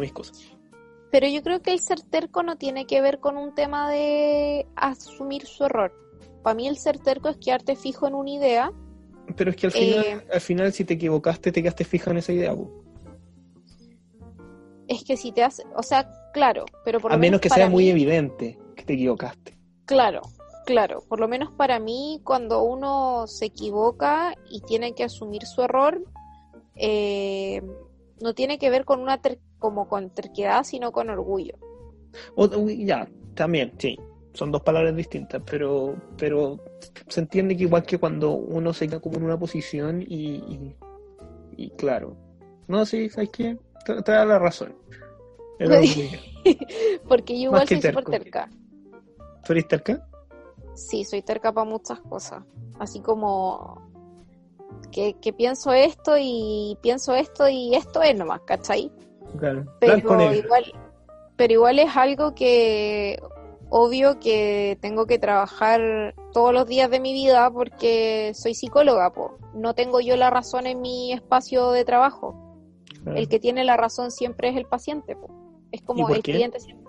mis 0.00 0.12
cosas. 0.12 0.38
Pero 1.10 1.26
yo 1.28 1.42
creo 1.42 1.62
que 1.62 1.72
el 1.72 1.80
ser 1.80 2.02
terco 2.02 2.42
no 2.42 2.58
tiene 2.58 2.86
que 2.86 3.00
ver 3.00 3.18
con 3.18 3.38
un 3.38 3.54
tema 3.54 3.90
de 3.90 4.66
asumir 4.76 5.46
su 5.46 5.64
error. 5.64 5.90
Para 6.42 6.54
mí 6.54 6.68
el 6.68 6.76
ser 6.76 6.98
terco 6.98 7.30
es 7.30 7.38
quedarte 7.38 7.76
fijo 7.76 8.06
en 8.06 8.14
una 8.14 8.30
idea. 8.30 8.72
Pero 9.34 9.50
es 9.50 9.56
que 9.56 9.66
al 9.66 9.72
final, 9.72 10.04
eh, 10.04 10.26
al 10.32 10.40
final 10.40 10.72
si 10.72 10.84
te 10.84 10.94
equivocaste, 10.94 11.52
te 11.52 11.62
quedaste 11.62 11.84
fija 11.84 12.10
en 12.10 12.18
esa 12.18 12.32
idea. 12.32 12.54
Es 14.88 15.02
que 15.02 15.16
si 15.16 15.32
te 15.32 15.42
hace, 15.42 15.64
o 15.74 15.82
sea, 15.82 16.08
claro, 16.32 16.64
pero 16.84 17.00
por 17.00 17.12
A 17.12 17.16
menos 17.16 17.40
que 17.40 17.50
sea 17.50 17.68
muy 17.68 17.88
evidente 17.88 18.58
que 18.76 18.84
te 18.84 18.94
equivocaste. 18.94 19.56
Claro, 19.84 20.22
Claro, 20.66 21.04
por 21.08 21.20
lo 21.20 21.28
menos 21.28 21.52
para 21.52 21.78
mí, 21.78 22.20
cuando 22.24 22.64
uno 22.64 23.28
se 23.28 23.46
equivoca 23.46 24.34
y 24.50 24.62
tiene 24.62 24.94
que 24.94 25.04
asumir 25.04 25.46
su 25.46 25.62
error, 25.62 26.02
eh, 26.74 27.62
no 28.20 28.34
tiene 28.34 28.58
que 28.58 28.68
ver 28.68 28.84
con 28.84 29.00
una 29.00 29.20
como 29.60 29.88
con 29.88 30.10
terquedad, 30.10 30.64
sino 30.64 30.90
con 30.90 31.08
orgullo. 31.08 31.54
ya, 32.78 33.08
también, 33.34 33.74
sí, 33.78 33.96
son 34.34 34.50
dos 34.50 34.62
palabras 34.62 34.96
distintas, 34.96 35.40
pero, 35.48 35.94
pero 36.18 36.58
se 37.08 37.20
entiende 37.20 37.56
que 37.56 37.64
igual 37.64 37.84
que 37.84 37.98
cuando 37.98 38.32
uno 38.32 38.72
se 38.72 38.88
queda 38.88 39.00
como 39.00 39.16
en 39.16 39.24
una 39.24 39.38
posición 39.38 40.02
y, 40.02 40.74
y, 41.56 41.70
claro, 41.70 42.16
no, 42.68 42.84
sí, 42.84 43.08
¿sabes 43.08 43.30
qué? 43.30 43.58
Te, 43.84 44.12
da 44.12 44.24
la 44.24 44.38
razón. 44.38 44.74
Porque 47.08 47.34
yo 47.40 47.46
igual 47.46 47.66
soy 47.66 47.80
súper 47.80 48.04
terca. 48.04 48.50
¿Tú 49.44 49.52
eres 49.52 49.68
terca? 49.68 50.06
Sí, 50.74 51.04
soy 51.04 51.22
terca 51.22 51.52
para 51.52 51.68
muchas 51.68 52.00
cosas. 52.00 52.42
Así 52.78 53.00
como 53.00 53.80
que, 54.90 55.14
pienso 55.36 55.72
esto 55.72 56.16
y 56.18 56.76
pienso 56.82 57.14
esto 57.14 57.48
y 57.48 57.74
esto 57.74 58.02
es 58.02 58.16
nomás, 58.16 58.40
¿cachai? 58.42 58.92
Claro. 59.38 59.64
Pero 59.80 60.32
igual, 60.32 60.72
pero 61.36 61.52
igual 61.52 61.78
es 61.78 61.96
algo 61.96 62.34
que 62.34 63.20
obvio 63.68 64.18
que 64.20 64.78
tengo 64.80 65.06
que 65.06 65.18
trabajar 65.18 66.14
todos 66.32 66.52
los 66.52 66.66
días 66.66 66.90
de 66.90 67.00
mi 67.00 67.12
vida 67.12 67.50
porque 67.50 68.32
soy 68.34 68.54
psicóloga, 68.54 69.12
po. 69.12 69.38
no 69.54 69.74
tengo 69.74 70.00
yo 70.00 70.16
la 70.16 70.30
razón 70.30 70.66
en 70.66 70.80
mi 70.80 71.12
espacio 71.12 71.70
de 71.70 71.84
trabajo. 71.84 72.42
El 73.14 73.28
que 73.28 73.38
tiene 73.38 73.62
la 73.62 73.76
razón 73.76 74.10
siempre 74.10 74.48
es 74.48 74.56
el 74.56 74.66
paciente, 74.66 75.14
po. 75.14 75.28
es 75.70 75.82
como 75.82 76.08
el 76.08 76.22
cliente 76.22 76.58
siempre. 76.60 76.86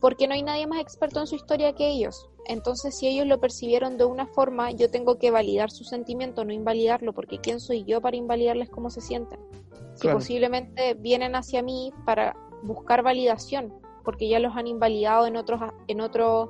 Porque 0.00 0.28
no 0.28 0.34
hay 0.34 0.42
nadie 0.42 0.66
más 0.66 0.80
experto 0.80 1.20
en 1.20 1.26
su 1.26 1.36
historia 1.36 1.74
que 1.74 1.88
ellos. 1.88 2.28
Entonces, 2.46 2.96
si 2.96 3.08
ellos 3.08 3.26
lo 3.26 3.40
percibieron 3.40 3.98
de 3.98 4.04
una 4.04 4.26
forma, 4.26 4.70
yo 4.70 4.90
tengo 4.90 5.18
que 5.18 5.30
validar 5.30 5.70
su 5.70 5.84
sentimiento, 5.84 6.44
no 6.44 6.52
invalidarlo, 6.52 7.12
porque 7.12 7.38
¿quién 7.38 7.60
soy 7.60 7.84
yo 7.84 8.00
para 8.00 8.16
invalidarles 8.16 8.70
cómo 8.70 8.88
se 8.90 9.00
sienten? 9.00 9.40
Si 9.94 10.08
posiblemente 10.08 10.94
vienen 10.94 11.34
hacia 11.34 11.62
mí 11.62 11.92
para 12.04 12.36
buscar 12.62 13.02
validación, 13.02 13.72
porque 14.06 14.28
ya 14.28 14.38
los 14.38 14.56
han 14.56 14.68
invalidado 14.68 15.26
en 15.26 15.36
otros, 15.36 15.60
en 15.88 16.00
otros 16.00 16.48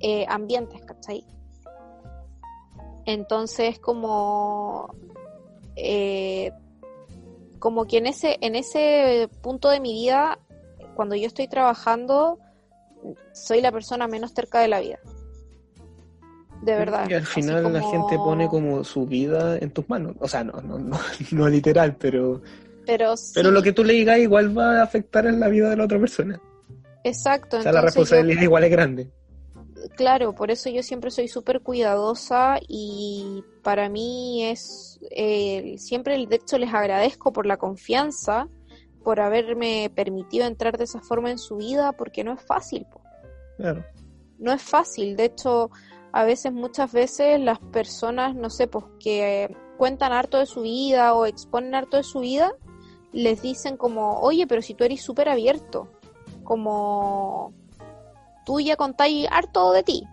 eh, 0.00 0.24
ambientes, 0.30 0.80
¿cachai? 0.80 1.26
Entonces, 3.04 3.78
como, 3.78 4.94
eh, 5.76 6.52
como 7.58 7.84
que 7.84 7.98
en 7.98 8.06
ese, 8.06 8.38
en 8.40 8.56
ese 8.56 9.28
punto 9.42 9.68
de 9.68 9.78
mi 9.78 9.92
vida, 9.92 10.38
cuando 10.94 11.14
yo 11.16 11.26
estoy 11.26 11.48
trabajando, 11.48 12.38
soy 13.34 13.60
la 13.60 13.70
persona 13.70 14.08
menos 14.08 14.32
cerca 14.32 14.60
de 14.60 14.68
la 14.68 14.80
vida. 14.80 14.98
De 16.62 16.76
verdad. 16.76 17.06
Y 17.10 17.12
al 17.12 17.26
final 17.26 17.74
la 17.74 17.82
gente 17.82 18.16
pone 18.16 18.48
como 18.48 18.82
su 18.84 19.04
vida 19.04 19.58
en 19.58 19.70
tus 19.70 19.86
manos. 19.90 20.16
O 20.18 20.26
sea, 20.26 20.42
no, 20.42 20.62
no, 20.62 20.78
no, 20.78 20.98
no 21.30 21.48
literal, 21.48 21.94
pero. 21.96 22.40
Pero, 22.86 23.14
pero 23.34 23.50
lo 23.50 23.62
que 23.62 23.72
tú 23.72 23.84
le 23.84 23.92
digas 23.92 24.18
igual 24.18 24.56
va 24.56 24.78
a 24.78 24.82
afectar 24.82 25.26
en 25.26 25.40
la 25.40 25.48
vida 25.48 25.68
de 25.68 25.76
la 25.76 25.84
otra 25.84 25.98
persona. 25.98 26.40
Exacto. 27.08 27.58
O 27.58 27.62
sea, 27.62 27.72
la 27.72 27.80
responsabilidad 27.80 28.42
igual 28.42 28.64
es 28.64 28.70
grande 28.70 29.10
claro, 29.94 30.34
por 30.34 30.50
eso 30.50 30.70
yo 30.70 30.82
siempre 30.82 31.10
soy 31.10 31.28
súper 31.28 31.60
cuidadosa 31.60 32.58
y 32.66 33.44
para 33.62 33.88
mí 33.88 34.44
es, 34.44 34.98
eh, 35.10 35.76
siempre 35.78 36.24
de 36.26 36.36
hecho 36.36 36.58
les 36.58 36.72
agradezco 36.72 37.32
por 37.32 37.46
la 37.46 37.56
confianza, 37.56 38.48
por 39.04 39.20
haberme 39.20 39.90
permitido 39.94 40.46
entrar 40.46 40.78
de 40.78 40.84
esa 40.84 41.00
forma 41.00 41.30
en 41.30 41.38
su 41.38 41.56
vida, 41.56 41.92
porque 41.92 42.24
no 42.24 42.32
es 42.32 42.42
fácil. 42.42 42.86
Claro. 43.56 43.84
No 44.38 44.52
es 44.52 44.62
fácil, 44.62 45.16
de 45.16 45.26
hecho, 45.26 45.70
a 46.12 46.24
veces, 46.24 46.52
muchas 46.52 46.92
veces 46.92 47.40
las 47.40 47.58
personas, 47.58 48.34
no 48.34 48.50
sé, 48.50 48.66
pues 48.66 48.84
que 48.98 49.54
cuentan 49.78 50.12
harto 50.12 50.38
de 50.38 50.46
su 50.46 50.62
vida 50.62 51.14
o 51.14 51.26
exponen 51.26 51.74
harto 51.74 51.96
de 51.96 52.02
su 52.02 52.20
vida, 52.20 52.52
les 53.12 53.40
dicen 53.40 53.76
como, 53.76 54.20
oye, 54.20 54.46
pero 54.46 54.60
si 54.60 54.74
tú 54.74 54.84
eres 54.84 55.02
súper 55.02 55.28
abierto, 55.28 55.88
como 56.46 57.52
tú 58.46 58.60
ya 58.60 58.76
contáis 58.76 59.26
harto 59.30 59.72
de 59.72 59.82
ti. 59.82 60.08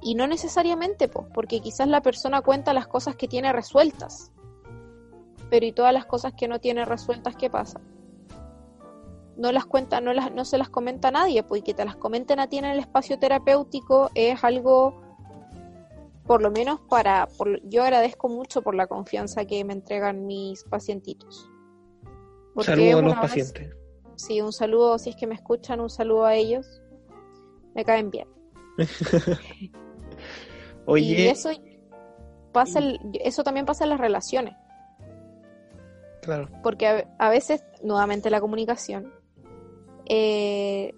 Y 0.00 0.14
no 0.14 0.28
necesariamente, 0.28 1.08
pues, 1.08 1.26
porque 1.34 1.60
quizás 1.60 1.88
la 1.88 2.02
persona 2.02 2.42
cuenta 2.42 2.72
las 2.72 2.86
cosas 2.86 3.16
que 3.16 3.26
tiene 3.26 3.52
resueltas. 3.52 4.30
Pero 5.50 5.66
y 5.66 5.72
todas 5.72 5.92
las 5.92 6.06
cosas 6.06 6.34
que 6.34 6.46
no 6.46 6.60
tiene 6.60 6.84
resueltas, 6.84 7.34
¿qué 7.34 7.50
pasa? 7.50 7.80
No 9.36 9.50
las 9.50 9.66
cuenta, 9.66 10.00
no, 10.00 10.12
las, 10.12 10.32
no 10.32 10.44
se 10.44 10.58
las 10.58 10.68
comenta 10.68 11.08
a 11.08 11.12
nadie, 11.12 11.42
pues 11.42 11.64
que 11.64 11.74
te 11.74 11.84
las 11.84 11.96
comenten 11.96 12.38
a 12.38 12.48
ti 12.48 12.58
en 12.58 12.66
el 12.66 12.78
espacio 12.78 13.18
terapéutico 13.18 14.10
es 14.14 14.44
algo, 14.44 15.00
por 16.26 16.42
lo 16.42 16.50
menos 16.50 16.80
para, 16.88 17.28
yo 17.64 17.82
agradezco 17.82 18.28
mucho 18.28 18.62
por 18.62 18.74
la 18.74 18.86
confianza 18.86 19.46
que 19.46 19.64
me 19.64 19.72
entregan 19.72 20.26
mis 20.26 20.62
pacientitos. 20.64 21.48
Saludos 22.60 22.94
a 22.94 23.02
los 23.02 23.14
pacientes. 23.14 23.78
Sí, 24.18 24.40
un 24.40 24.52
saludo, 24.52 24.98
si 24.98 25.10
es 25.10 25.16
que 25.16 25.26
me 25.26 25.34
escuchan, 25.34 25.80
un 25.80 25.88
saludo 25.88 26.26
a 26.26 26.34
ellos 26.34 26.82
me 27.78 27.84
caen 27.84 28.10
bien. 28.10 28.26
Oye. 30.86 31.04
Y 31.04 31.28
eso, 31.28 31.50
pasa 32.52 32.80
eso 33.12 33.44
también 33.44 33.66
pasa 33.66 33.84
en 33.84 33.90
las 33.90 34.00
relaciones. 34.00 34.56
Claro. 36.22 36.48
Porque 36.64 37.06
a, 37.16 37.30
veces, 37.30 37.62
nuevamente 37.84 38.30
la 38.30 38.40
comunicación, 38.40 39.12
eh, 40.06 40.92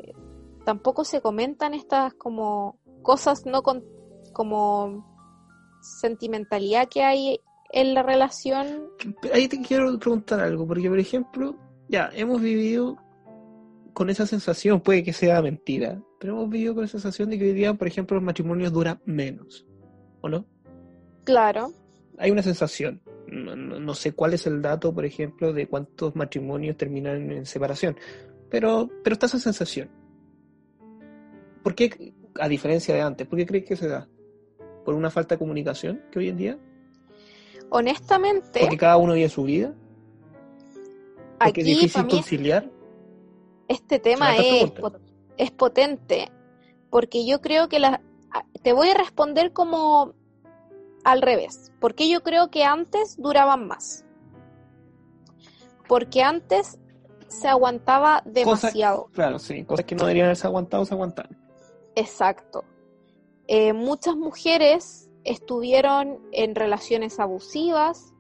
tampoco 0.64 1.04
se 1.04 1.20
comentan 1.20 1.74
estas 1.74 2.14
como 2.14 2.78
cosas 3.02 3.44
no 3.44 3.62
con, 3.62 3.84
como 4.32 5.06
sentimentalidad 5.82 6.88
que 6.88 7.02
hay 7.02 7.40
en 7.72 7.92
la 7.92 8.02
relación. 8.02 8.88
Ahí 9.34 9.48
te 9.48 9.60
quiero 9.60 9.98
preguntar 9.98 10.40
algo, 10.40 10.66
porque 10.66 10.88
por 10.88 10.98
ejemplo, 10.98 11.56
ya 11.88 12.08
hemos 12.14 12.40
vivido 12.40 12.96
con 13.92 14.10
esa 14.10 14.26
sensación, 14.26 14.80
puede 14.80 15.02
que 15.02 15.12
sea 15.12 15.42
mentira, 15.42 16.00
pero 16.18 16.34
hemos 16.34 16.50
vivido 16.50 16.74
con 16.74 16.84
esa 16.84 16.98
sensación 16.98 17.30
de 17.30 17.38
que 17.38 17.44
hoy 17.44 17.52
día, 17.52 17.74
por 17.74 17.88
ejemplo, 17.88 18.16
los 18.16 18.24
matrimonios 18.24 18.72
duran 18.72 19.00
menos, 19.04 19.66
¿o 20.20 20.28
no? 20.28 20.46
Claro. 21.24 21.72
Hay 22.18 22.30
una 22.30 22.42
sensación. 22.42 23.02
No, 23.26 23.94
sé 23.94 24.12
cuál 24.12 24.34
es 24.34 24.46
el 24.46 24.60
dato, 24.60 24.92
por 24.92 25.04
ejemplo, 25.04 25.52
de 25.52 25.68
cuántos 25.68 26.16
matrimonios 26.16 26.76
terminan 26.76 27.30
en 27.30 27.46
separación, 27.46 27.96
pero, 28.50 28.90
pero 29.04 29.14
está 29.14 29.26
esa 29.26 29.38
sensación. 29.38 29.88
¿Por 31.62 31.74
qué, 31.76 32.12
a 32.40 32.48
diferencia 32.48 32.94
de 32.94 33.02
antes, 33.02 33.26
por 33.28 33.38
qué 33.38 33.46
crees 33.46 33.64
que 33.64 33.76
se 33.76 33.86
da? 33.86 34.08
¿Por 34.84 34.94
una 34.94 35.10
falta 35.10 35.36
de 35.36 35.38
comunicación 35.38 36.02
que 36.10 36.18
hoy 36.18 36.28
en 36.28 36.36
día? 36.36 36.58
Honestamente. 37.68 38.60
Porque 38.60 38.76
cada 38.76 38.96
uno 38.96 39.14
vive 39.14 39.28
su 39.28 39.44
vida. 39.44 39.74
Porque 41.38 41.60
aquí, 41.60 41.60
es 41.60 41.66
difícil 41.66 42.06
conciliar. 42.08 42.70
Este 43.70 44.00
tema 44.00 44.36
es, 44.36 44.72
es 45.36 45.52
potente, 45.52 46.28
porque 46.90 47.24
yo 47.24 47.40
creo 47.40 47.68
que 47.68 47.78
la, 47.78 48.02
te 48.64 48.72
voy 48.72 48.88
a 48.88 48.94
responder 48.94 49.52
como 49.52 50.12
al 51.04 51.22
revés, 51.22 51.70
porque 51.78 52.10
yo 52.10 52.24
creo 52.24 52.50
que 52.50 52.64
antes 52.64 53.16
duraban 53.16 53.68
más. 53.68 54.04
Porque 55.86 56.20
antes 56.20 56.80
se 57.28 57.46
aguantaba 57.46 58.24
demasiado. 58.26 59.06
claro, 59.12 59.38
sí, 59.38 59.62
cosas 59.62 59.86
que 59.86 59.94
no 59.94 60.02
deberían 60.02 60.26
haberse 60.26 60.48
aguantado, 60.48 60.84
se 60.84 60.94
aguantaron. 60.94 61.38
Exacto. 61.94 62.64
Eh, 63.46 63.72
muchas 63.72 64.16
mujeres 64.16 65.08
estuvieron 65.22 66.18
en 66.32 66.56
relaciones 66.56 67.20
abusivas, 67.20 68.14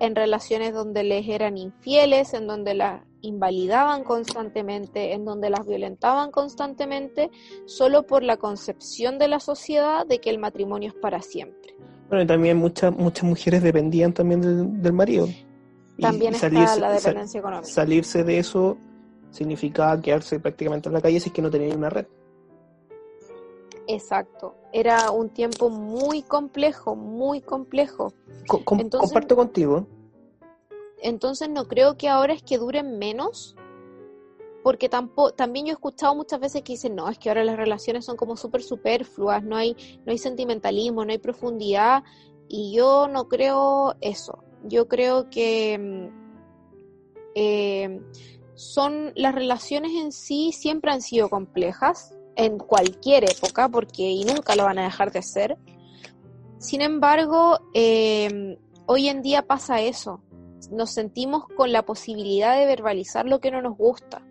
en 0.00 0.14
relaciones 0.14 0.72
donde 0.72 1.02
les 1.04 1.28
eran 1.28 1.56
infieles, 1.56 2.34
en 2.34 2.46
donde 2.46 2.74
la, 2.74 3.04
invalidaban 3.20 4.04
constantemente, 4.04 5.12
en 5.12 5.24
donde 5.24 5.50
las 5.50 5.66
violentaban 5.66 6.30
constantemente, 6.30 7.30
solo 7.66 8.04
por 8.04 8.22
la 8.22 8.36
concepción 8.36 9.18
de 9.18 9.28
la 9.28 9.40
sociedad 9.40 10.06
de 10.06 10.20
que 10.20 10.30
el 10.30 10.38
matrimonio 10.38 10.88
es 10.88 10.94
para 10.94 11.22
siempre. 11.22 11.74
Bueno, 12.08 12.24
y 12.24 12.26
también 12.26 12.56
muchas 12.56 12.96
muchas 12.96 13.24
mujeres 13.24 13.62
dependían 13.62 14.12
también 14.12 14.80
del, 14.80 14.92
marido. 14.92 15.28
También 16.00 16.34
está 16.34 16.48
la 16.76 16.92
dependencia 16.92 17.38
económica. 17.40 17.68
Salirse 17.68 18.24
de 18.24 18.38
eso 18.38 18.78
significaba 19.30 20.00
quedarse 20.00 20.40
prácticamente 20.40 20.88
en 20.88 20.94
la 20.94 21.00
calle 21.02 21.20
si 21.20 21.28
es 21.28 21.34
que 21.34 21.42
no 21.42 21.50
tenía 21.50 21.74
una 21.74 21.90
red. 21.90 22.06
Exacto. 23.88 24.54
Era 24.70 25.10
un 25.10 25.30
tiempo 25.30 25.70
muy 25.70 26.22
complejo, 26.22 26.94
muy 26.94 27.40
complejo. 27.40 28.12
comparto 28.46 29.34
contigo. 29.34 29.86
Entonces 31.00 31.48
no 31.48 31.66
creo 31.66 31.96
que 31.96 32.08
ahora 32.08 32.34
es 32.34 32.42
que 32.42 32.58
duren 32.58 32.98
menos, 32.98 33.56
porque 34.62 34.90
tampoco, 34.90 35.32
también 35.32 35.66
yo 35.66 35.70
he 35.70 35.74
escuchado 35.74 36.14
muchas 36.14 36.38
veces 36.38 36.62
que 36.62 36.74
dicen, 36.74 36.96
no, 36.96 37.08
es 37.08 37.18
que 37.18 37.30
ahora 37.30 37.44
las 37.44 37.56
relaciones 37.56 38.04
son 38.04 38.16
como 38.16 38.36
súper 38.36 38.62
superfluas, 38.62 39.42
no 39.42 39.56
hay, 39.56 39.74
no 40.04 40.12
hay 40.12 40.18
sentimentalismo, 40.18 41.04
no 41.04 41.12
hay 41.12 41.18
profundidad, 41.18 42.04
y 42.46 42.74
yo 42.74 43.08
no 43.08 43.26
creo 43.28 43.94
eso. 44.02 44.44
Yo 44.64 44.86
creo 44.86 45.30
que 45.30 45.78
mm, 45.78 46.08
eh, 47.36 48.00
son 48.54 49.12
las 49.14 49.34
relaciones 49.34 49.92
en 49.92 50.12
sí 50.12 50.52
siempre 50.52 50.90
han 50.90 51.00
sido 51.00 51.30
complejas 51.30 52.17
en 52.38 52.56
cualquier 52.56 53.24
época, 53.24 53.68
porque 53.68 54.04
y 54.04 54.24
nunca 54.24 54.56
lo 54.56 54.64
van 54.64 54.78
a 54.78 54.84
dejar 54.84 55.12
de 55.12 55.22
ser. 55.22 55.58
Sin 56.56 56.80
embargo, 56.80 57.60
eh, 57.74 58.56
hoy 58.86 59.08
en 59.08 59.20
día 59.20 59.42
pasa 59.42 59.82
eso 59.82 60.22
nos 60.70 60.90
sentimos 60.90 61.46
con 61.56 61.72
la 61.72 61.84
posibilidad 61.84 62.58
de 62.58 62.66
verbalizar 62.66 63.26
lo 63.26 63.40
que 63.40 63.50
no 63.50 63.62
nos 63.62 63.76
gusta. 63.76 64.22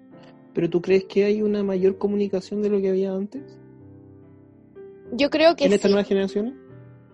¿Pero 0.53 0.69
tú 0.69 0.81
crees 0.81 1.05
que 1.05 1.25
hay 1.25 1.41
una 1.41 1.63
mayor 1.63 1.97
comunicación 1.97 2.61
de 2.61 2.69
lo 2.69 2.81
que 2.81 2.89
había 2.89 3.11
antes? 3.11 3.59
Yo 5.11 5.29
creo 5.29 5.55
que 5.55 5.65
¿En 5.65 5.73
esta 5.73 5.87
nueva 5.87 6.03
generación? 6.03 6.59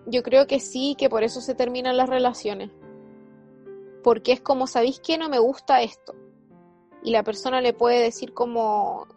Yo 0.08 0.24
creo 0.24 0.48
que 0.48 0.60
sí, 0.60 0.96
que 0.98 1.10
por 1.10 1.24
eso 1.24 1.42
se 1.42 1.56
terminan 1.56 1.98
las 1.98 2.10
relaciones. 2.10 2.72
Porque 4.04 4.34
es 4.34 4.42
como, 4.42 4.68
¿sabéis 4.68 5.00
que 5.00 5.18
no 5.18 5.30
me 5.30 5.40
gusta 5.40 5.82
esto? 5.82 6.14
Y 7.04 7.12
la 7.12 7.24
persona 7.24 7.62
le 7.62 7.74
puede 7.74 8.02
decir 8.02 8.34
como... 8.34 9.08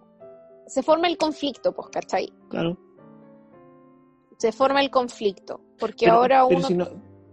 Se 0.67 0.83
forma 0.83 1.09
el 1.09 1.17
conflicto, 1.17 1.73
pues, 1.73 1.89
¿cachai? 1.89 2.33
Claro. 2.49 2.77
Se 4.37 4.53
forma 4.53 4.81
el 4.81 4.91
conflicto. 4.91 5.61
Porque 5.79 6.09
ahora 6.09 6.45
uno... 6.45 6.69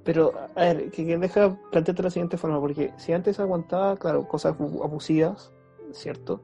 Pero, 0.03 0.33
a 0.55 0.61
ver, 0.61 0.91
que, 0.91 1.17
deja 1.17 1.57
plantearte 1.71 2.01
de 2.01 2.03
la 2.03 2.09
siguiente 2.09 2.37
forma, 2.37 2.59
porque 2.59 2.93
si 2.97 3.13
antes 3.13 3.39
aguantaba, 3.39 3.95
claro, 3.95 4.27
cosas 4.27 4.53
abusivas, 4.59 5.53
¿cierto? 5.93 6.41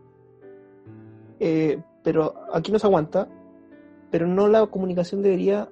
Eh, 1.41 1.81
pero 2.01 2.35
aquí 2.53 2.71
no 2.71 2.79
se 2.79 2.87
aguanta, 2.87 3.27
pero 4.09 4.27
no 4.27 4.47
la 4.47 4.65
comunicación 4.67 5.21
debería 5.21 5.69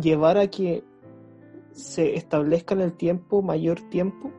llevar 0.00 0.38
a 0.38 0.46
que 0.46 0.84
se 1.72 2.14
establezca 2.14 2.74
en 2.74 2.80
el 2.80 2.92
tiempo 2.92 3.42
mayor 3.42 3.80
tiempo. 3.88 4.30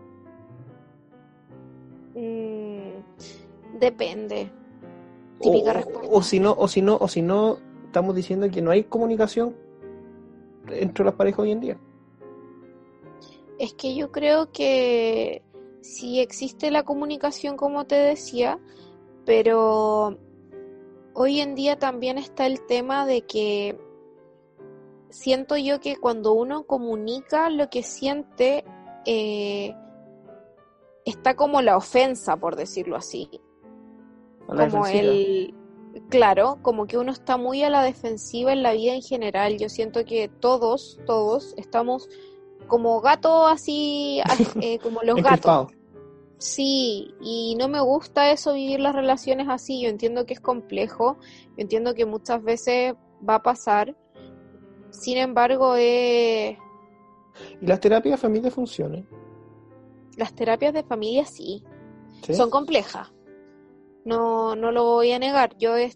Mm, 2.15 3.79
depende. 3.79 4.51
Típica 5.41 5.71
o, 5.71 5.73
respuesta. 5.73 6.09
O 6.11 6.21
si 6.21 6.39
no, 6.39 6.55
o 6.57 6.67
si 6.67 6.81
no, 6.81 6.97
o 6.99 7.07
si 7.07 7.21
no, 7.21 7.57
estamos 7.85 8.15
diciendo 8.15 8.49
que 8.49 8.61
no 8.61 8.71
hay 8.71 8.83
comunicación 8.83 9.55
entre 10.67 11.05
las 11.05 11.15
parejas 11.15 11.39
hoy 11.39 11.51
en 11.51 11.59
día. 11.59 11.77
Es 13.57 13.73
que 13.73 13.95
yo 13.95 14.11
creo 14.11 14.51
que 14.51 15.43
sí 15.81 16.19
existe 16.19 16.71
la 16.71 16.83
comunicación, 16.83 17.57
como 17.57 17.85
te 17.85 17.95
decía, 17.95 18.59
pero 19.25 20.17
hoy 21.13 21.41
en 21.41 21.55
día 21.55 21.77
también 21.77 22.17
está 22.17 22.45
el 22.45 22.65
tema 22.65 23.05
de 23.05 23.23
que 23.23 23.77
siento 25.09 25.57
yo 25.57 25.79
que 25.79 25.97
cuando 25.97 26.33
uno 26.33 26.63
comunica 26.63 27.49
lo 27.49 27.69
que 27.69 27.83
siente, 27.83 28.63
eh, 29.05 29.75
está 31.05 31.35
como 31.35 31.61
la 31.61 31.77
ofensa, 31.77 32.37
por 32.37 32.55
decirlo 32.55 32.95
así. 32.95 33.29
Como 34.49 34.87
el, 34.87 35.53
claro, 36.09 36.59
como 36.61 36.87
que 36.87 36.97
uno 36.97 37.11
está 37.11 37.37
muy 37.37 37.63
a 37.63 37.69
la 37.69 37.83
defensiva 37.83 38.51
en 38.51 38.63
la 38.63 38.73
vida 38.73 38.93
en 38.93 39.01
general. 39.01 39.57
Yo 39.57 39.69
siento 39.69 40.05
que 40.05 40.27
todos, 40.27 40.99
todos 41.05 41.53
estamos 41.57 42.09
como 42.67 43.01
gatos 43.01 43.51
así, 43.51 44.21
eh, 44.61 44.79
como 44.79 45.01
los 45.03 45.21
gatos. 45.21 45.71
Sí, 46.37 47.13
y 47.21 47.55
no 47.59 47.67
me 47.67 47.81
gusta 47.81 48.31
eso, 48.31 48.53
vivir 48.53 48.79
las 48.79 48.95
relaciones 48.95 49.47
así. 49.49 49.81
Yo 49.81 49.89
entiendo 49.89 50.25
que 50.25 50.33
es 50.33 50.39
complejo, 50.39 51.17
yo 51.21 51.55
entiendo 51.57 51.93
que 51.93 52.05
muchas 52.05 52.41
veces 52.41 52.93
va 53.27 53.35
a 53.35 53.43
pasar. 53.43 53.95
Sin 54.89 55.17
embargo, 55.17 55.75
eh... 55.75 56.57
¿Y 57.61 57.65
las 57.65 57.79
terapias 57.79 58.13
de 58.13 58.17
familia 58.17 58.51
funcionan? 58.51 59.07
Las 60.15 60.33
terapias 60.33 60.73
de 60.73 60.83
familia 60.83 61.25
sí. 61.25 61.63
Son 62.31 62.49
complejas. 62.49 63.11
No, 64.05 64.55
no 64.55 64.71
lo 64.71 64.83
voy 64.83 65.11
a 65.11 65.19
negar. 65.19 65.57
Yo 65.57 65.77
he, 65.77 65.91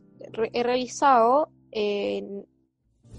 realizado, 0.54 1.50
eh, 1.72 2.24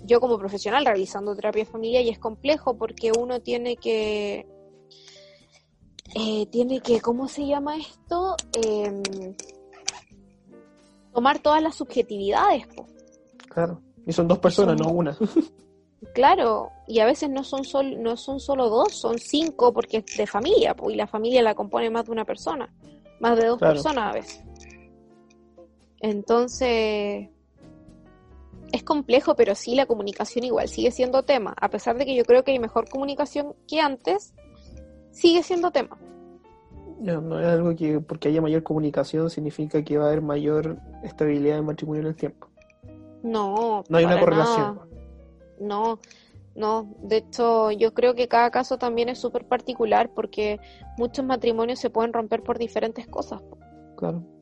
yo 0.04 0.20
como 0.20 0.38
profesional 0.38 0.84
realizando 0.84 1.34
terapia 1.34 1.64
de 1.64 1.70
familia 1.70 2.00
y 2.02 2.10
es 2.10 2.18
complejo 2.18 2.76
porque 2.76 3.12
uno 3.16 3.40
tiene 3.40 3.76
que 3.76 4.46
eh, 6.14 6.46
tiene 6.46 6.80
que, 6.80 7.00
¿cómo 7.00 7.26
se 7.26 7.46
llama 7.46 7.76
esto? 7.76 8.36
Em, 8.52 9.02
tomar 11.12 11.40
todas 11.40 11.62
las 11.62 11.74
subjetividades. 11.74 12.66
Claro, 13.48 13.80
y 14.06 14.12
son 14.12 14.28
dos 14.28 14.38
personas, 14.38 14.76
no 14.78 14.90
una. 14.90 15.16
claro, 16.14 16.70
y 16.86 17.00
a 17.00 17.06
veces 17.06 17.30
no 17.30 17.42
son, 17.42 17.64
sol, 17.64 18.00
no 18.00 18.16
son 18.16 18.38
solo 18.38 18.68
dos, 18.68 18.94
son 18.94 19.18
cinco 19.18 19.72
porque 19.72 19.98
es 19.98 20.16
de 20.16 20.26
familia, 20.26 20.76
y 20.88 20.94
la 20.94 21.08
familia 21.08 21.42
la 21.42 21.54
compone 21.54 21.90
más 21.90 22.06
de 22.06 22.12
una 22.12 22.24
persona, 22.24 22.72
más 23.18 23.36
de 23.36 23.46
dos 23.46 23.58
personas 23.58 24.10
a 24.10 24.12
veces. 24.12 24.44
Entonces, 26.04 27.30
es 28.72 28.82
complejo, 28.82 29.34
pero 29.36 29.54
sí 29.54 29.74
la 29.74 29.86
comunicación 29.86 30.44
igual 30.44 30.68
sigue 30.68 30.90
siendo 30.90 31.22
tema. 31.22 31.54
A 31.58 31.70
pesar 31.70 31.96
de 31.96 32.04
que 32.04 32.14
yo 32.14 32.26
creo 32.26 32.44
que 32.44 32.52
hay 32.52 32.58
mejor 32.58 32.90
comunicación 32.90 33.54
que 33.66 33.80
antes, 33.80 34.34
sigue 35.12 35.42
siendo 35.42 35.70
tema. 35.70 35.96
No, 37.00 37.40
es 37.40 37.46
algo 37.46 37.74
que 37.74 38.00
porque 38.00 38.28
haya 38.28 38.42
mayor 38.42 38.62
comunicación 38.62 39.30
significa 39.30 39.82
que 39.82 39.96
va 39.96 40.04
a 40.04 40.08
haber 40.08 40.20
mayor 40.20 40.76
estabilidad 41.02 41.56
en 41.56 41.64
matrimonio 41.64 42.02
en 42.02 42.08
el 42.08 42.16
tiempo. 42.16 42.48
No, 43.22 43.82
no 43.88 43.96
hay 43.96 44.04
una 44.04 44.20
correlación. 44.20 44.80
No, 45.58 46.00
no. 46.54 46.94
De 46.98 47.16
hecho, 47.16 47.70
yo 47.70 47.94
creo 47.94 48.14
que 48.14 48.28
cada 48.28 48.50
caso 48.50 48.76
también 48.76 49.08
es 49.08 49.18
súper 49.18 49.46
particular 49.46 50.10
porque 50.14 50.60
muchos 50.98 51.24
matrimonios 51.24 51.78
se 51.78 51.88
pueden 51.88 52.12
romper 52.12 52.42
por 52.42 52.58
diferentes 52.58 53.06
cosas. 53.06 53.40
Claro. 53.96 54.33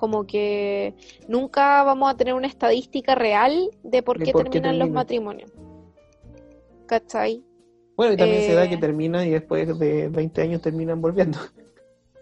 Como 0.00 0.26
que 0.26 0.94
nunca 1.28 1.82
vamos 1.82 2.10
a 2.10 2.16
tener 2.16 2.32
una 2.32 2.46
estadística 2.46 3.14
real 3.14 3.68
de 3.82 4.02
por, 4.02 4.18
qué, 4.18 4.32
terminan 4.32 4.78
los 4.78 4.88
matrimonios. 4.88 5.52
¿Cachai? 6.86 7.44
Bueno, 7.98 8.14
y 8.14 8.16
también 8.16 8.44
se 8.44 8.54
da 8.54 8.66
que 8.66 8.76
eh, 8.76 8.78
termina 8.78 9.26
y 9.26 9.30
después 9.32 9.78
de 9.78 10.08
20 10.08 10.40
años 10.40 10.62
terminan 10.62 11.02
volviendo. 11.02 11.38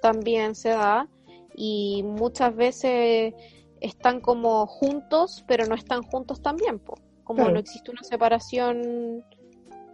También 0.03 0.57
se 0.57 0.71
da 0.71 1.07
y 1.55 2.03
muchas 2.03 2.57
veces 2.57 3.35
están 3.81 4.21
como 4.23 4.67
juntos, 4.67 5.45
pero 5.47 5.65
no 5.67 5.77
están 5.77 6.03
juntos 6.03 6.43
también, 6.43 6.81
como 7.23 7.49
no 7.49 7.61
existe 7.61 7.93
una 7.93 8.03
separación 8.03 9.25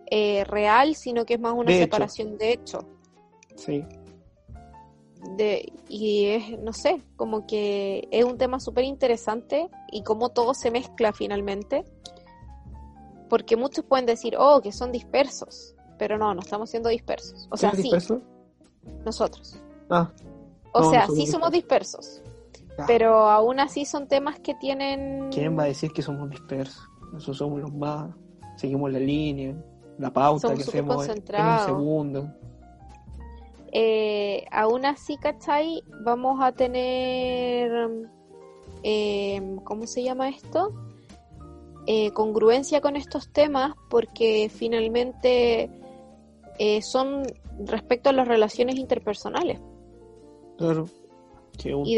eh, 0.06 0.42
real, 0.44 0.94
sino 0.94 1.26
que 1.26 1.34
es 1.34 1.40
más 1.40 1.52
una 1.52 1.70
separación 1.70 2.38
de 2.38 2.52
hecho. 2.54 2.78
Sí. 3.56 3.84
De, 5.36 5.72
y 5.88 6.26
es, 6.26 6.58
no 6.60 6.72
sé, 6.72 7.02
como 7.16 7.46
que 7.46 8.08
es 8.10 8.24
un 8.24 8.38
tema 8.38 8.60
súper 8.60 8.84
interesante 8.84 9.70
y 9.90 10.02
cómo 10.02 10.28
todo 10.28 10.54
se 10.54 10.70
mezcla 10.70 11.12
finalmente. 11.12 11.84
Porque 13.28 13.56
muchos 13.56 13.84
pueden 13.84 14.06
decir, 14.06 14.36
oh, 14.38 14.60
que 14.60 14.70
son 14.70 14.92
dispersos 14.92 15.74
pero 15.98 16.18
no, 16.18 16.34
no 16.34 16.40
estamos 16.40 16.70
siendo 16.70 16.88
dispersos. 16.88 17.48
O 17.50 17.56
sea, 17.56 17.72
sí. 17.72 17.90
Nosotros. 19.04 19.58
Ah. 19.90 20.10
O 20.72 20.90
sea, 20.90 21.06
sí 21.08 21.26
somos 21.26 21.50
dispersos. 21.50 22.22
Pero 22.86 23.30
aún 23.30 23.60
así 23.60 23.84
son 23.84 24.08
temas 24.08 24.40
que 24.40 24.54
tienen. 24.54 25.30
¿Quién 25.30 25.56
va 25.56 25.64
a 25.64 25.66
decir 25.66 25.92
que 25.92 26.02
somos 26.02 26.28
dispersos? 26.28 26.88
Nosotros 27.12 27.38
somos 27.38 27.60
los 27.60 27.72
más. 27.72 28.10
Seguimos 28.56 28.92
la 28.92 28.98
línea, 28.98 29.54
la 29.98 30.12
pauta 30.12 30.54
que 30.54 30.62
hacemos 30.62 31.08
en 31.08 31.18
un 31.18 31.58
segundo. 31.64 32.32
Eh, 33.74 34.46
aún 34.50 34.86
así, 34.86 35.16
¿cachai? 35.16 35.82
Vamos 36.04 36.38
a 36.40 36.52
tener. 36.52 37.70
Eh, 38.82 39.56
¿Cómo 39.64 39.86
se 39.86 40.02
llama 40.02 40.28
esto? 40.28 40.72
Eh, 41.86 42.12
congruencia 42.12 42.80
con 42.80 42.96
estos 42.96 43.30
temas 43.30 43.74
porque 43.90 44.48
finalmente 44.48 45.68
eh, 46.58 46.80
son 46.80 47.24
respecto 47.58 48.08
a 48.08 48.12
las 48.12 48.26
relaciones 48.26 48.76
interpersonales. 48.76 49.60
Claro, 50.56 50.88
que 51.58 51.74
un 51.74 51.86
y 51.86 51.96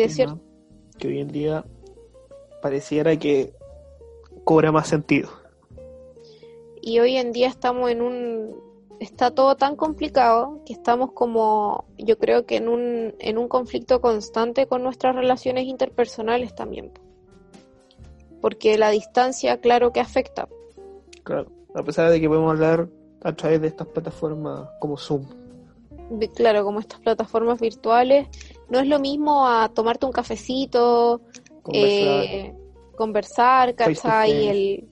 que 0.99 1.09
hoy 1.09 1.20
en 1.20 1.29
día 1.29 1.64
pareciera 2.62 3.16
que 3.16 3.53
cobra 4.45 4.72
más 4.72 4.89
sentido. 4.89 5.29
Y 6.81 6.99
hoy 6.99 7.16
en 7.16 7.33
día 7.33 7.49
estamos 7.49 7.91
en 7.91 8.01
un... 8.01 8.57
Está 8.99 9.30
todo 9.30 9.57
tan 9.57 9.76
complicado 9.76 10.62
que 10.64 10.72
estamos 10.72 11.12
como, 11.12 11.84
yo 11.99 12.18
creo 12.18 12.47
que 12.47 12.57
en 12.57 12.68
un, 12.68 13.14
en 13.18 13.38
un 13.38 13.47
conflicto 13.49 14.01
constante 14.01 14.66
con 14.66 14.82
nuestras 14.82 15.14
relaciones 15.14 15.66
interpersonales 15.66 16.55
también. 16.55 16.92
Porque 18.40 18.78
la 18.78 18.90
distancia, 18.90 19.61
claro 19.61 19.92
que 19.92 20.01
afecta. 20.01 20.49
Claro, 21.24 21.51
a 21.74 21.82
pesar 21.82 22.11
de 22.11 22.20
que 22.20 22.28
podemos 22.28 22.51
hablar 22.53 22.88
a 23.22 23.32
través 23.34 23.61
de 23.61 23.68
estas 23.68 23.86
plataformas 23.88 24.68
como 24.80 24.97
Zoom. 24.97 25.26
Claro, 26.34 26.64
como 26.64 26.80
estas 26.80 27.01
plataformas 27.01 27.61
virtuales, 27.61 28.28
no 28.70 28.78
es 28.78 28.86
lo 28.86 28.99
mismo 28.99 29.47
a 29.47 29.68
tomarte 29.68 30.07
un 30.07 30.12
cafecito, 30.12 31.20
conversar, 32.97 33.70
eh, 33.70 34.28
Y 34.28 34.49
el, 34.49 34.88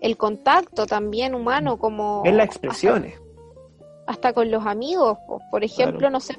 el 0.00 0.16
contacto 0.16 0.86
también 0.86 1.34
humano, 1.34 1.78
como... 1.78 2.22
Es 2.24 2.34
las 2.34 2.46
expresiones. 2.46 3.20
Hasta, 4.06 4.34
con 4.34 4.50
los 4.50 4.66
amigos, 4.66 5.16
por 5.50 5.64
ejemplo, 5.64 6.10
no 6.10 6.20
sé, 6.20 6.36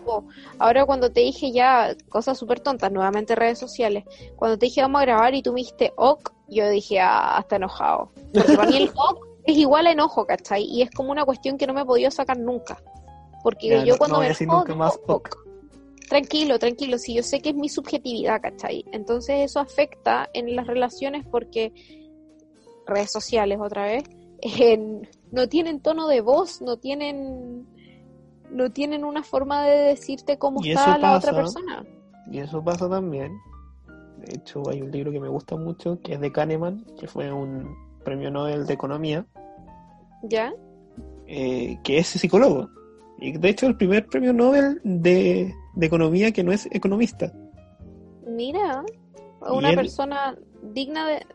ahora 0.60 0.86
cuando 0.86 1.12
te 1.12 1.22
dije 1.22 1.52
ya 1.52 1.96
cosas 2.10 2.38
súper 2.38 2.60
tontas, 2.60 2.92
nuevamente 2.92 3.34
redes 3.34 3.58
sociales, 3.58 4.04
cuando 4.36 4.58
te 4.58 4.68
dije 4.68 4.82
vamos 4.82 5.02
a 5.02 5.06
grabar 5.06 5.34
y 5.34 5.42
tú 5.42 5.52
me 5.52 5.62
dijiste 5.62 5.92
ok, 5.96 6.32
yo 6.48 6.70
dije, 6.70 7.00
ah, 7.00 7.38
hasta 7.38 7.56
enojado. 7.56 8.12
Porque 8.34 8.56
para 8.56 8.70
mí 8.70 8.78
el 8.78 8.90
ok 8.96 9.20
es 9.46 9.58
igual 9.58 9.88
a 9.88 9.92
enojo, 9.92 10.26
¿cachai? 10.26 10.64
Y 10.64 10.82
es 10.82 10.92
como 10.92 11.12
una 11.12 11.26
cuestión 11.26 11.58
que 11.58 11.68
no 11.68 11.74
me 11.74 11.82
he 11.82 11.86
podido 11.86 12.12
sacar 12.12 12.38
nunca. 12.38 12.82
Porque 13.44 13.86
yo 13.86 13.98
cuando 13.98 14.20
me 14.20 14.28
enojo, 14.28 14.76
más 14.76 15.00
tranquilo, 16.10 16.60
tranquilo, 16.60 16.98
si 16.98 17.14
yo 17.14 17.24
sé 17.24 17.42
que 17.42 17.50
es 17.50 17.56
mi 17.56 17.70
subjetividad, 17.70 18.42
¿cachai? 18.42 18.86
Entonces 18.92 19.38
eso 19.44 19.60
afecta 19.60 20.30
en 20.34 20.56
las 20.56 20.68
relaciones 20.68 21.26
porque 21.30 21.74
redes 22.86 23.12
sociales 23.12 23.60
otra 23.62 23.86
vez 23.86 24.04
no 25.36 25.50
tienen 25.50 25.82
tono 25.82 26.08
de 26.08 26.22
voz, 26.22 26.62
no 26.62 26.78
tienen 26.78 27.68
no 28.50 28.72
tienen 28.72 29.04
una 29.04 29.22
forma 29.22 29.66
de 29.66 29.78
decirte 29.90 30.38
cómo 30.38 30.64
está 30.64 30.98
la 30.98 31.18
otra 31.18 31.34
persona. 31.34 31.86
Y 32.32 32.40
eso 32.40 32.64
pasa 32.64 32.90
también. 32.90 33.38
De 34.18 34.36
hecho, 34.36 34.64
hay 34.70 34.82
un 34.82 34.92
libro 34.92 35.12
que 35.12 35.20
me 35.20 35.28
gusta 35.28 35.58
mucho 35.58 36.00
que 36.02 36.14
es 36.14 36.22
de 36.22 36.32
Kahneman, 36.32 36.86
que 36.98 37.08
fue 37.08 37.32
un 37.32 37.76
premio 38.04 38.32
Nobel 38.32 38.66
de 38.66 38.74
Economía. 38.74 39.26
¿Ya? 40.24 40.54
Eh, 41.28 41.78
que 41.84 41.98
es 41.98 42.08
psicólogo. 42.08 42.70
Y 43.20 43.38
de 43.38 43.50
hecho, 43.50 43.68
el 43.68 43.76
primer 43.76 44.08
premio 44.08 44.32
Nobel 44.32 44.80
de, 44.84 45.54
Economía 45.82 46.32
que 46.32 46.44
no 46.44 46.54
es 46.54 46.68
economista. 46.72 47.34
Mira, 48.26 48.86
una 49.42 49.74
persona 49.74 50.38
digna 50.74 51.08
de. 51.08 51.26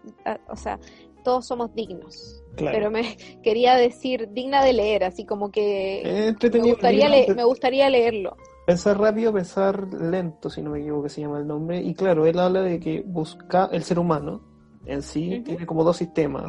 O 0.49 0.57
sea, 0.57 0.79
todos 1.23 1.47
somos 1.47 1.75
dignos. 1.75 2.39
Pero 2.57 2.91
me 2.91 3.17
quería 3.43 3.77
decir 3.77 4.31
digna 4.33 4.65
de 4.65 4.73
leer, 4.73 5.05
así 5.05 5.25
como 5.25 5.51
que 5.51 6.35
me 6.41 6.61
gustaría, 6.61 7.09
me 7.09 7.45
gustaría 7.45 7.89
leerlo. 7.91 8.37
Pensar 8.67 8.99
rápido, 8.99 9.33
pensar 9.33 9.93
lento, 9.95 10.51
si 10.51 10.63
no 10.63 10.71
me 10.71 10.81
equivoco, 10.81 11.05
que 11.05 11.09
se 11.09 11.21
llama 11.21 11.39
el 11.39 11.47
nombre. 11.47 11.81
Y 11.81 11.95
claro, 11.95 12.27
él 12.27 12.39
habla 12.39 12.63
de 12.63 12.79
que 12.79 13.03
busca 13.05 13.69
el 13.73 13.83
ser 13.83 13.99
humano 13.99 14.43
en 14.87 15.03
sí 15.03 15.43
tiene 15.45 15.67
como 15.67 15.85
dos 15.85 15.97
sistemas. 15.97 16.45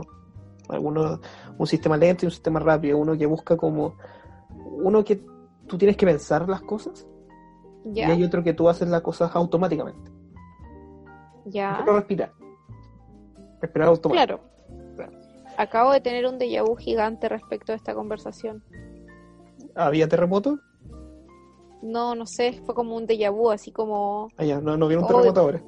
Algunos, 0.70 1.20
un 1.58 1.68
sistema 1.68 1.98
lento 1.98 2.26
y 2.26 2.28
un 2.28 2.32
sistema 2.32 2.60
rápido. 2.60 2.98
Uno 2.98 3.18
que 3.18 3.26
busca 3.26 3.58
como. 3.58 3.96
Uno 4.84 5.04
que 5.04 5.22
tú 5.68 5.78
tienes 5.78 5.98
que 5.98 6.06
pensar 6.06 6.48
las 6.48 6.62
cosas. 6.62 7.08
Y 7.94 8.02
hay 8.02 8.24
otro 8.24 8.44
que 8.44 8.54
tú 8.54 8.70
haces 8.70 8.88
las 8.88 9.02
cosas 9.02 9.36
automáticamente. 9.36 10.12
Ya. 11.46 11.84
respirar. 11.86 12.32
Respirar 13.60 13.90
automáticamente. 13.90 14.44
Claro. 14.44 14.51
Acabo 15.58 15.92
de 15.92 16.02
tener 16.02 16.26
un 16.26 16.38
déjà 16.40 16.64
vu 16.64 16.76
gigante 16.76 17.30
respecto 17.30 17.72
a 17.74 17.76
esta 17.76 17.94
conversación. 17.94 18.64
¿Había 19.76 20.08
terremoto? 20.08 20.60
No, 21.82 22.14
no 22.16 22.26
sé, 22.28 22.54
fue 22.66 22.76
como 22.76 22.96
un 22.96 23.08
déjà 23.08 23.32
vu, 23.32 23.50
así 23.50 23.72
como... 23.72 24.28
Ah, 24.38 24.46
ya, 24.46 24.62
no, 24.62 24.78
no 24.78 24.88
vieron 24.88 25.06
Oh, 25.06 25.08
terremoto 25.08 25.40
ahora. 25.42 25.64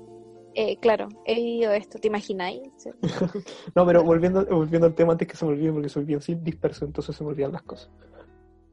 eh, 0.56 0.78
claro, 0.78 1.08
he 1.26 1.36
vivido 1.36 1.72
esto, 1.72 1.98
¿te 2.00 2.08
imagináis? 2.08 2.62
Sí. 2.78 2.90
No, 3.76 3.86
pero 3.86 4.04
volviendo, 4.04 4.46
volviendo 4.46 4.86
al 4.88 4.94
tema 4.94 5.14
antes 5.14 5.28
que 5.28 5.36
se 5.36 5.46
me 5.46 5.52
olvide, 5.54 5.72
porque 5.72 5.90
soy 5.90 6.04
bien 6.04 6.22
sí, 6.22 6.36
disperso, 6.36 6.86
entonces 6.86 7.16
se 7.16 7.24
me 7.24 7.30
olvidan 7.32 7.52
las 7.54 7.64
cosas. 7.64 7.90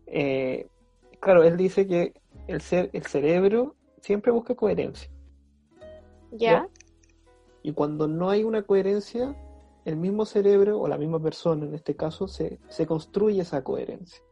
Eh, 0.06 0.68
claro, 1.20 1.42
él 1.42 1.56
dice 1.56 1.86
que 1.86 2.12
el, 2.48 2.60
ser, 2.60 2.90
el 2.92 3.06
cerebro 3.06 3.76
siempre 4.02 4.32
busca 4.32 4.54
coherencia. 4.54 5.10
¿Ya? 6.32 6.68
Y 7.62 7.72
cuando 7.72 8.06
no 8.08 8.28
hay 8.30 8.44
una 8.44 8.62
coherencia, 8.62 9.34
el 9.84 9.96
mismo 9.96 10.24
cerebro 10.26 10.78
o 10.80 10.88
la 10.88 10.98
misma 10.98 11.20
persona, 11.20 11.64
en 11.66 11.74
este 11.74 11.96
caso, 11.96 12.28
se, 12.28 12.58
se 12.68 12.86
construye 12.86 13.40
esa 13.42 13.62
coherencia. 13.64 14.22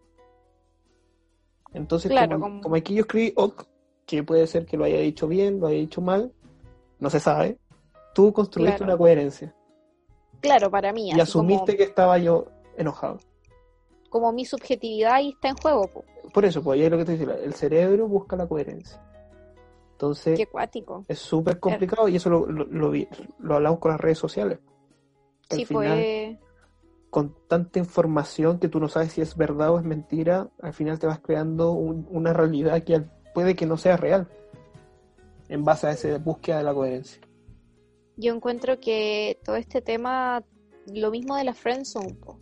Entonces, 1.72 2.10
Claro, 2.10 2.32
como, 2.32 2.44
como- 2.46 2.60
como 2.62 2.76
aquí 2.76 2.94
yo 2.94 3.02
escribí 3.02 3.32
ok, 3.36 3.64
que 4.06 4.22
puede 4.22 4.46
ser 4.46 4.64
que 4.66 4.76
lo 4.76 4.84
haya 4.84 4.98
dicho 5.00 5.28
bien, 5.28 5.60
lo 5.60 5.66
haya 5.66 5.78
dicho 5.78 6.00
mal, 6.00 6.32
no 6.98 7.10
se 7.10 7.20
sabe, 7.20 7.58
tú 8.14 8.32
construiste 8.32 8.76
Claro. 8.78 8.92
una 8.92 8.96
coherencia 8.98 9.54
Claro, 10.40 10.70
para 10.70 10.92
mí. 10.92 11.10
y 11.10 11.20
asumiste 11.20 11.72
como, 11.72 11.76
que 11.78 11.82
estaba 11.84 12.18
yo 12.18 12.46
enojado. 12.76 13.18
como 14.10 14.32
mi 14.32 14.44
subjetividad 14.46 15.12
ahí 15.12 15.30
está 15.30 15.48
en 15.50 15.56
juego, 15.56 15.86
po. 15.88 16.04
Por 16.32 16.44
eso, 16.44 16.62
pues 16.62 16.78
ahí 16.78 16.84
es 16.86 16.90
lo 16.90 16.96
que 16.98 17.04
te 17.04 17.16
decía, 17.16 17.34
el 17.42 17.52
cerebro 17.54 18.08
busca 18.08 18.36
la 18.36 18.46
coherencia. 18.46 19.02
Entonces, 19.92 20.38
qué 20.38 20.48
es 21.08 21.18
súper 21.18 21.58
complicado 21.58 22.08
y 22.08 22.16
eso 22.16 22.30
lo, 22.30 22.46
lo, 22.46 22.64
lo 22.66 22.90
vi- 22.90 23.08
lo 23.40 23.56
hablamos 23.56 23.80
con 23.80 23.90
las 23.90 24.00
redes 24.00 24.16
sociales. 24.18 24.58
Al 25.50 25.66
final, 25.66 26.04
pues... 26.04 26.38
con 27.10 27.34
tanta 27.48 27.78
información 27.78 28.58
que 28.58 28.68
tú 28.68 28.80
no 28.80 28.88
sabes 28.88 29.12
si 29.12 29.20
es 29.20 29.36
verdad 29.36 29.70
o 29.72 29.78
es 29.78 29.84
mentira, 29.84 30.48
al 30.60 30.72
final 30.74 30.98
te 30.98 31.06
vas 31.06 31.20
creando 31.20 31.72
un- 31.72 32.06
una 32.10 32.32
realidad 32.32 32.82
que 32.82 33.02
puede 33.34 33.54
que 33.56 33.66
no 33.66 33.76
sea 33.76 33.96
real 33.96 34.28
en 35.48 35.64
base 35.64 35.86
a 35.86 35.92
esa 35.92 36.18
búsqueda 36.18 36.58
de 36.58 36.64
la 36.64 36.74
coherencia. 36.74 37.20
Yo 38.16 38.34
encuentro 38.34 38.78
que 38.80 39.38
todo 39.44 39.56
este 39.56 39.80
tema, 39.80 40.42
lo 40.92 41.10
mismo 41.10 41.36
de 41.36 41.44
la 41.44 41.54
friendzone, 41.54 42.14
po, 42.14 42.38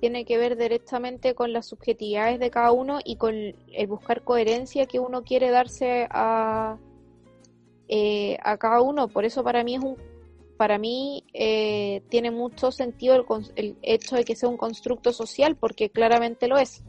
tiene 0.00 0.24
que 0.24 0.36
ver 0.38 0.56
directamente 0.56 1.34
con 1.34 1.52
las 1.52 1.66
subjetividades 1.66 2.38
de 2.40 2.50
cada 2.50 2.72
uno 2.72 2.98
y 3.04 3.16
con 3.16 3.34
el 3.34 3.86
buscar 3.86 4.22
coherencia 4.24 4.86
que 4.86 4.98
uno 4.98 5.22
quiere 5.22 5.50
darse 5.50 6.06
a, 6.10 6.78
eh, 7.88 8.36
a 8.42 8.56
cada 8.58 8.80
uno. 8.80 9.08
Por 9.08 9.24
eso 9.24 9.44
para 9.44 9.62
mí 9.64 9.74
es 9.76 9.82
un, 9.82 9.96
para 10.56 10.78
mí 10.78 11.24
eh, 11.34 12.02
tiene 12.08 12.30
mucho 12.30 12.70
sentido 12.72 13.14
el, 13.14 13.24
el 13.56 13.76
hecho 13.82 14.16
de 14.16 14.24
que 14.24 14.36
sea 14.36 14.48
un 14.48 14.56
constructo 14.56 15.12
social, 15.12 15.56
porque 15.56 15.90
claramente 15.90 16.48
lo 16.48 16.56
es. 16.58 16.82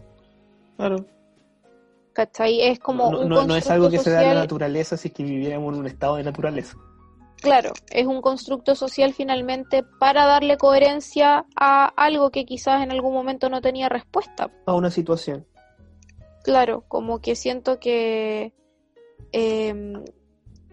Claro. 0.78 1.06
¿Cachai? 2.14 2.62
Es 2.62 2.80
como 2.80 3.12
no, 3.12 3.20
un 3.22 3.30
no- 3.30 3.46
no 3.46 3.56
es 3.56 3.70
algo 3.70 3.90
que 3.90 4.00
se 4.00 4.10
da 4.12 4.24
en 4.24 4.36
la 4.36 4.42
naturaleza 4.42 4.98
si 4.98 5.10
es 5.10 5.14
que 5.14 5.24
viviéramos 5.24 5.74
en 5.74 5.80
un 5.82 5.88
estado 5.88 6.16
de 6.16 6.24
naturaleza. 6.24 6.78
Claro, 7.40 7.74
es 7.92 8.08
un 8.08 8.22
constructo 8.22 8.74
social 8.74 9.14
finalmente 9.14 9.84
para 10.00 10.26
darle 10.26 10.58
coherencia 10.58 11.46
a 11.56 11.86
algo 11.86 12.32
que 12.32 12.46
quizás 12.46 12.82
en 12.82 12.90
algún 12.92 13.14
momento 13.14 13.50
no 13.50 13.62
tenía 13.62 13.90
respuesta. 13.90 14.50
A 14.66 14.74
una 14.74 14.90
situación. 14.90 15.46
Claro, 16.44 16.84
como 16.88 17.20
que 17.22 17.36
siento 17.36 17.80
que 17.80 18.54
em, 19.32 20.04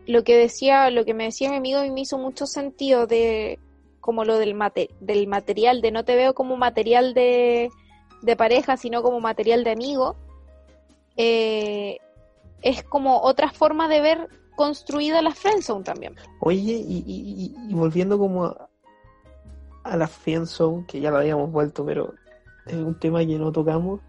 lo 0.07 0.23
que 0.25 0.37
decía, 0.37 0.91
lo 0.91 1.05
que 1.05 1.15
me 1.15 1.25
decía 1.25 1.51
mi 1.51 1.57
amigo 1.57 1.83
y 1.85 1.91
me 1.91 2.01
hizo 2.03 2.19
mucho 2.19 2.47
sentido 2.47 3.07
de 3.07 3.59
como 4.01 4.25
lo 4.25 4.39
del 4.39 4.55
mate- 4.55 4.91
del 5.01 5.27
material, 5.27 5.81
de 5.81 5.91
no 5.91 6.05
te 6.05 6.15
veo 6.17 6.35
como 6.35 6.57
material 6.57 7.15
de, 7.15 7.71
de 8.23 8.37
pareja, 8.37 8.77
sino 8.77 9.03
como 9.03 9.21
material 9.21 9.65
de 9.65 9.71
amigo. 9.71 10.17
eh, 11.17 11.99
es 12.63 12.83
como 12.83 13.21
otra 13.21 13.51
forma 13.51 13.89
de 13.89 14.01
ver 14.01 14.29
construida 14.57 15.21
la 15.23 15.33
friendzone 15.35 15.85
también. 15.85 16.15
Oye, 16.41 16.73
y, 16.87 17.55
y- 17.69 17.75
volviendo 17.75 18.19
como 18.19 18.45
a, 18.47 18.69
a 19.85 19.97
la 19.97 20.07
friendzone, 20.07 20.87
que 20.87 21.01
ya 21.01 21.11
la 21.11 21.19
habíamos 21.21 21.53
vuelto, 21.53 21.85
pero 21.85 22.15
es 22.67 22.75
un 22.75 22.99
tema 22.99 23.21
que 23.21 23.39
no 23.39 23.53
tocamos. 23.53 24.01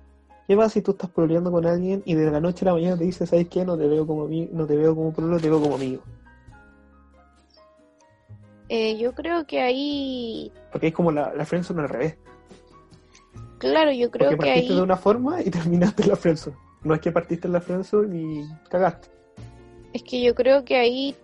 ¿Qué 0.47 0.55
pasa 0.55 0.69
si 0.69 0.81
tú 0.81 0.91
estás 0.91 1.09
peleando 1.09 1.51
con 1.51 1.65
alguien 1.65 2.03
y 2.05 2.13
de 2.13 2.29
la 2.29 2.39
noche 2.39 2.65
a 2.65 2.67
la 2.67 2.73
mañana 2.73 2.97
te 2.97 3.03
dice, 3.05 3.25
¿sabes 3.25 3.47
qué? 3.49 3.65
No 3.65 3.77
te 3.77 3.87
veo 3.87 4.05
como 4.05 4.27
ami- 4.27 4.49
no 4.51 4.65
te 4.67 4.75
veo 4.77 4.95
como 4.95 5.11
pololo, 5.11 5.39
te 5.39 5.49
veo 5.49 5.59
como 5.61 5.75
amigo. 5.75 6.03
Eh, 8.69 8.97
yo 8.97 9.13
creo 9.13 9.45
que 9.45 9.61
ahí, 9.61 10.51
Porque 10.71 10.87
es 10.87 10.93
como 10.93 11.11
la, 11.11 11.33
la 11.35 11.45
friendzone 11.45 11.81
al 11.83 11.89
revés. 11.89 12.17
claro, 13.59 13.91
yo 13.91 14.09
creo 14.09 14.29
Porque 14.29 14.35
que 14.43 14.47
partiste 14.51 14.73
ahí 14.73 14.77
de 14.77 14.83
una 14.83 14.97
forma 14.97 15.41
y 15.41 15.49
terminaste 15.51 16.03
en 16.03 16.09
la 16.09 16.15
friendzone. 16.15 16.57
No 16.83 16.93
es 16.93 16.99
que 17.01 17.11
partiste 17.11 17.47
en 17.47 17.53
la 17.53 17.61
friendzone 17.61 18.15
y 18.21 18.49
cagaste. 18.69 19.09
Es 19.93 20.03
que 20.03 20.21
yo 20.21 20.35
creo 20.35 20.65
que 20.65 20.77
ahí 20.77 21.15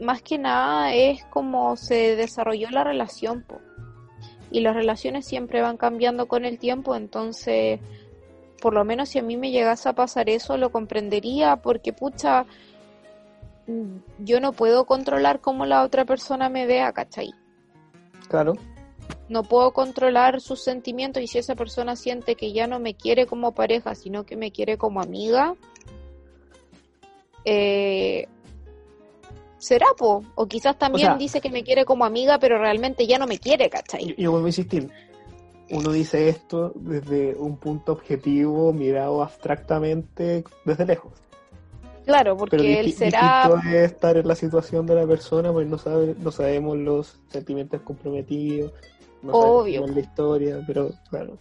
más 0.00 0.22
que 0.22 0.38
nada 0.38 0.94
es 0.94 1.24
como 1.26 1.76
se 1.76 2.16
desarrolló 2.16 2.68
la 2.70 2.84
relación, 2.84 3.42
po. 3.42 3.60
Y 4.50 4.60
las 4.60 4.74
relaciones 4.74 5.26
siempre 5.26 5.62
van 5.62 5.76
cambiando 5.76 6.26
con 6.28 6.44
el 6.44 6.58
tiempo, 6.58 6.94
entonces, 6.94 7.80
por 8.60 8.74
lo 8.74 8.84
menos 8.84 9.08
si 9.10 9.18
a 9.18 9.22
mí 9.22 9.36
me 9.36 9.50
llegase 9.50 9.88
a 9.88 9.92
pasar 9.94 10.28
eso, 10.28 10.56
lo 10.56 10.70
comprendería, 10.70 11.56
porque 11.56 11.92
pucha, 11.92 12.46
mm, 13.66 13.96
yo 14.20 14.40
no 14.40 14.52
puedo 14.52 14.84
controlar 14.86 15.40
cómo 15.40 15.66
la 15.66 15.82
otra 15.82 16.04
persona 16.04 16.48
me 16.48 16.66
vea, 16.66 16.92
¿cachai? 16.92 17.32
Claro. 18.28 18.54
No 19.28 19.42
puedo 19.42 19.72
controlar 19.72 20.40
sus 20.40 20.62
sentimientos 20.62 21.22
y 21.22 21.26
si 21.26 21.38
esa 21.38 21.54
persona 21.54 21.94
siente 21.96 22.36
que 22.36 22.52
ya 22.52 22.66
no 22.66 22.78
me 22.78 22.94
quiere 22.94 23.26
como 23.26 23.52
pareja, 23.52 23.94
sino 23.94 24.24
que 24.24 24.36
me 24.36 24.50
quiere 24.50 24.78
como 24.78 25.00
amiga, 25.02 25.54
eh, 27.44 28.26
será, 29.58 29.86
po. 29.96 30.22
O 30.34 30.46
quizás 30.46 30.78
también 30.78 31.08
sea- 31.08 31.16
dice 31.18 31.40
que 31.40 31.50
me 31.50 31.62
quiere 31.64 31.84
como 31.84 32.04
amiga, 32.04 32.38
pero 32.38 32.58
realmente 32.58 33.06
ya 33.06 33.18
no 33.18 33.26
me 33.26 33.38
quiere, 33.38 33.68
¿cachai? 33.68 34.14
Y 34.16 34.22
yo 34.22 34.30
vuelvo 34.30 34.46
a 34.46 34.50
insistir. 34.50 34.90
Uno 35.74 35.90
dice 35.90 36.28
esto 36.28 36.72
desde 36.76 37.34
un 37.34 37.56
punto 37.56 37.90
objetivo, 37.90 38.72
mirado 38.72 39.24
abstractamente 39.24 40.44
desde 40.64 40.86
lejos. 40.86 41.12
Claro, 42.04 42.36
porque 42.36 42.58
Pero 42.58 42.68
él 42.68 42.92
será, 42.92 43.50
es 43.66 43.90
estar 43.90 44.16
en 44.16 44.28
la 44.28 44.36
situación 44.36 44.86
de 44.86 44.94
la 44.94 45.04
persona, 45.04 45.52
pues 45.52 45.66
no 45.66 45.76
sabe, 45.76 46.14
no 46.16 46.30
sabemos 46.30 46.76
los 46.76 47.18
sentimientos 47.28 47.80
comprometidos, 47.80 48.72
no 49.22 49.32
Obvio. 49.32 49.80
sabemos 49.80 49.96
la 49.96 50.00
historia, 50.00 50.64
pero 50.64 50.90
claro. 51.10 51.38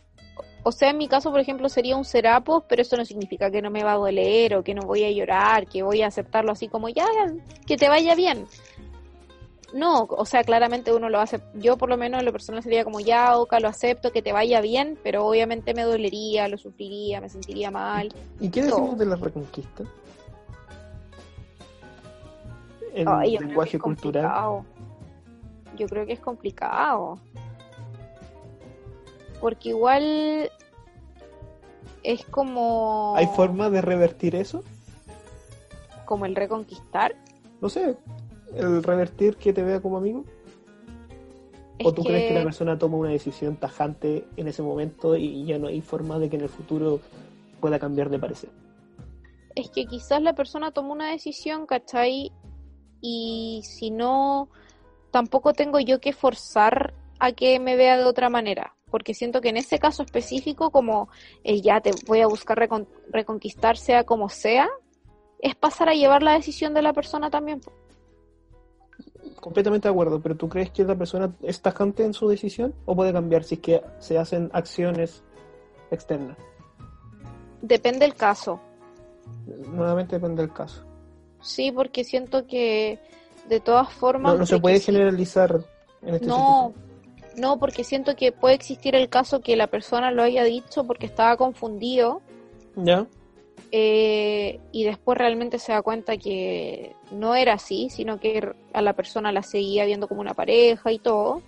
o 0.64 0.72
sea, 0.72 0.90
en 0.90 0.98
mi 0.98 1.08
caso, 1.08 1.30
por 1.30 1.40
ejemplo, 1.40 1.70
sería 1.70 1.96
un 1.96 2.06
serapo, 2.06 2.66
pero 2.68 2.82
eso 2.82 2.98
no 2.98 3.06
significa 3.06 3.52
que 3.52 3.62
no 3.62 3.70
me 3.70 3.84
va 3.84 3.92
a 3.94 3.98
doler 3.98 4.56
o 4.56 4.64
que 4.64 4.74
no 4.74 4.82
voy 4.82 5.04
a 5.04 5.12
llorar, 5.12 5.68
que 5.68 5.84
voy 5.84 6.02
a 6.02 6.08
aceptarlo 6.08 6.54
así 6.54 6.68
como 6.70 6.90
ya, 6.90 7.06
que 7.68 7.78
te 7.78 7.88
vaya 7.88 8.16
bien. 8.16 8.48
No, 9.74 10.04
o 10.04 10.26
sea, 10.26 10.44
claramente 10.44 10.94
uno 10.94 11.10
lo 11.10 11.20
hace, 11.20 11.42
yo 11.56 11.78
por 11.78 11.90
lo 11.90 11.98
menos 11.98 12.20
en 12.20 12.26
lo 12.26 12.32
personal 12.32 12.62
sería 12.62 12.84
como 12.84 13.00
ya, 13.00 13.38
Oka, 13.38 13.60
lo 13.60 13.68
acepto, 13.68 14.12
que 14.12 14.22
te 14.22 14.32
vaya 14.32 14.62
bien, 14.62 15.00
pero 15.04 15.26
obviamente 15.26 15.74
me 15.74 15.82
dolería, 15.82 16.48
lo 16.48 16.60
sufriría, 16.60 17.20
me 17.20 17.28
sentiría 17.28 17.72
mal. 17.72 18.14
¿Y 18.40 18.50
qué 18.50 18.62
decimos 18.64 18.98
de 19.00 19.06
la 19.08 19.16
reconquista? 19.16 19.84
En 22.94 23.08
Ay, 23.08 23.40
lenguaje 23.40 23.80
cultural. 23.80 24.24
complicado. 24.26 24.66
Yo 25.76 25.88
creo 25.88 26.06
que 26.06 26.14
es 26.14 26.20
complicado. 26.20 27.18
Porque 29.42 29.70
igual 29.70 30.52
es 32.04 32.24
como, 32.26 33.16
¿Hay 33.18 33.26
forma 33.36 33.72
de 33.72 33.82
revertir 33.82 34.36
eso? 34.36 34.64
como 36.06 36.26
el 36.28 36.36
reconquistar. 36.36 37.16
No 37.60 37.70
sé, 37.70 37.96
el 38.56 38.84
revertir 38.84 39.38
que 39.38 39.54
te 39.54 39.64
vea 39.64 39.82
como 39.82 39.98
amigo. 39.98 40.24
Es 41.80 41.88
¿O 41.88 41.94
tú 41.94 42.04
crees 42.04 42.28
que 42.28 42.34
la 42.34 42.44
persona 42.44 42.78
toma 42.78 42.98
una 42.98 43.10
decisión 43.10 43.56
tajante 43.58 44.26
en 44.38 44.48
ese 44.48 44.62
momento 44.62 45.16
y 45.16 45.44
ya 45.46 45.58
no 45.58 45.68
hay 45.68 45.82
forma 45.82 46.20
de 46.20 46.30
que 46.30 46.36
en 46.36 46.44
el 46.44 46.50
futuro 46.50 47.00
pueda 47.60 47.80
cambiar 47.80 48.10
de 48.10 48.20
parecer? 48.20 48.50
es 49.56 49.70
que 49.70 49.86
quizás 49.86 50.20
la 50.22 50.34
persona 50.34 50.72
tomó 50.72 50.94
una 50.94 51.12
decisión, 51.12 51.68
¿cachai? 51.68 52.32
Y 53.02 53.62
si 53.64 53.92
no, 53.92 54.50
tampoco 55.12 55.54
tengo 55.54 55.80
yo 55.80 56.00
que 56.00 56.12
forzar 56.12 56.94
a 57.20 57.34
que 57.34 57.60
me 57.60 57.76
vea 57.76 57.98
de 57.98 58.06
otra 58.06 58.30
manera. 58.30 58.76
Porque 58.90 59.14
siento 59.14 59.42
que 59.42 59.50
en 59.50 59.58
ese 59.58 59.78
caso 59.78 60.02
específico, 60.04 60.72
como 60.72 61.10
ya 61.44 61.82
te 61.82 61.92
voy 62.08 62.22
a 62.22 62.28
buscar 62.28 62.58
recon- 62.58 62.88
reconquistar 63.12 63.78
sea 63.78 64.04
como 64.06 64.30
sea, 64.30 64.70
es 65.40 65.56
pasar 65.56 65.90
a 65.90 65.94
llevar 65.94 66.24
la 66.24 66.34
decisión 66.34 66.74
de 66.74 66.82
la 66.82 66.94
persona 66.94 67.30
también. 67.30 67.62
Completamente 69.44 69.90
de 69.90 69.92
acuerdo, 69.92 70.22
pero 70.22 70.36
¿tú 70.38 70.48
crees 70.48 70.72
que 70.72 70.86
la 70.86 70.96
persona 70.96 71.30
es 71.42 71.62
tajante 71.62 72.06
en 72.06 72.14
su 72.14 72.30
decisión 72.30 72.74
o 72.86 72.96
puede 72.96 73.12
cambiar 73.12 73.44
si 73.44 73.56
es 73.56 73.60
que 73.62 73.82
se 74.00 74.18
hacen 74.18 74.50
acciones 74.54 75.22
externas? 75.92 76.38
Depende 77.62 78.00
del 78.00 78.16
caso. 78.16 78.62
Nuevamente 79.68 80.16
depende 80.16 80.42
del 80.44 80.54
caso. 80.54 80.86
Sí, 81.42 81.74
porque 81.74 82.06
siento 82.06 82.48
que 82.48 83.00
de 83.50 83.60
todas 83.60 83.92
formas... 83.92 84.32
No, 84.32 84.40
no 84.40 84.46
se 84.46 84.56
de 84.56 84.62
puede 84.62 84.80
sí- 84.80 84.86
generalizar 84.86 85.60
en 86.04 86.16
este 86.16 86.26
No, 86.28 86.72
sentido. 86.74 86.84
No, 87.36 87.60
porque 87.60 87.84
siento 87.84 88.16
que 88.16 88.32
puede 88.32 88.56
existir 88.56 88.96
el 88.96 89.10
caso 89.10 89.42
que 89.42 89.58
la 89.58 89.68
persona 89.68 90.10
lo 90.12 90.24
haya 90.24 90.46
dicho 90.46 90.86
porque 90.86 91.06
estaba 91.06 91.36
confundido 91.36 92.22
¿Ya? 92.78 93.08
Eh, 93.72 94.60
y 94.72 94.84
después 94.84 95.18
realmente 95.18 95.58
se 95.58 95.72
da 95.72 95.82
cuenta 95.82 96.18
que 96.18 96.96
no 97.12 97.34
era 97.34 97.54
así, 97.54 97.90
sino 97.90 98.20
que 98.20 98.54
a 98.72 98.82
la 98.82 98.94
persona 98.94 99.32
la 99.32 99.42
seguía 99.42 99.86
viendo 99.86 100.08
como 100.08 100.22
una 100.22 100.36
pareja 100.36 100.92
y 100.92 101.00
todo. 101.00 101.42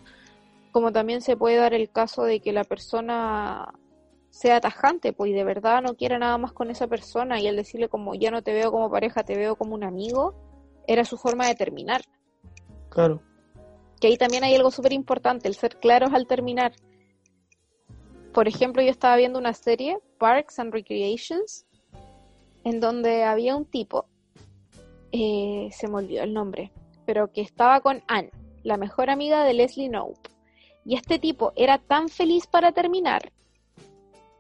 Como 0.72 0.92
también 0.92 1.22
se 1.22 1.38
puede 1.38 1.58
dar 1.58 1.74
el 1.74 1.90
caso 1.92 2.24
de 2.24 2.40
que 2.40 2.52
la 2.52 2.64
persona 2.64 3.74
sea 4.32 4.60
tajante, 4.60 5.14
pues 5.14 5.32
y 5.32 5.34
de 5.34 5.44
verdad 5.44 5.82
no 5.82 5.96
quiere 5.96 6.20
nada 6.20 6.38
más 6.38 6.52
con 6.52 6.70
esa 6.70 6.88
persona 6.88 7.40
y 7.40 7.48
el 7.48 7.56
decirle 7.56 7.88
como 7.88 8.16
ya 8.16 8.32
no 8.32 8.42
te 8.42 8.54
veo 8.54 8.72
como 8.72 8.92
pareja, 8.92 9.24
te 9.24 9.38
veo 9.38 9.56
como 9.56 9.76
un 9.76 9.84
amigo, 9.84 10.34
era 10.88 11.06
su 11.06 11.18
forma 11.18 11.48
de 11.48 11.56
terminar. 11.56 12.02
Claro. 12.90 13.22
Que 14.02 14.08
ahí 14.08 14.18
también 14.18 14.44
hay 14.44 14.56
algo 14.56 14.72
súper 14.72 14.94
importante, 14.94 15.48
el 15.48 15.56
ser 15.56 15.78
claros 15.78 16.12
al 16.12 16.28
terminar. 16.28 16.74
Por 18.34 18.48
ejemplo, 18.48 18.82
yo 18.82 18.90
estaba 18.90 19.16
viendo 19.16 19.40
una 19.40 19.54
serie, 19.54 20.00
Parks 20.18 20.60
and 20.60 20.74
Recreations, 20.74 21.66
en 22.66 22.80
donde 22.80 23.24
había 23.24 23.56
un 23.56 23.64
tipo, 23.66 24.06
eh, 25.12 25.70
se 25.72 25.88
me 25.88 25.98
olvidó 25.98 26.24
el 26.24 26.34
nombre, 26.34 26.72
pero 27.06 27.32
que 27.32 27.42
estaba 27.42 27.80
con 27.80 28.04
Anne, 28.08 28.32
la 28.64 28.76
mejor 28.76 29.10
amiga 29.10 29.44
de 29.44 29.54
Leslie 29.54 29.88
Knope. 29.88 30.30
Y 30.84 30.96
este 30.96 31.20
tipo 31.20 31.54
era 31.56 31.78
tan 31.78 32.10
feliz 32.10 32.48
para 32.48 32.72
terminar, 32.72 33.32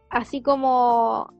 así 0.09 0.41
como, 0.41 1.31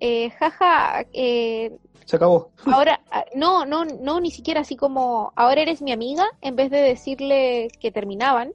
eh, 0.00 0.30
jaja, 0.30 1.06
eh, 1.12 1.76
Se 2.06 2.16
acabó. 2.16 2.50
ahora, 2.72 3.00
ah, 3.10 3.24
no, 3.34 3.66
no, 3.66 3.84
no, 3.84 4.18
ni 4.18 4.30
siquiera 4.30 4.62
así 4.62 4.76
como, 4.76 5.32
ahora 5.36 5.60
eres 5.60 5.82
mi 5.82 5.92
amiga, 5.92 6.24
en 6.40 6.56
vez 6.56 6.70
de 6.70 6.80
decirle 6.80 7.68
que 7.80 7.92
terminaban 7.92 8.52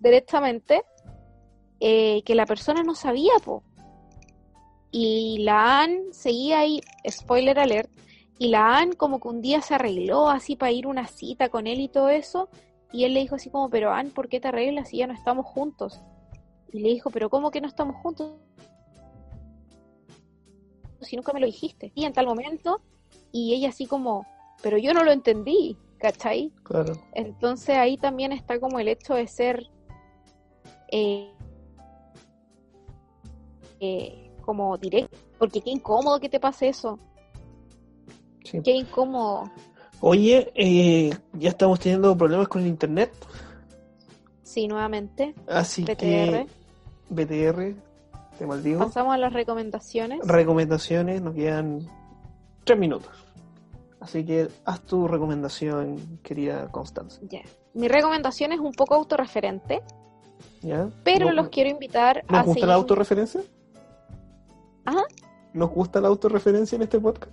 directamente, 0.00 0.82
eh, 1.80 2.22
que 2.24 2.34
la 2.34 2.46
persona 2.46 2.82
no 2.82 2.96
sabía, 2.96 3.34
po. 3.44 3.62
Y 4.90 5.38
la 5.40 5.82
Ann 5.82 6.12
seguía 6.12 6.60
ahí, 6.60 6.80
spoiler 7.08 7.58
alert, 7.58 7.90
y 8.38 8.48
la 8.48 8.78
Ann 8.78 8.92
como 8.92 9.20
que 9.20 9.28
un 9.28 9.42
día 9.42 9.60
se 9.60 9.74
arregló 9.74 10.28
así 10.28 10.56
para 10.56 10.72
ir 10.72 10.86
a 10.86 10.88
una 10.88 11.06
cita 11.06 11.48
con 11.48 11.66
él 11.66 11.80
y 11.80 11.88
todo 11.88 12.08
eso, 12.08 12.48
y 12.92 13.04
él 13.04 13.14
le 13.14 13.20
dijo 13.20 13.34
así 13.34 13.50
como, 13.50 13.68
pero 13.68 13.92
Ann, 13.92 14.10
¿por 14.10 14.28
qué 14.28 14.40
te 14.40 14.48
arreglas 14.48 14.88
si 14.88 14.98
ya 14.98 15.06
no 15.06 15.12
estamos 15.12 15.44
juntos? 15.46 16.00
Y 16.72 16.80
le 16.80 16.88
dijo, 16.90 17.10
pero 17.10 17.28
¿cómo 17.28 17.50
que 17.50 17.60
no 17.60 17.68
estamos 17.68 17.96
juntos? 17.96 18.32
Si 21.00 21.16
nunca 21.16 21.32
me 21.32 21.40
lo 21.40 21.46
dijiste. 21.46 21.92
Y 21.94 22.04
en 22.04 22.12
tal 22.12 22.26
momento, 22.26 22.80
y 23.30 23.54
ella 23.54 23.68
así 23.68 23.86
como, 23.86 24.26
pero 24.62 24.78
yo 24.78 24.94
no 24.94 25.04
lo 25.04 25.12
entendí, 25.12 25.76
¿cachai? 25.98 26.52
Claro. 26.62 26.94
Entonces 27.14 27.76
ahí 27.76 27.96
también 27.96 28.32
está 28.32 28.58
como 28.58 28.78
el 28.78 28.88
hecho 28.88 29.14
de 29.14 29.26
ser 29.26 29.68
eh, 30.90 31.32
eh, 33.80 34.27
como 34.48 34.78
directo, 34.78 35.14
porque 35.38 35.60
qué 35.60 35.68
incómodo 35.68 36.18
que 36.20 36.30
te 36.30 36.40
pase 36.40 36.68
eso, 36.70 36.98
Sí. 38.44 38.62
qué 38.64 38.70
incómodo. 38.70 39.50
Oye, 40.00 40.50
eh, 40.54 41.10
ya 41.34 41.50
estamos 41.50 41.78
teniendo 41.80 42.16
problemas 42.16 42.48
con 42.48 42.62
el 42.62 42.68
internet, 42.68 43.12
Sí, 44.42 44.66
nuevamente, 44.66 45.34
así 45.46 45.82
BTR. 45.82 45.96
que 45.96 46.46
BTR, 47.10 47.74
te 48.38 48.46
maldigo. 48.46 48.78
Pasamos 48.78 49.12
a 49.14 49.18
las 49.18 49.34
recomendaciones. 49.34 50.20
Recomendaciones, 50.26 51.20
nos 51.20 51.34
quedan 51.34 51.86
tres 52.64 52.78
minutos. 52.78 53.10
Así 54.00 54.24
que 54.24 54.48
haz 54.64 54.80
tu 54.80 55.06
recomendación, 55.08 56.20
querida 56.22 56.68
Constanza. 56.72 57.20
Ya. 57.28 57.42
Mi 57.74 57.86
recomendación 57.88 58.52
es 58.52 58.60
un 58.60 58.72
poco 58.72 58.94
autorreferente, 58.94 59.82
¿Ya? 60.62 60.88
pero 61.04 61.26
¿No- 61.26 61.32
los 61.32 61.48
quiero 61.50 61.68
invitar 61.68 62.24
a 62.28 62.32
¿Nos 62.32 62.46
gusta 62.46 62.54
seguir. 62.54 62.68
la 62.68 62.74
autorreferencia? 62.76 63.42
Ajá. 64.88 65.04
¿Nos 65.52 65.70
gusta 65.70 66.00
la 66.00 66.08
autorreferencia 66.08 66.76
en 66.76 66.82
este 66.82 66.98
podcast? 66.98 67.32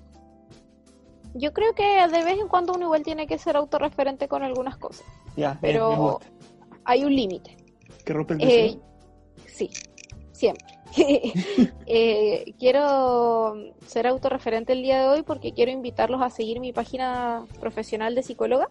Yo 1.36 1.54
creo 1.54 1.74
que 1.74 1.84
de 1.84 2.24
vez 2.24 2.38
en 2.40 2.48
cuando 2.50 2.74
uno 2.74 2.86
igual 2.86 3.04
tiene 3.04 3.28
que 3.28 3.38
ser 3.38 3.56
autorreferente 3.56 4.28
con 4.28 4.44
algunas 4.44 4.78
cosas. 4.78 5.06
Ya, 5.38 5.58
Pero- 5.62 5.90
me 5.92 5.98
gusta. 5.98 6.28
Hay 6.84 7.04
un 7.06 7.16
límite. 7.16 7.56
Que 8.06 8.14
rompe 8.14 8.34
el 8.36 8.42
Eh, 8.44 8.80
sí, 9.48 9.70
siempre. 10.32 10.66
Eh, 11.88 12.54
quiero 12.60 13.54
ser 13.86 14.08
autorreferente 14.08 14.74
el 14.74 14.82
día 14.82 15.00
de 15.02 15.08
hoy 15.08 15.24
porque 15.24 15.54
quiero 15.54 15.72
invitarlos 15.72 16.22
a 16.22 16.30
seguir 16.30 16.60
mi 16.60 16.74
página 16.74 17.46
profesional 17.60 18.16
de 18.16 18.24
psicóloga, 18.24 18.70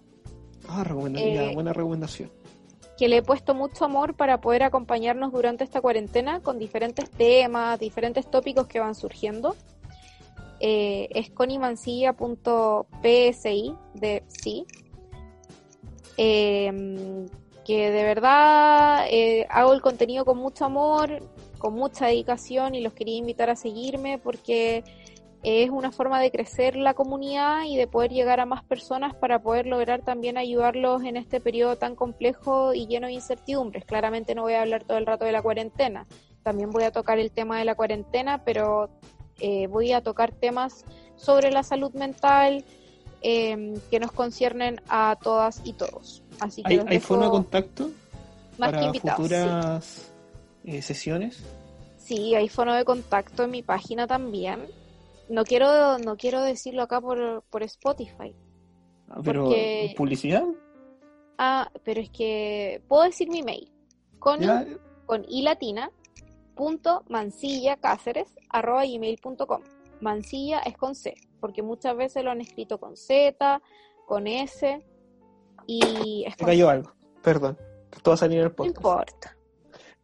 Ah, 0.69 0.85
eh, 1.17 1.53
buena 1.55 1.73
recomendación. 1.73 2.31
Que 2.97 3.09
le 3.09 3.19
he 3.19 3.23
puesto 3.23 3.55
mucho 3.55 3.85
amor 3.85 4.15
para 4.15 4.41
poder 4.41 4.63
acompañarnos 4.63 5.33
durante 5.33 5.65
esta 5.65 5.81
cuarentena 5.81 6.41
con 6.41 6.59
diferentes 6.59 7.11
temas, 7.11 7.81
diferentes 7.81 8.31
tópicos 8.31 8.67
que 8.67 8.81
van 8.81 8.95
surgiendo. 8.95 9.57
Eh, 10.61 11.09
es 11.11 11.31
conimancilla.psi 11.31 13.75
de 13.95 14.23
sí. 14.29 14.67
Eh, 16.17 17.27
que 17.65 17.91
de 17.91 18.05
verdad 18.05 19.07
eh, 19.11 19.47
hago 19.51 19.73
el 19.73 19.81
contenido 19.81 20.25
con 20.25 20.39
mucho 20.39 20.67
amor, 20.67 21.21
con 21.59 21.75
mucha 21.75 22.07
dedicación 22.07 22.75
y 22.75 22.83
los 22.83 22.93
quería 22.93 23.17
invitar 23.17 23.51
a 23.51 23.57
seguirme 23.57 24.19
porque 24.19 24.85
es 25.45 25.71
una 25.71 25.93
forma 25.93 26.21
de 26.21 26.31
crecer 26.31 26.75
la 26.75 26.95
comunidad 26.95 27.65
y 27.65 27.77
de 27.77 27.87
poder 27.87 28.11
llegar 28.11 28.41
a 28.41 28.47
más 28.47 28.65
personas 28.65 29.15
para 29.15 29.43
poder 29.43 29.67
lograr 29.67 30.03
también 30.03 30.39
ayudarlos 30.39 31.05
en 31.05 31.19
este 31.19 31.39
periodo 31.39 31.77
tan 31.77 31.95
complejo 31.95 32.73
y 32.73 32.87
lleno 32.87 33.07
de 33.09 33.13
incertidumbres. 33.13 33.85
Claramente 33.85 34.35
no 34.35 34.43
voy 34.43 34.55
a 34.55 34.63
hablar 34.63 34.85
todo 34.85 34.97
el 34.97 35.07
rato 35.07 35.27
de 35.27 35.33
la 35.33 35.43
cuarentena, 35.43 36.07
también 36.43 36.71
voy 36.71 36.85
a 36.85 36.93
tocar 36.93 37.19
el 37.19 37.31
tema 37.31 37.59
de 37.59 37.67
la 37.67 37.75
cuarentena, 37.75 38.43
pero 38.45 38.91
eh, 39.41 39.67
voy 39.67 39.93
a 39.93 40.03
tocar 40.03 40.33
temas 40.33 40.85
sobre 41.17 41.51
la 41.51 41.63
salud 41.63 41.93
mental 41.93 42.65
eh, 43.23 43.75
que 43.91 44.01
nos 44.01 44.13
conciernen 44.13 44.81
a 44.89 45.17
todas 45.23 45.61
y 45.65 45.75
todos. 45.75 46.23
Así 46.41 46.63
que 46.63 46.73
¿Hay, 46.73 46.77
los 46.77 46.87
hay 46.87 46.95
dejo 46.95 47.09
forma 47.09 47.25
de 47.27 47.31
contacto 47.31 47.91
más 48.59 48.73
que 48.73 48.93
sí. 48.93 49.01
futuras 49.01 50.13
eh, 50.65 50.83
sesiones? 50.83 51.43
Sí, 51.99 52.35
hay 52.35 52.49
fono 52.49 52.75
de 52.75 52.85
contacto 52.85 53.45
en 53.45 53.51
mi 53.51 53.63
página 53.63 54.07
también. 54.07 54.61
No 55.29 55.45
quiero, 55.45 55.99
no 55.99 56.17
quiero 56.17 56.43
decirlo 56.43 56.83
acá 56.83 57.01
por, 57.01 57.43
por 57.51 57.63
Spotify. 57.63 58.35
Ah, 59.09 59.21
Pero, 59.25 59.45
Porque- 59.45 59.95
¿publicidad? 59.97 60.45
Ah, 61.39 61.71
pero 61.85 62.01
es 62.01 62.11
que 62.11 62.83
puedo 62.89 63.03
decir 63.05 63.29
mi 63.29 63.43
mail. 63.43 63.71
Con, 64.19 64.41
Ya, 64.41 64.65
con 65.07 65.25
i 65.29 65.43
latina 65.43 65.91
punto 66.55 67.03
mancilla 67.09 67.77
cáceres 67.77 68.35
arroba 68.51 68.85
gmail.com. 68.85 69.63
Mancilla 70.01 70.61
es 70.61 70.77
con 70.77 70.95
C, 70.95 71.15
porque 71.41 71.63
muchas 71.63 71.97
veces 71.97 72.23
lo 72.25 72.31
han 72.31 72.41
escrito 72.41 72.79
con 72.79 72.97
Z, 72.97 73.61
con 74.07 74.27
S 74.27 74.85
y 75.67 76.25
es 76.27 76.33
me 76.33 76.37
con 76.37 76.47
cayó 76.47 76.67
C. 76.67 76.73
algo. 76.73 76.93
Perdón. 77.23 77.59
Esto 77.91 78.11
va 78.11 78.15
a 78.15 78.19
salir 78.19 78.39
en 78.39 78.45
el 78.45 78.51
No 78.51 78.57
podcast. 78.57 78.77
importa. 78.77 79.37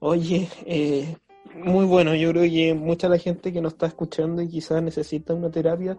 Oye, 0.01 0.49
eh, 0.65 1.17
muy 1.55 1.85
bueno. 1.85 2.15
Yo 2.15 2.31
creo 2.31 2.43
que 2.45 2.75
mucha 2.75 3.09
de 3.09 3.17
la 3.17 3.23
gente 3.23 3.53
que 3.53 3.61
nos 3.61 3.73
está 3.75 3.87
escuchando 3.87 4.43
y 4.43 4.49
quizás 4.49 4.83
necesita 4.83 5.35
una 5.35 5.51
terapia 5.51 5.99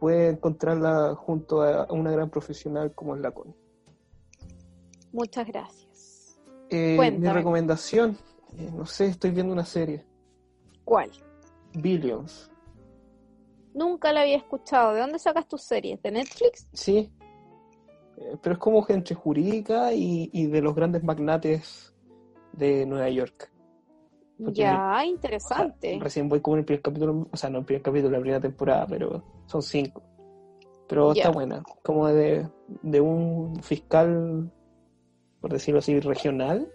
puede 0.00 0.30
encontrarla 0.30 1.14
junto 1.14 1.62
a 1.62 1.86
una 1.90 2.10
gran 2.10 2.30
profesional 2.30 2.92
como 2.94 3.14
es 3.16 3.22
la 3.22 3.30
Connie. 3.30 3.54
Muchas 5.12 5.46
gracias. 5.46 6.40
Eh, 6.68 6.98
mi 7.18 7.28
recomendación, 7.28 8.16
eh, 8.58 8.70
no 8.74 8.84
sé, 8.86 9.06
estoy 9.06 9.30
viendo 9.30 9.52
una 9.52 9.64
serie, 9.64 10.04
¿Cuál? 10.84 11.10
Billions. 11.74 12.50
Nunca 13.74 14.12
la 14.12 14.22
había 14.22 14.36
escuchado. 14.36 14.94
¿De 14.94 15.00
dónde 15.00 15.18
sacas 15.18 15.46
tus 15.48 15.62
series? 15.62 16.00
¿De 16.02 16.10
Netflix? 16.10 16.66
Sí, 16.72 17.10
Eh, 18.18 18.36
pero 18.42 18.54
es 18.54 18.58
como 18.58 18.84
entre 18.88 19.14
jurídica 19.14 19.92
y, 19.92 20.30
y 20.32 20.46
de 20.46 20.62
los 20.62 20.74
grandes 20.74 21.04
magnates 21.04 21.92
de 22.52 22.86
Nueva 22.86 23.10
York. 23.10 23.52
Porque 24.38 24.60
Ya, 24.60 24.74
O 24.74 24.92
sea, 24.92 25.06
interesante. 25.06 25.98
recién 26.00 26.28
voy 26.28 26.40
como 26.40 26.56
en 26.56 26.60
el 26.60 26.64
primer 26.66 26.82
capítulo, 26.82 27.28
o 27.30 27.36
sea, 27.36 27.48
no 27.50 27.58
el 27.60 27.64
primer 27.64 27.82
capítulo, 27.82 28.10
la 28.10 28.20
primera 28.20 28.40
temporada, 28.40 28.86
pero 28.86 29.22
son 29.46 29.62
cinco. 29.62 30.02
Pero 30.88 31.14
Ya. 31.14 31.22
está 31.22 31.30
buena, 31.30 31.62
como 31.82 32.06
de, 32.06 32.46
de 32.82 33.00
un 33.00 33.60
fiscal, 33.62 34.50
por 35.40 35.52
decirlo 35.52 35.78
así, 35.78 35.98
regional 36.00 36.70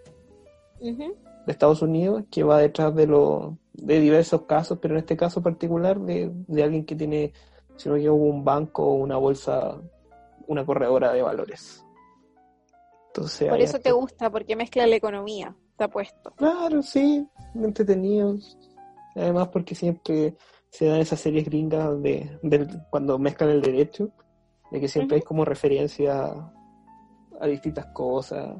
de 1.46 1.52
Estados 1.52 1.82
Unidos 1.82 2.24
que 2.30 2.42
va 2.42 2.58
detrás 2.58 2.94
de 2.94 3.06
lo, 3.06 3.58
de 3.72 4.00
diversos 4.00 4.42
casos, 4.42 4.78
pero 4.80 4.94
en 4.94 4.98
este 4.98 5.16
caso 5.16 5.42
particular 5.42 5.98
de, 6.00 6.30
de 6.32 6.62
alguien 6.62 6.84
que 6.84 6.96
tiene, 6.96 7.32
si 7.76 7.88
no 7.88 7.96
equivoco, 7.96 8.24
un 8.24 8.44
banco 8.44 8.84
o 8.84 8.94
una 8.94 9.16
bolsa, 9.16 9.80
una 10.46 10.66
corredora 10.66 11.12
de 11.12 11.22
valores. 11.22 11.84
Entonces, 13.08 13.48
Por 13.48 13.60
eso 13.60 13.78
te 13.78 13.92
gusta, 13.92 14.30
porque 14.30 14.56
mezcla 14.56 14.86
la 14.86 14.96
economía. 14.96 15.54
Puesto. 15.88 16.30
Claro, 16.36 16.82
sí, 16.82 17.26
entretenido. 17.54 18.36
Además 19.14 19.48
porque 19.48 19.74
siempre 19.74 20.36
se 20.70 20.86
dan 20.86 21.00
esas 21.00 21.20
series 21.20 21.44
gringas 21.44 22.00
de, 22.02 22.38
cuando 22.90 23.18
mezclan 23.18 23.50
el 23.50 23.60
derecho, 23.62 24.10
de 24.70 24.80
que 24.80 24.88
siempre 24.88 25.16
hay 25.16 25.20
Ujú. 25.20 25.28
como 25.28 25.44
referencia 25.44 26.32
a 27.40 27.46
distintas 27.46 27.86
cosas. 27.92 28.56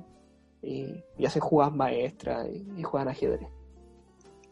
y, 0.64 0.94
y 1.18 1.26
hacen 1.26 1.42
jugadas 1.42 1.74
maestras 1.74 2.46
y, 2.48 2.64
y 2.78 2.82
juegan 2.84 3.08
ajedrez. 3.08 3.48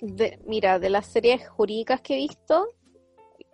De, 0.00 0.40
mira, 0.46 0.78
de 0.78 0.90
las 0.90 1.06
series 1.06 1.48
jurídicas 1.48 2.00
que 2.00 2.14
he 2.14 2.16
visto, 2.16 2.66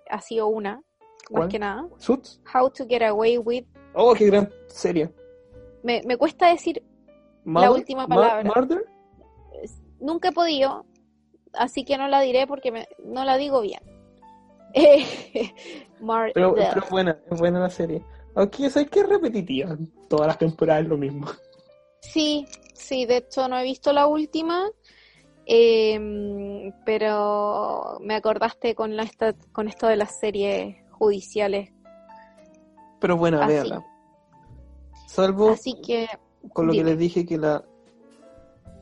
ha 0.09 0.21
sido 0.21 0.47
una, 0.47 0.81
¿Cuál? 1.29 1.43
más 1.45 1.53
que 1.53 1.59
nada. 1.59 1.89
¿Suits? 1.99 2.41
How 2.55 2.71
to 2.71 2.87
Get 2.87 3.03
Away 3.03 3.37
with. 3.39 3.65
Oh, 3.95 4.15
qué 4.15 4.27
gran 4.27 4.49
serie. 4.69 5.13
Me, 5.83 6.01
me 6.07 6.17
cuesta 6.17 6.49
decir, 6.49 6.83
Mother- 7.45 7.73
última 7.73 8.07
Ma- 8.07 8.15
palabra. 8.15 8.53
Murder? 8.55 8.87
Nunca 10.01 10.29
he 10.29 10.33
podido, 10.33 10.85
así 11.53 11.85
que 11.85 11.97
no 11.99 12.09
la 12.09 12.21
diré 12.21 12.47
porque 12.47 12.71
me- 12.73 12.89
no 13.05 13.25
la 13.25 13.37
digo 13.37 13.61
bien. 13.61 13.81
Eh, 14.75 15.05
Pero, 16.35 16.55
pero 16.55 16.83
es 16.85 16.91
buena, 16.91 17.19
es 17.31 17.39
buena 17.39 17.61
la 17.61 17.71
serie. 17.71 18.03
Aunque 18.35 18.69
sabes 18.69 18.91
que 18.91 19.01
es 19.01 19.09
repetitiva. 19.09 19.75
Todas 20.09 20.27
las 20.27 20.39
temporadas 20.39 20.83
es 20.83 20.89
lo 20.89 20.99
mismo. 20.99 21.27
Sí, 22.01 22.47
sí, 22.75 23.07
de 23.07 23.19
hecho 23.19 23.49
no 23.49 23.59
he 23.59 23.63
visto 23.65 23.93
la 23.95 24.07
última, 24.07 24.69
em, 25.47 26.73
pero 26.85 27.99
me 28.03 28.15
acordaste 28.15 28.75
con, 28.75 28.97
la, 28.97 29.05
esta- 29.05 29.35
con 29.53 29.69
esto 29.69 29.87
de 29.87 29.97
las 29.97 30.19
series 30.21 30.77
judiciales. 30.91 31.73
Pero 33.01 33.17
buena, 33.17 33.45
Así. 33.45 33.53
véala. 33.55 33.85
Salvo 35.07 35.51
Así 35.51 35.81
que 35.81 36.07
con 36.53 36.67
lo 36.67 36.73
que 36.75 36.85
les 36.85 36.99
dije 36.99 37.25
que 37.25 37.39
la 37.39 37.65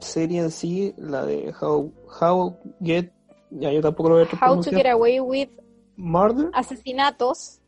serie 0.05 0.41
en 0.41 0.51
sí, 0.51 0.95
la 0.97 1.25
de 1.27 1.53
How, 1.61 1.93
How 2.21 2.57
Get, 2.81 3.11
ya 3.51 3.73
yo 3.73 3.81
tampoco 3.81 4.11
lo 4.11 4.15
voy 4.17 4.25
a 4.31 4.47
How 4.51 4.61
to 4.61 4.71
Get 4.71 4.87
Away 4.87 5.21
with 5.21 5.49
Murder, 5.97 6.51
Asesinatos, 6.55 7.61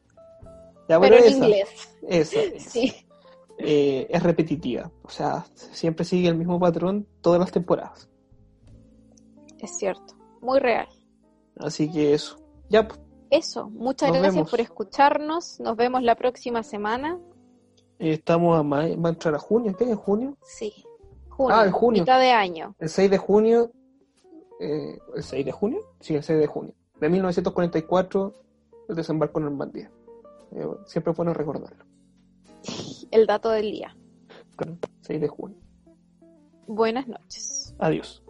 ya 0.88 1.00
pero 1.00 1.16
en 1.16 1.24
esa, 1.24 1.36
inglés. 1.36 1.68
esa, 2.08 2.40
esa. 2.42 2.70
Sí, 2.70 2.94
Eh, 3.58 4.06
es 4.10 4.22
repetitiva, 4.22 4.90
o 5.02 5.08
sea, 5.08 5.46
siempre 5.54 6.04
sigue 6.04 6.28
el 6.28 6.36
mismo 6.36 6.60
patrón 6.60 7.06
todas 7.22 7.40
las 7.40 7.50
temporadas. 7.50 8.08
es 9.58 9.76
cierto, 9.78 10.14
muy 10.42 10.58
real. 10.58 10.86
Así 11.58 11.90
que 11.90 12.12
eso. 12.14 12.36
Ya, 12.68 12.86
pues, 12.86 13.00
Eso, 13.30 13.70
muchas 13.70 14.10
Nos 14.10 14.18
gracias 14.18 14.34
vemos. 14.34 14.50
por 14.50 14.60
escucharnos. 14.60 15.58
Nos 15.60 15.76
vemos 15.76 16.02
la 16.02 16.14
próxima 16.16 16.62
semana. 16.62 17.18
estamos 17.98 18.58
a 18.58 18.62
va 18.62 18.82
a 18.82 19.08
entrar 19.08 19.34
a 19.34 19.38
junio, 19.38 19.74
¿qué 19.76 19.84
en 19.84 19.96
junio? 19.96 20.36
Sí, 20.42 20.84
junio, 21.36 21.56
Ah, 21.56 21.64
en 21.66 21.72
junio. 21.72 22.02
mitad 22.02 22.20
de 22.20 22.30
año. 22.32 22.74
El 22.78 22.88
6 22.88 23.10
de 23.10 23.18
junio, 23.18 23.70
eh, 24.60 24.98
¿el 25.14 25.22
6 25.22 25.44
de 25.44 25.52
junio? 25.52 25.80
Sí, 26.00 26.14
el 26.14 26.22
6 26.22 26.38
de 26.38 26.46
junio. 26.46 26.74
De 27.00 27.08
1944, 27.08 28.32
el 28.88 28.96
desembarco 28.96 29.38
en 29.38 29.44
Normandía. 29.44 29.90
Eh, 30.52 30.66
siempre 30.86 31.10
es 31.12 31.16
bueno 31.16 31.34
recordarlo. 31.34 31.84
El 33.10 33.26
dato 33.26 33.50
del 33.50 33.70
día. 33.70 33.96
Claro, 34.56 34.76
6 35.02 35.20
de 35.20 35.28
junio. 35.28 35.58
Buenas 36.66 37.06
noches. 37.06 37.74
Adiós. 37.78 38.22